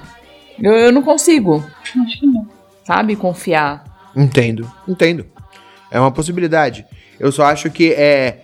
[0.62, 1.64] Eu, eu não consigo.
[1.82, 2.48] Acho que não.
[2.86, 3.84] Sabe, confiar.
[4.16, 5.26] Entendo, entendo.
[5.90, 6.86] É uma possibilidade.
[7.20, 8.42] Eu só acho que é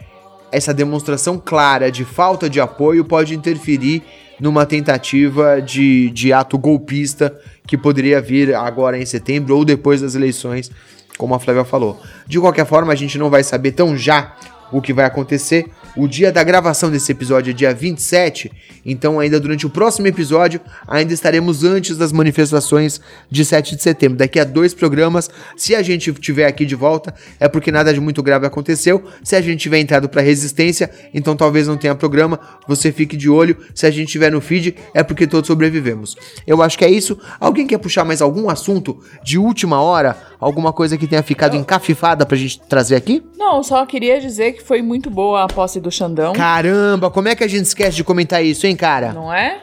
[0.51, 4.03] essa demonstração clara de falta de apoio pode interferir
[4.39, 10.15] numa tentativa de, de ato golpista que poderia vir agora em setembro ou depois das
[10.15, 10.72] eleições,
[11.18, 11.99] como a Flávia falou.
[12.27, 14.35] De qualquer forma, a gente não vai saber tão já
[14.72, 15.65] o que vai acontecer.
[15.98, 18.52] O dia da gravação desse episódio é dia 27,
[18.86, 23.02] então ainda durante o próximo episódio, ainda estaremos antes das manifestações
[23.32, 24.15] de 7 de setembro.
[24.15, 27.99] Daqui a dois programas, se a gente estiver aqui de volta, é porque nada de
[27.99, 29.03] muito grave aconteceu.
[29.24, 32.40] Se a gente tiver entrado para resistência, então talvez não tenha programa.
[32.68, 33.57] Você fique de olho.
[33.74, 36.15] Se a gente estiver no feed, é porque todos sobrevivemos.
[36.45, 37.18] Eu acho que é isso.
[37.40, 40.15] Alguém quer puxar mais algum assunto de última hora?
[40.40, 43.24] Alguma coisa que tenha ficado encafifada pra gente trazer aqui?
[43.36, 46.34] Não, só queria dizer que foi muito boa a posse do Xandão.
[46.34, 49.14] Caramba, como é que a gente esquece de comentar isso, hein, cara?
[49.14, 49.61] Não é?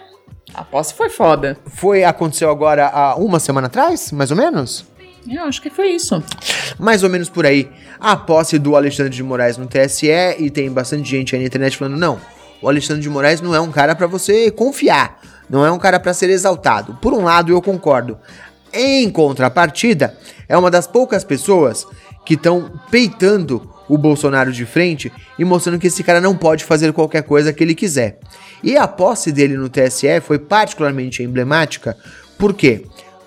[0.53, 1.57] A posse foi foda.
[1.67, 4.85] Foi, aconteceu agora há uma semana atrás, mais ou menos?
[5.29, 6.23] Eu acho que foi isso.
[6.79, 7.71] Mais ou menos por aí.
[7.99, 10.07] A posse do Alexandre de Moraes no TSE,
[10.39, 12.21] e tem bastante gente aí na internet falando, não,
[12.61, 15.19] o Alexandre de Moraes não é um cara pra você confiar,
[15.49, 16.99] não é um cara pra ser exaltado.
[17.01, 18.19] Por um lado, eu concordo.
[18.73, 20.17] Em contrapartida,
[20.49, 21.87] é uma das poucas pessoas
[22.25, 26.93] que estão peitando o Bolsonaro de frente e mostrando que esse cara não pode fazer
[26.93, 28.19] qualquer coisa que ele quiser.
[28.63, 31.97] E a posse dele no TSE foi particularmente emblemática
[32.39, 32.87] porque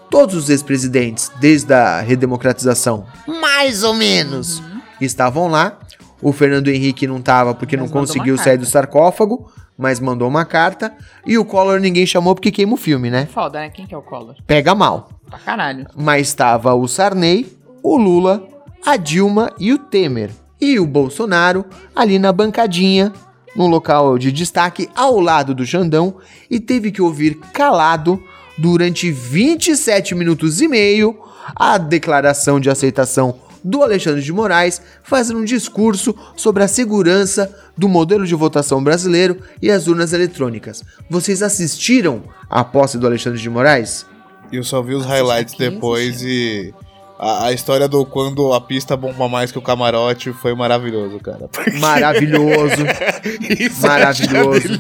[0.10, 4.62] todos os ex-presidentes, desde a redemocratização, mais ou menos,
[5.00, 5.80] estavam lá.
[6.22, 10.46] O Fernando Henrique não estava porque Mas não conseguiu sair do sarcófago, mas mandou uma
[10.46, 10.92] carta.
[11.26, 13.28] E o Collor ninguém chamou porque queima o filme, né?
[13.32, 13.70] Foda, né?
[13.70, 14.36] Quem que é o Collor?
[14.48, 15.10] Pega mal.
[15.30, 15.86] Pra caralho.
[15.96, 17.46] Mas estava o Sarney,
[17.84, 18.48] o Lula,
[18.84, 20.32] a Dilma e o Temer.
[20.60, 21.66] E o Bolsonaro
[21.96, 23.14] ali na bancadinha,
[23.56, 26.16] no local de destaque, ao lado do Xandão,
[26.50, 28.22] e teve que ouvir calado
[28.58, 31.18] durante 27 minutos e meio
[31.56, 37.90] a declaração de aceitação do Alexandre de Moraes, fazendo um discurso sobre a segurança do
[37.90, 40.84] modelo de votação brasileiro e as urnas eletrônicas.
[41.10, 44.06] Vocês assistiram à posse do Alexandre de Moraes?
[44.52, 46.74] Eu só vi os highlights depois e.
[47.19, 51.49] A, a história do quando a pista bomba mais que o camarote foi maravilhoso, cara.
[51.80, 52.84] Maravilhoso.
[53.60, 54.80] Isso eu Maravilhoso.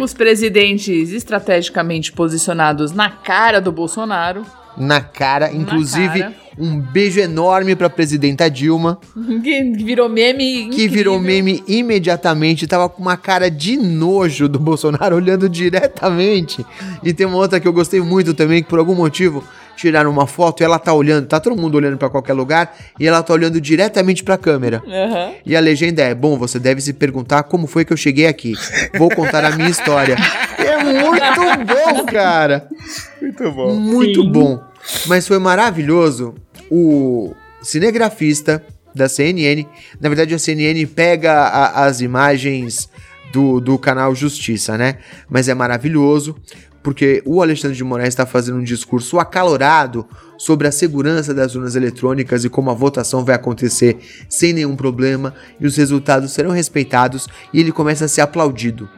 [0.00, 4.44] Os presidentes estrategicamente posicionados na cara do Bolsonaro.
[4.76, 5.52] na cara.
[5.52, 6.34] Inclusive, cara.
[6.58, 8.98] um beijo enorme pra presidenta Dilma,
[9.42, 10.68] Que virou meme.
[10.70, 11.20] que virou incrível.
[11.44, 12.66] meme imediatamente.
[12.66, 16.64] Tava com uma cara de nojo do Bolsonaro olhando diretamente.
[17.02, 19.42] E tem uma outra que eu gostei muito também, que por algum motivo
[19.80, 23.06] tiraram uma foto e ela tá olhando, tá todo mundo olhando pra qualquer lugar e
[23.08, 24.82] ela tá olhando diretamente pra câmera.
[24.86, 25.32] Aham.
[25.44, 28.54] E a legenda é: Bom, você deve se perguntar como foi que eu cheguei aqui.
[28.98, 30.16] Vou contar a minha história.
[30.60, 32.68] É muito bom, cara.
[33.20, 33.74] Muito bom.
[33.74, 34.30] Muito Sim.
[34.32, 34.60] bom.
[35.06, 36.34] Mas foi maravilhoso
[36.70, 38.62] o cinegrafista
[38.94, 39.66] da CNN.
[40.00, 42.88] Na verdade, a CNN pega a- as imagens
[43.32, 44.96] do, do canal Justiça, né?
[45.28, 46.36] Mas é maravilhoso
[46.82, 50.06] porque o Alexandre de Moraes está fazendo um discurso acalorado
[50.38, 53.98] sobre a segurança das urnas eletrônicas e como a votação vai acontecer
[54.28, 58.88] sem nenhum problema e os resultados serão respeitados e ele começa a ser aplaudido.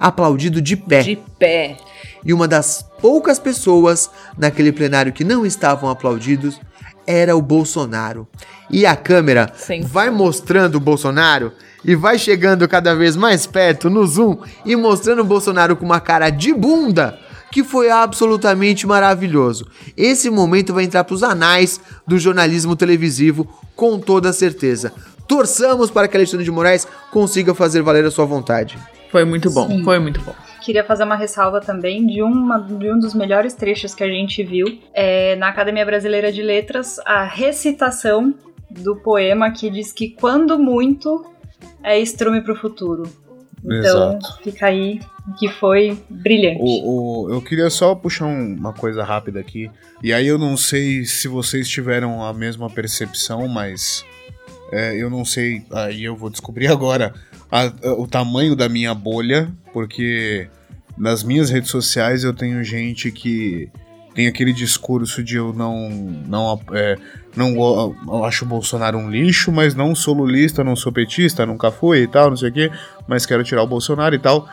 [0.00, 1.02] Aplaudido de pé.
[1.02, 1.76] De pé.
[2.24, 6.60] E uma das poucas pessoas naquele plenário que não estavam aplaudidos
[7.06, 8.28] era o Bolsonaro.
[8.70, 9.80] E a câmera Sim.
[9.80, 11.52] vai mostrando o Bolsonaro
[11.84, 16.00] e vai chegando cada vez mais perto no zoom e mostrando o Bolsonaro com uma
[16.00, 17.18] cara de bunda.
[17.50, 19.66] Que foi absolutamente maravilhoso.
[19.96, 24.92] Esse momento vai entrar para os anais do jornalismo televisivo, com toda certeza.
[25.26, 28.78] Torçamos para que Alexandre de Moraes consiga fazer valer a sua vontade.
[29.10, 29.66] Foi muito bom.
[29.66, 29.84] Sim.
[29.84, 30.34] Foi muito bom.
[30.62, 34.42] Queria fazer uma ressalva também de, uma, de um dos melhores trechos que a gente
[34.42, 38.34] viu é, na Academia Brasileira de Letras, a recitação
[38.70, 41.24] do poema que diz que quando muito
[41.82, 43.04] é estrume para o futuro.
[43.64, 43.78] Então,
[44.18, 44.38] Exato.
[44.42, 45.00] fica aí
[45.38, 46.60] que foi brilhante.
[46.60, 49.70] O, o- eu queria só puxar um- uma coisa rápida aqui.
[50.02, 54.04] E aí eu não sei se vocês tiveram a mesma percepção, mas
[54.72, 55.62] é, eu não sei.
[55.72, 57.12] Aí eu vou descobrir agora
[57.50, 60.48] a- a- o tamanho da minha bolha, porque
[60.96, 63.68] nas minhas redes sociais eu tenho gente que
[64.18, 65.88] tem aquele discurso de eu não
[66.26, 66.96] não é,
[67.36, 71.70] não eu acho o Bolsonaro um lixo, mas não sou lulista, não sou petista, nunca
[71.70, 72.72] fui e tal, não sei o quê,
[73.06, 74.48] mas quero tirar o Bolsonaro e tal.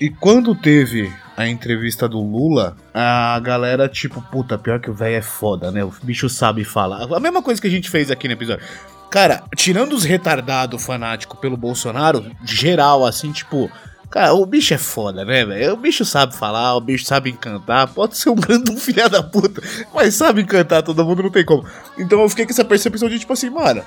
[0.00, 5.14] E quando teve a entrevista do Lula, a galera, tipo, puta, pior que o velho
[5.14, 5.84] é foda, né?
[5.84, 7.04] O bicho sabe falar.
[7.04, 8.66] A mesma coisa que a gente fez aqui no episódio.
[9.12, 13.70] Cara, tirando os retardados fanáticos pelo Bolsonaro, geral, assim, tipo.
[14.10, 15.74] Cara, o bicho é foda, né, velho?
[15.74, 17.88] O bicho sabe falar, o bicho sabe encantar.
[17.88, 19.62] Pode ser um grande filha da puta,
[19.94, 21.66] mas sabe encantar todo mundo, não tem como.
[21.98, 23.82] Então eu fiquei com essa percepção de, tipo assim, mano.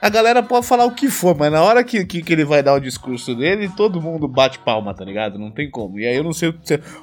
[0.00, 2.62] A galera pode falar o que for, mas na hora que, que, que ele vai
[2.62, 5.40] dar o discurso dele, todo mundo bate palma, tá ligado?
[5.40, 5.98] Não tem como.
[5.98, 6.54] E aí eu não sei o,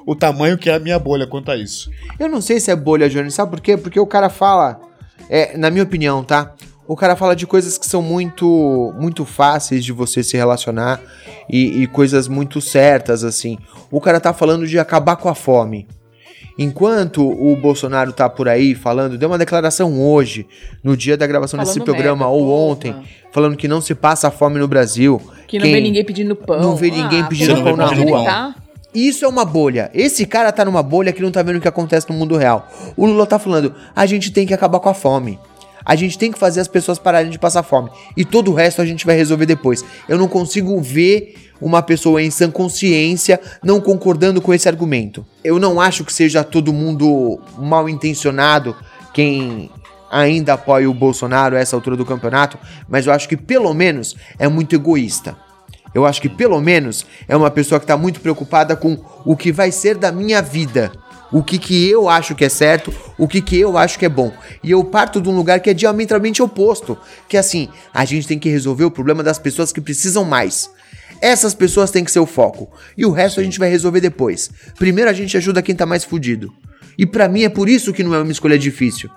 [0.05, 1.91] o tamanho que é a minha bolha quanto a isso.
[2.17, 3.29] Eu não sei se é bolha, Johnny.
[3.31, 3.75] Sabe por quê?
[3.75, 4.79] Porque o cara fala,
[5.29, 6.53] é, na minha opinião, tá?
[6.87, 11.01] O cara fala de coisas que são muito, muito fáceis de você se relacionar
[11.49, 13.57] e, e coisas muito certas, assim.
[13.89, 15.87] O cara tá falando de acabar com a fome.
[16.57, 20.47] Enquanto o Bolsonaro tá por aí falando, deu uma declaração hoje,
[20.83, 22.71] no dia da gravação desse Falando programa, merda, ou porra.
[22.71, 22.95] ontem,
[23.31, 25.21] falando que não se passa fome no Brasil.
[25.47, 26.61] Que não vê ninguém pedindo pão.
[26.61, 28.23] Não vê ninguém Ah, pedindo pô, pão na rua.
[28.23, 28.55] tá?
[28.93, 29.91] Isso é uma bolha.
[29.93, 32.69] Esse cara tá numa bolha que não tá vendo o que acontece no mundo real.
[32.95, 35.37] O Lula tá falando, a gente tem que acabar com a fome.
[35.85, 37.89] A gente tem que fazer as pessoas pararem de passar fome.
[38.17, 39.85] E todo o resto a gente vai resolver depois.
[40.09, 45.25] Eu não consigo ver uma pessoa em sã consciência não concordando com esse argumento.
[45.43, 48.75] Eu não acho que seja todo mundo mal intencionado
[49.13, 49.69] quem
[50.11, 52.57] ainda apoia o Bolsonaro a essa altura do campeonato,
[52.87, 55.35] mas eu acho que pelo menos é muito egoísta.
[55.93, 59.51] Eu acho que pelo menos é uma pessoa que tá muito preocupada com o que
[59.51, 60.91] vai ser da minha vida.
[61.35, 64.09] O que que eu acho que é certo, o que que eu acho que é
[64.09, 64.31] bom.
[64.63, 66.97] E eu parto de um lugar que é diametralmente oposto,
[67.27, 70.69] que é assim, a gente tem que resolver o problema das pessoas que precisam mais.
[71.21, 72.71] Essas pessoas têm que ser o foco.
[72.97, 74.49] E o resto a gente vai resolver depois.
[74.79, 76.53] Primeiro a gente ajuda quem tá mais fudido.
[76.97, 79.09] E pra mim é por isso que não é uma escolha difícil.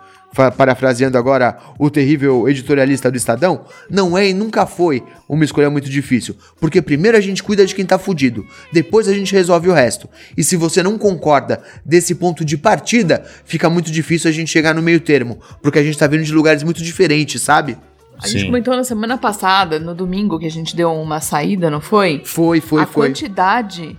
[0.57, 5.89] Parafraseando agora o terrível editorialista do Estadão, não é e nunca foi uma escolha muito
[5.89, 6.37] difícil.
[6.61, 10.09] Porque primeiro a gente cuida de quem tá fudido, depois a gente resolve o resto.
[10.37, 14.75] E se você não concorda desse ponto de partida, fica muito difícil a gente chegar
[14.75, 15.39] no meio termo.
[15.63, 17.77] Porque a gente tá vindo de lugares muito diferentes, sabe?
[18.23, 21.81] A gente comentou na semana passada, no domingo, que a gente deu uma saída, não
[21.81, 22.23] foi?
[22.25, 23.09] Foi, foi, a foi.
[23.09, 23.97] quantidade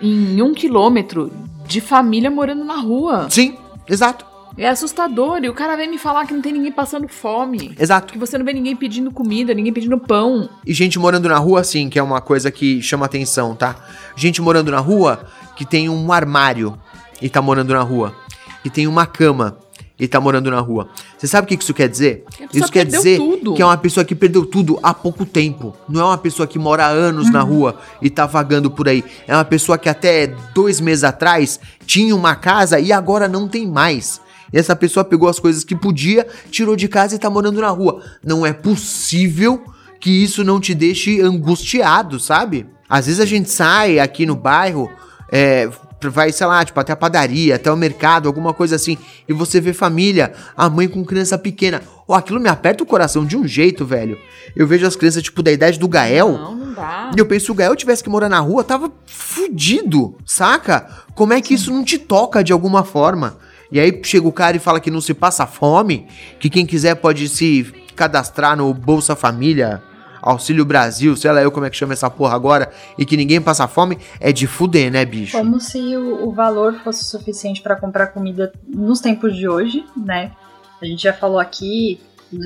[0.00, 1.32] em um quilômetro
[1.66, 3.28] de família morando na rua.
[3.30, 3.56] Sim,
[3.88, 4.26] exato,
[4.58, 5.40] É assustador.
[5.42, 7.74] E o cara vem me falar que não tem ninguém passando fome.
[7.78, 8.12] exato.
[8.12, 10.48] Que você não vê ninguém pedindo comida, ninguém pedindo pão.
[10.64, 13.76] E gente morando na rua, assim, que é uma coisa que chama atenção, tá?
[14.16, 15.26] Gente morando na rua
[15.56, 16.78] que tem um armário
[17.20, 18.14] e tá morando na rua.
[18.62, 19.58] Que tem uma cama
[19.98, 20.88] e tá morando na rua.
[21.16, 22.24] Você sabe o que isso quer dizer?
[22.30, 23.54] Pessoa Isso quer dizer tudo.
[23.54, 25.74] que é uma pessoa que perdeu tudo há pouco tempo.
[25.88, 29.02] Não é uma pessoa que mora há anos na rua e tá vagando por aí.
[29.26, 33.66] É uma pessoa que até dois meses atrás tinha uma casa e agora não tem
[33.66, 34.20] mais.
[34.52, 37.70] E essa pessoa pegou as coisas que podia, tirou de casa e tá morando na
[37.70, 38.02] rua.
[38.24, 39.62] Não é possível
[40.00, 42.66] que isso não te deixe angustiado, sabe?
[42.88, 44.90] Às vezes a gente sai aqui no bairro,
[45.32, 45.68] é,
[46.04, 48.96] vai, sei lá, tipo, até a padaria, até o mercado, alguma coisa assim,
[49.28, 51.82] e você vê família, a mãe com criança pequena.
[52.06, 54.18] Ó, aquilo me aperta o coração de um jeito, velho.
[54.54, 56.32] Eu vejo as crianças, tipo, da idade do Gael.
[56.32, 57.10] Não, não dá.
[57.16, 60.86] E eu penso, se o Gael tivesse que morar na rua, tava fudido, saca?
[61.14, 63.38] Como é que isso não te toca de alguma forma?
[63.70, 66.06] E aí chega o cara e fala que não se passa fome,
[66.38, 69.82] que quem quiser pode se cadastrar no Bolsa Família,
[70.22, 73.40] Auxílio Brasil, sei lá eu como é que chama essa porra agora, e que ninguém
[73.40, 75.36] passa fome, é de fuder, né, bicho?
[75.36, 80.32] Como se o, o valor fosse suficiente para comprar comida nos tempos de hoje, né?
[80.80, 82.00] A gente já falou aqui,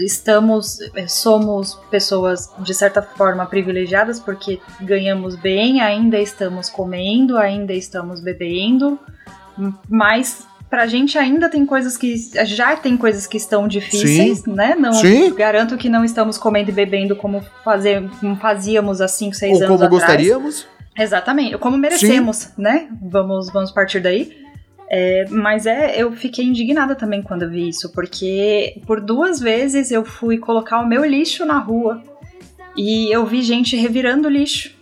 [0.05, 7.73] estamos, eh, somos pessoas de certa forma privilegiadas porque ganhamos bem, ainda estamos comendo, ainda
[7.73, 8.99] estamos bebendo,
[9.89, 12.15] mas pra gente ainda tem coisas que
[12.47, 14.77] já tem coisas que estão difíceis, né?
[14.79, 15.35] Não Sim.
[15.35, 19.57] garanto que não estamos comendo e bebendo como, fazer, como fazíamos há 5, 6 Ou
[19.57, 19.91] anos como atrás.
[19.91, 20.67] gostaríamos.
[20.97, 22.89] Exatamente, como merecemos, né?
[23.03, 24.39] Vamos, vamos partir daí.
[24.93, 29.91] É, mas é, eu fiquei indignada também quando eu vi isso, porque por duas vezes
[29.91, 32.03] eu fui colocar o meu lixo na rua
[32.77, 34.80] e eu vi gente revirando o lixo.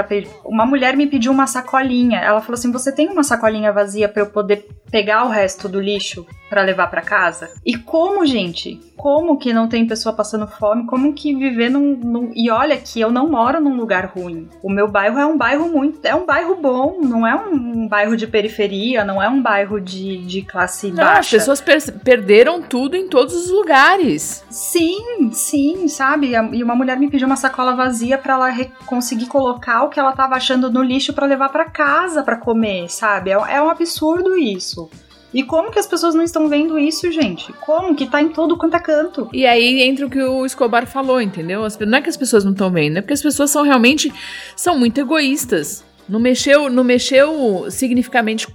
[0.00, 2.20] Pe- uma mulher me pediu uma sacolinha.
[2.20, 5.80] Ela falou assim: Você tem uma sacolinha vazia pra eu poder pegar o resto do
[5.80, 7.50] lixo para levar para casa?
[7.64, 8.78] E como, gente?
[8.94, 10.84] Como que não tem pessoa passando fome?
[10.86, 14.46] Como que viver num, num, E olha que eu não moro num lugar ruim.
[14.62, 16.04] O meu bairro é um bairro muito.
[16.04, 20.18] É um bairro bom, não é um, bairro de periferia, não é um bairro de,
[20.18, 21.20] de classe Não, baixa.
[21.20, 24.44] as pessoas per- perderam tudo em todos os lugares.
[24.50, 26.32] Sim, sim, sabe?
[26.52, 28.50] E uma mulher me pediu uma sacola vazia pra ela
[28.84, 32.90] conseguir colocar o que ela tava achando no lixo pra levar pra casa pra comer,
[32.90, 33.30] sabe?
[33.30, 34.90] É, é um absurdo isso.
[35.32, 37.52] E como que as pessoas não estão vendo isso, gente?
[37.54, 39.28] Como que tá em todo quanto é canto?
[39.32, 41.62] E aí entra o que o Escobar falou, entendeu?
[41.86, 44.12] Não é que as pessoas não estão vendo, é porque as pessoas são realmente
[44.54, 45.84] são muito egoístas.
[46.08, 48.46] Não mexeu, não mexeu significativamente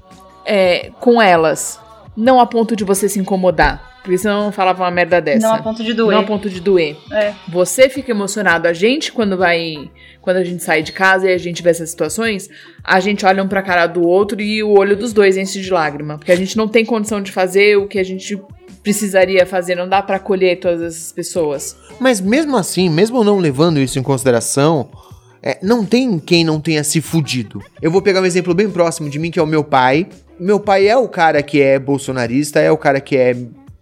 [0.46, 1.80] é, com elas.
[2.16, 3.97] Não a ponto de você se incomodar.
[4.08, 5.46] Porque senão não falava uma merda dessa.
[5.46, 6.16] Não a ponto de doer.
[6.16, 6.96] Não a ponto de doer.
[7.12, 7.34] É.
[7.50, 8.66] Você fica emocionado.
[8.66, 9.92] A gente, quando vai.
[10.22, 12.50] Quando a gente sai de casa e a gente vê essas situações,
[12.82, 15.70] a gente olha um pra cara do outro e o olho dos dois enche de
[15.70, 16.18] lágrima.
[16.18, 18.42] Porque a gente não tem condição de fazer o que a gente
[18.82, 19.76] precisaria fazer.
[19.76, 21.76] Não dá pra acolher todas essas pessoas.
[22.00, 24.90] Mas mesmo assim, mesmo não levando isso em consideração,
[25.44, 27.62] é, não tem quem não tenha se fudido.
[27.82, 30.08] Eu vou pegar um exemplo bem próximo de mim, que é o meu pai.
[30.40, 33.36] Meu pai é o cara que é bolsonarista, é o cara que é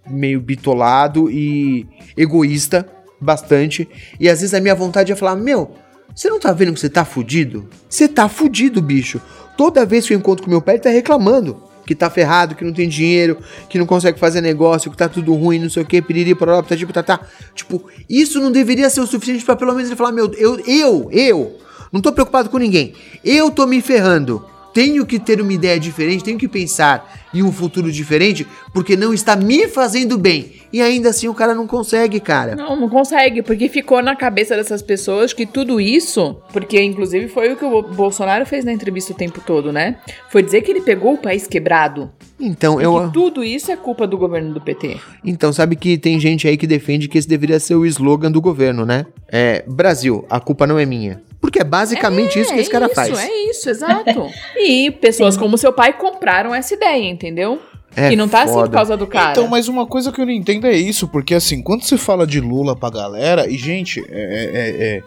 [0.07, 2.87] meio bitolado e egoísta,
[3.19, 3.87] bastante.
[4.19, 5.71] E às vezes a minha vontade é falar: Meu,
[6.13, 7.67] você não tá vendo que você tá fudido?
[7.89, 9.21] Você tá fudido, bicho.
[9.57, 11.61] Toda vez que eu encontro com meu pai, ele tá reclamando.
[11.85, 13.37] Que tá ferrado, que não tem dinheiro,
[13.69, 16.63] que não consegue fazer negócio, que tá tudo ruim, não sei o que, piriri, pororó,
[16.63, 17.19] tá tipo, tá, tá.
[17.53, 21.09] Tipo, isso não deveria ser o suficiente pra pelo menos ele falar, meu, eu, eu,
[21.11, 21.57] eu,
[21.91, 22.93] não tô preocupado com ninguém.
[23.23, 24.43] Eu tô me ferrando.
[24.75, 29.13] Tenho que ter uma ideia diferente, tenho que pensar em um futuro diferente, porque não
[29.13, 30.51] está me fazendo bem.
[30.73, 32.57] E ainda assim o cara não consegue, cara.
[32.57, 37.53] Não, não consegue, porque ficou na cabeça dessas pessoas que tudo isso, porque inclusive foi
[37.53, 39.95] o que o Bolsonaro fez na entrevista o tempo todo, né?
[40.29, 42.11] Foi dizer que ele pegou o país quebrado.
[42.37, 43.05] Então, E eu.
[43.07, 44.97] que tudo isso é culpa do governo do PT.
[45.23, 48.41] Então, sabe que tem gente aí que defende que esse deveria ser o slogan do
[48.41, 49.05] governo, né?
[49.31, 51.21] É, Brasil, a culpa não é minha.
[51.45, 53.19] Porque é basicamente isso que esse cara isso, faz.
[53.19, 54.31] É isso, exato.
[54.57, 57.61] e pessoas como seu pai compraram essa ideia, entendeu?
[57.95, 58.71] É que não tá assim por foda.
[58.71, 59.33] causa do cara.
[59.33, 62.25] Então, mas uma coisa que eu não entendo é isso, porque assim, quando se fala
[62.25, 65.03] de Lula pra galera, e gente, é, é- é-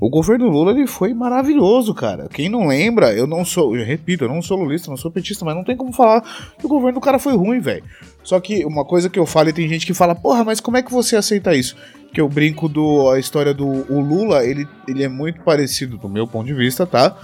[0.00, 2.28] o governo Lula ele foi maravilhoso, cara.
[2.32, 5.44] Quem não lembra, eu não sou, eu repito, eu não sou lulista, não sou petista,
[5.44, 6.22] mas não tem como falar
[6.58, 7.84] que o governo do cara foi ruim, velho.
[8.24, 10.78] Só que uma coisa que eu falo e tem gente que fala, porra, mas como
[10.78, 11.76] é que você aceita isso?
[12.12, 16.08] Que eu brinco do a história do o Lula, ele, ele é muito parecido, do
[16.08, 17.14] meu ponto de vista, tá?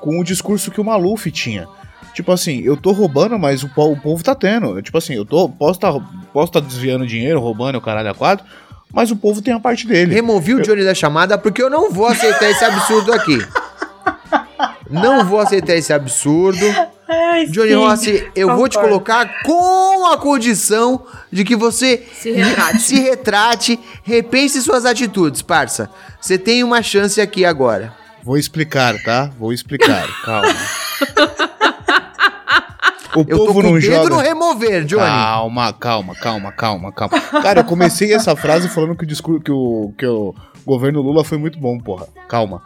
[0.00, 1.68] Com o discurso que o Maluf tinha.
[2.14, 4.80] Tipo assim, eu tô roubando, mas o, o povo tá tendo.
[4.80, 5.92] Tipo assim, eu tô, posso tá,
[6.32, 8.46] posso tá desviando dinheiro, roubando o caralho a quatro,
[8.90, 10.14] mas o povo tem a parte dele.
[10.14, 13.38] Removi o Johnny da chamada porque eu não vou aceitar esse absurdo aqui.
[14.88, 16.64] Não vou aceitar esse absurdo.
[17.08, 18.88] Ai, Johnny sim, Rossi, eu vou te concordo.
[18.96, 22.80] colocar com a condição de que você Se retrate.
[22.80, 25.88] se retrate, repense suas atitudes, parça.
[26.20, 27.94] Você tem uma chance aqui agora.
[28.24, 29.30] Vou explicar, tá?
[29.38, 30.48] Vou explicar, calma.
[33.14, 34.10] O Eu tô povo com não o dedo joga.
[34.10, 35.00] no remover, Johnny.
[35.02, 37.20] Calma, calma, calma, calma, calma.
[37.40, 40.34] Cara, eu comecei essa frase falando que o discurso que o, que o
[40.66, 42.08] governo Lula foi muito bom, porra.
[42.28, 42.62] Calma.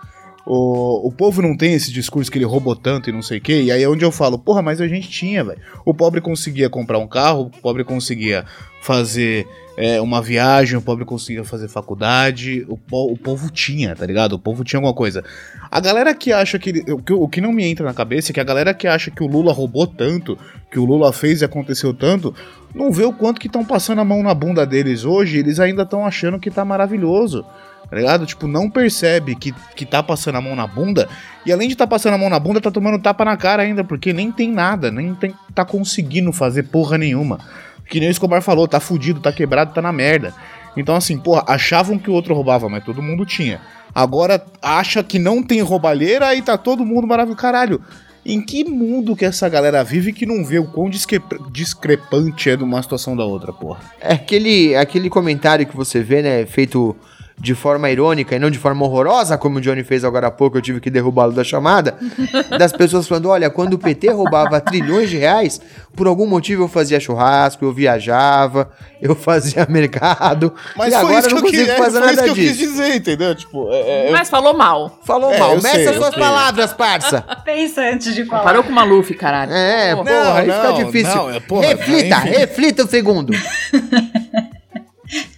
[0.46, 3.40] O, o povo não tem esse discurso que ele roubou tanto e não sei o
[3.40, 3.62] quê.
[3.62, 5.58] E aí é onde eu falo, porra, mas a gente tinha, velho.
[5.84, 8.44] O pobre conseguia comprar um carro, o pobre conseguia
[8.80, 9.46] fazer
[9.76, 12.64] é, uma viagem, o pobre conseguia fazer faculdade.
[12.68, 14.32] O, po- o povo tinha, tá ligado?
[14.32, 15.22] O povo tinha alguma coisa.
[15.70, 16.70] A galera que acha que.
[16.70, 19.10] ele- que o que não me entra na cabeça é que a galera que acha
[19.10, 20.36] que o Lula roubou tanto,
[20.70, 22.34] que o Lula fez e aconteceu tanto,
[22.74, 25.82] não vê o quanto que estão passando a mão na bunda deles hoje, eles ainda
[25.82, 27.44] estão achando que tá maravilhoso.
[27.90, 28.24] Tá ligado?
[28.24, 31.08] Tipo, não percebe que, que tá passando a mão na bunda.
[31.44, 33.82] E além de tá passando a mão na bunda, tá tomando tapa na cara ainda,
[33.82, 37.40] porque nem tem nada, nem tem, tá conseguindo fazer porra nenhuma.
[37.88, 40.32] Que nem o Escobar falou, tá fudido, tá quebrado, tá na merda.
[40.76, 43.60] Então, assim, porra, achavam que o outro roubava, mas todo mundo tinha.
[43.92, 47.42] Agora acha que não tem roubalheira e tá todo mundo maravilhoso.
[47.42, 47.82] Caralho,
[48.24, 52.56] em que mundo que essa galera vive que não vê o quão discre- discrepante é
[52.56, 53.80] de uma situação da outra, porra?
[54.00, 56.94] É aquele, aquele comentário que você vê, né, feito
[57.40, 60.58] de forma irônica e não de forma horrorosa, como o Johnny fez agora há pouco,
[60.58, 61.96] eu tive que derrubá-lo da chamada,
[62.58, 65.58] das pessoas falando, olha, quando o PT roubava trilhões de reais,
[65.96, 71.28] por algum motivo eu fazia churrasco, eu viajava, eu fazia mercado, Mas e agora isso
[71.30, 72.70] eu não que eu, consigo quis, fazer nada que eu quis disso.
[72.72, 73.34] dizer, entendeu?
[73.34, 74.98] Tipo, é, é, Mas falou mal.
[75.04, 76.22] Falou É, mal, meça as suas sei.
[76.22, 77.22] palavras, parça.
[77.42, 78.42] Pensa antes de falar.
[78.42, 79.50] Parou com o Maluf, caralho.
[79.52, 81.14] É, porra, aí fica não, difícil.
[81.16, 83.32] não, é, porra, reflita, reflita um segundo.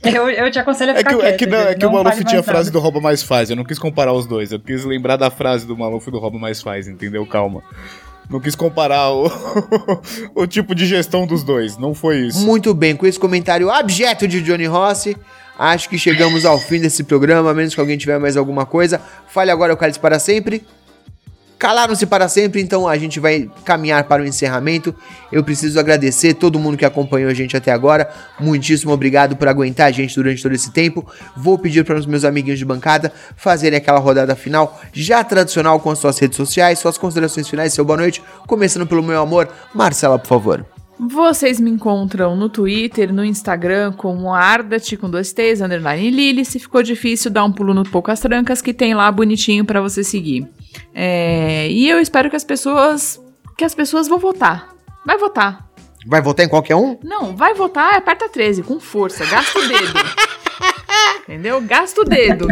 [0.02, 2.24] Eu, eu te aconselho a É ficar que, é que, não, é que o Maluf
[2.24, 3.50] tinha a frase do rouba mais faz.
[3.50, 4.52] Eu não quis comparar os dois.
[4.52, 7.24] Eu quis lembrar da frase do Maluf do rouba mais faz, entendeu?
[7.26, 7.62] Calma.
[8.28, 9.30] Não quis comparar o,
[10.34, 11.76] o tipo de gestão dos dois.
[11.76, 12.44] Não foi isso.
[12.44, 15.16] Muito bem, com esse comentário abjeto de Johnny Rossi,
[15.58, 19.00] acho que chegamos ao fim desse programa, a menos que alguém tiver mais alguma coisa.
[19.28, 20.64] Fale agora o cálice para sempre.
[21.62, 24.92] Calaram-se para sempre, então a gente vai caminhar para o encerramento.
[25.30, 28.10] Eu preciso agradecer todo mundo que acompanhou a gente até agora.
[28.40, 31.06] Muitíssimo obrigado por aguentar a gente durante todo esse tempo.
[31.36, 35.92] Vou pedir para os meus amiguinhos de bancada fazerem aquela rodada final já tradicional com
[35.92, 38.20] as suas redes sociais, suas considerações finais, seu boa noite.
[38.44, 40.81] Começando pelo meu amor, Marcela, por favor.
[41.08, 46.44] Vocês me encontram no Twitter, no Instagram, como Ardat com dois T's, underline Lili.
[46.44, 50.04] Se ficou difícil, dá um pulo no Poucas Trancas, que tem lá bonitinho para você
[50.04, 50.46] seguir.
[50.94, 53.20] É, e eu espero que as pessoas.
[53.58, 54.68] que as pessoas vão votar.
[55.04, 55.68] Vai votar.
[56.06, 56.96] Vai votar em qualquer um?
[57.02, 59.94] Não, vai votar, aperta 13, com força, gasta o dedo.
[61.22, 61.60] Entendeu?
[61.62, 62.46] Gasta o dedo.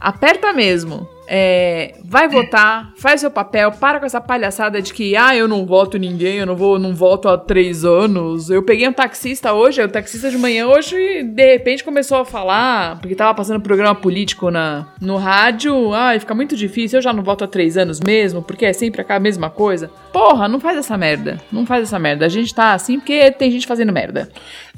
[0.00, 1.08] Aperta mesmo.
[1.26, 5.64] É, vai votar, faz seu papel, para com essa palhaçada de que, ah, eu não
[5.64, 8.50] voto ninguém, eu não vou, não voto há três anos.
[8.50, 12.24] Eu peguei um taxista hoje, o taxista de manhã hoje, e de repente começou a
[12.24, 17.12] falar, porque tava passando programa político na, no rádio, ah, fica muito difícil, eu já
[17.12, 19.90] não voto há três anos mesmo, porque é sempre a mesma coisa.
[20.12, 22.26] Porra, não faz essa merda, não faz essa merda.
[22.26, 24.28] A gente tá assim porque tem gente fazendo merda.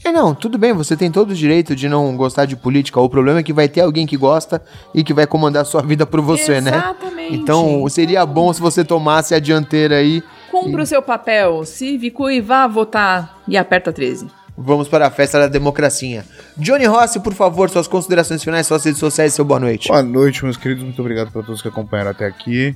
[0.04, 3.00] É, não, tudo bem, você tem todo o direito de não gostar de política.
[3.00, 4.62] O problema é que vai ter alguém que gosta
[4.94, 6.70] e que vai comandar sua vida por você, né?
[6.70, 7.34] Exatamente.
[7.34, 10.22] Então, seria bom se você tomasse a dianteira aí.
[10.50, 14.26] Cumpra o seu papel cívico e vá votar e aperta 13.
[14.58, 16.24] Vamos para a festa da democracia.
[16.56, 19.88] Johnny Rossi, por favor, suas considerações finais, suas redes sociais e seu boa noite.
[19.88, 20.82] Boa noite, meus queridos.
[20.82, 22.74] Muito obrigado para todos que acompanharam até aqui.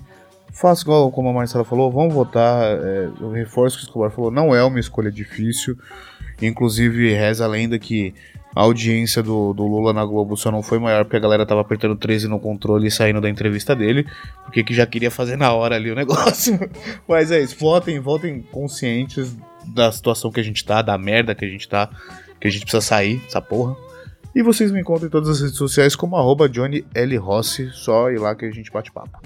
[0.53, 2.63] Faço igual como a Marcela falou, vamos votar.
[2.65, 5.77] É, eu reforço o que o Escobar falou, não é uma escolha difícil.
[6.43, 8.15] Inclusive, reza a lenda que
[8.55, 11.61] a audiência do, do, Lula na Globo só não foi maior porque a galera tava
[11.61, 14.07] apertando 13 no controle e saindo da entrevista dele,
[14.45, 16.59] porque que já queria fazer na hora ali o negócio.
[17.09, 19.37] Mas é isso, votem, votem conscientes
[19.67, 21.89] da situação que a gente tá, da merda que a gente tá,
[22.41, 23.77] que a gente precisa sair dessa porra.
[24.35, 27.17] E vocês me encontram em todas as redes sociais como arroba Johnny L.
[27.17, 29.21] Rossi, só ir lá que a gente bate papo.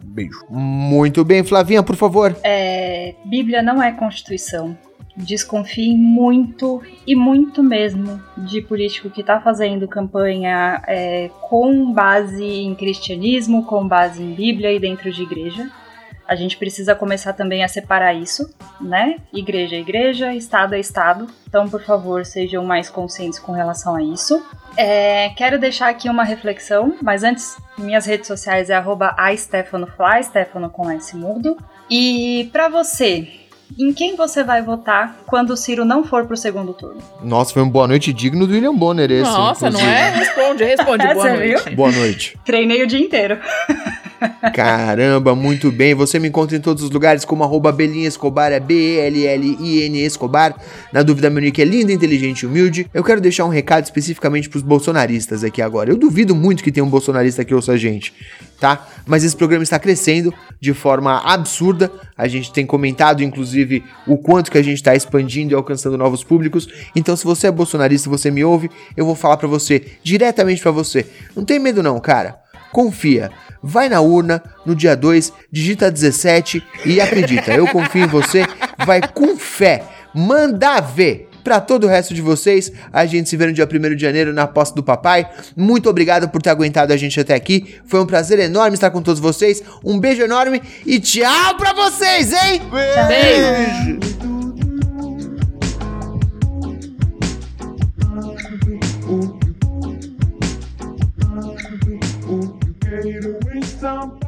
[0.00, 0.44] Beijo.
[0.48, 2.36] Muito bem, Flavinha, por favor.
[2.44, 4.78] É, Bíblia não é Constituição.
[5.16, 12.74] Desconfie muito e muito mesmo de político que está fazendo campanha é, com base em
[12.74, 15.70] cristianismo, com base em Bíblia e dentro de igreja.
[16.26, 19.16] A gente precisa começar também a separar isso, né?
[19.32, 21.26] Igreja é igreja, Estado é Estado.
[21.46, 24.42] Então, por favor, sejam mais conscientes com relação a isso.
[24.76, 29.86] É, quero deixar aqui uma reflexão, mas antes, minhas redes sociais é arroba Stefano
[30.70, 31.58] com S mudo.
[31.90, 33.28] E para você,
[33.78, 37.00] em quem você vai votar quando o Ciro não for pro segundo turno?
[37.22, 39.30] Nossa, foi uma boa noite digno do William Bonner esse.
[39.30, 39.90] Nossa, inclusive.
[39.90, 40.10] não é?
[40.10, 41.04] Responde, responde.
[41.14, 41.64] Boa Você noite.
[41.64, 41.76] viu?
[41.76, 42.38] Boa noite.
[42.44, 43.38] Treinei o dia inteiro.
[44.54, 45.94] Caramba, muito bem.
[45.94, 50.56] Você me encontra em todos os lugares como arroba Belinha Escobar, é B-E-L-L-I-N Escobar.
[50.92, 52.86] Na dúvida, meu nick é lindo, inteligente e humilde.
[52.92, 55.90] Eu quero deixar um recado especificamente pros bolsonaristas aqui agora.
[55.90, 58.12] Eu duvido muito que tenha um bolsonarista que ouça a gente,
[58.60, 58.86] tá?
[59.06, 61.90] Mas esse programa está crescendo de forma absurda.
[62.16, 66.22] A gente tem comentado, inclusive, o quanto que a gente está expandindo e alcançando novos
[66.22, 66.68] públicos.
[66.94, 70.62] Então, se você é bolsonarista e você me ouve, eu vou falar pra você, diretamente
[70.62, 71.06] pra você.
[71.36, 72.43] Não tem medo não, cara.
[72.74, 73.30] Confia.
[73.62, 78.44] Vai na urna no dia 2, digita 17 e acredita, eu confio em você.
[78.84, 79.84] Vai com fé.
[80.12, 81.30] Manda ver.
[81.44, 84.32] Pra todo o resto de vocês, a gente se vê no dia 1 de janeiro
[84.32, 85.28] na posse do papai.
[85.54, 87.76] Muito obrigado por ter aguentado a gente até aqui.
[87.86, 89.62] Foi um prazer enorme estar com todos vocês.
[89.84, 92.62] Um beijo enorme e tchau pra vocês, hein?
[92.72, 94.33] Beijo.
[103.84, 104.18] Gravando.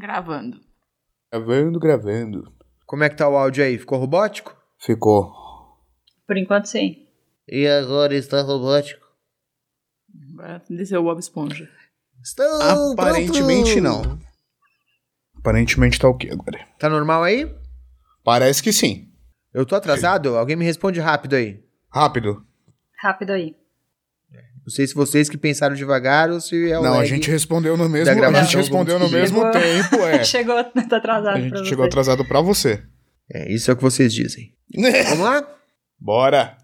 [0.00, 0.58] Gravando.
[1.30, 2.52] Gravando, gravando.
[2.86, 3.76] Como é que tá o áudio aí?
[3.76, 4.56] Ficou robótico?
[4.78, 5.30] Ficou.
[6.26, 7.06] Por enquanto, sim.
[7.46, 9.04] E agora está robótico.
[10.36, 11.68] Vai descer o Bob Esponja.
[12.22, 14.08] Estou Aparentemente pronto.
[14.08, 14.18] não.
[15.36, 16.66] Aparentemente tá o quê agora?
[16.78, 17.54] Tá normal aí?
[18.24, 19.12] Parece que sim.
[19.52, 20.34] Eu tô atrasado?
[20.34, 21.62] Alguém me responde rápido aí.
[21.92, 22.42] Rápido.
[23.02, 23.63] Rápido aí.
[24.66, 27.76] Não sei se vocês que pensaram devagar ou se é o não, a gente respondeu
[27.76, 30.24] no mesmo, a gente respondeu no mesmo Chegou- tempo, é.
[30.24, 31.64] Chegou, tá atrasado A pra gente você.
[31.66, 32.82] chegou atrasado pra você.
[33.30, 34.52] É, isso é o que vocês dizem.
[35.10, 35.46] Vamos lá?
[36.00, 36.56] Bora.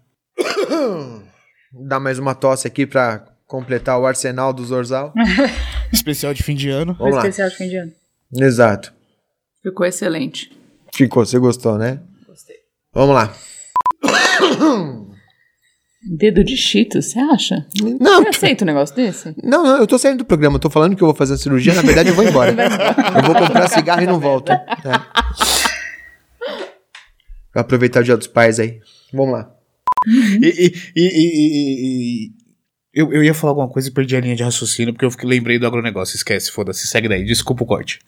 [1.87, 5.13] Dar mais uma tosse aqui pra completar o arsenal do Zorzal.
[5.93, 6.93] Especial de fim de ano.
[6.95, 7.19] Vamos lá.
[7.21, 7.91] Especial de fim de ano.
[8.35, 8.93] Exato.
[9.61, 10.51] Ficou excelente.
[10.93, 11.99] Ficou, você gostou, né?
[12.27, 12.55] Gostei.
[12.93, 13.33] Vamos lá.
[16.03, 17.65] Dedo de Cheetos, você acha?
[17.99, 19.35] Não, Você aceita um negócio desse?
[19.43, 21.37] não, não, eu tô saindo do programa, eu tô falando que eu vou fazer a
[21.37, 22.51] cirurgia, na verdade eu vou embora.
[23.17, 24.51] eu vou comprar cigarro e não volto.
[24.51, 24.61] É.
[27.53, 28.79] Vou aproveitar o dia dos pais aí.
[29.13, 29.51] Vamos lá.
[30.41, 31.01] E- e-
[32.25, 32.31] e-
[32.93, 35.27] eu, eu ia falar alguma coisa e perdi a linha de raciocínio porque eu fiquei-
[35.29, 36.15] lembrei do agronegócio.
[36.15, 37.23] Esquece, foda-se, segue daí.
[37.23, 37.99] Desculpa o corte.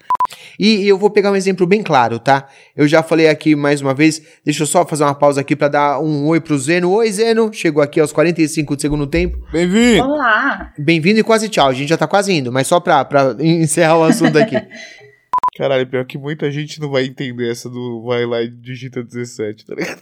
[0.60, 2.48] E eu vou pegar um exemplo bem claro, tá?
[2.76, 5.68] Eu já falei aqui mais uma vez, deixa eu só fazer uma pausa aqui pra
[5.68, 6.92] dar um oi pro Zeno.
[6.92, 7.52] Oi, Zeno!
[7.54, 9.38] Chegou aqui aos 45 do segundo tempo.
[9.52, 10.04] Bem-vindo!
[10.04, 10.74] Olá!
[10.78, 11.68] Bem-vindo e quase tchau.
[11.70, 14.56] A gente já tá quase indo, mas só pra, pra encerrar o assunto aqui.
[15.56, 19.66] Caralho, pior que muita gente não vai entender essa do vai lá e digita 17,
[19.66, 20.02] tá ligado?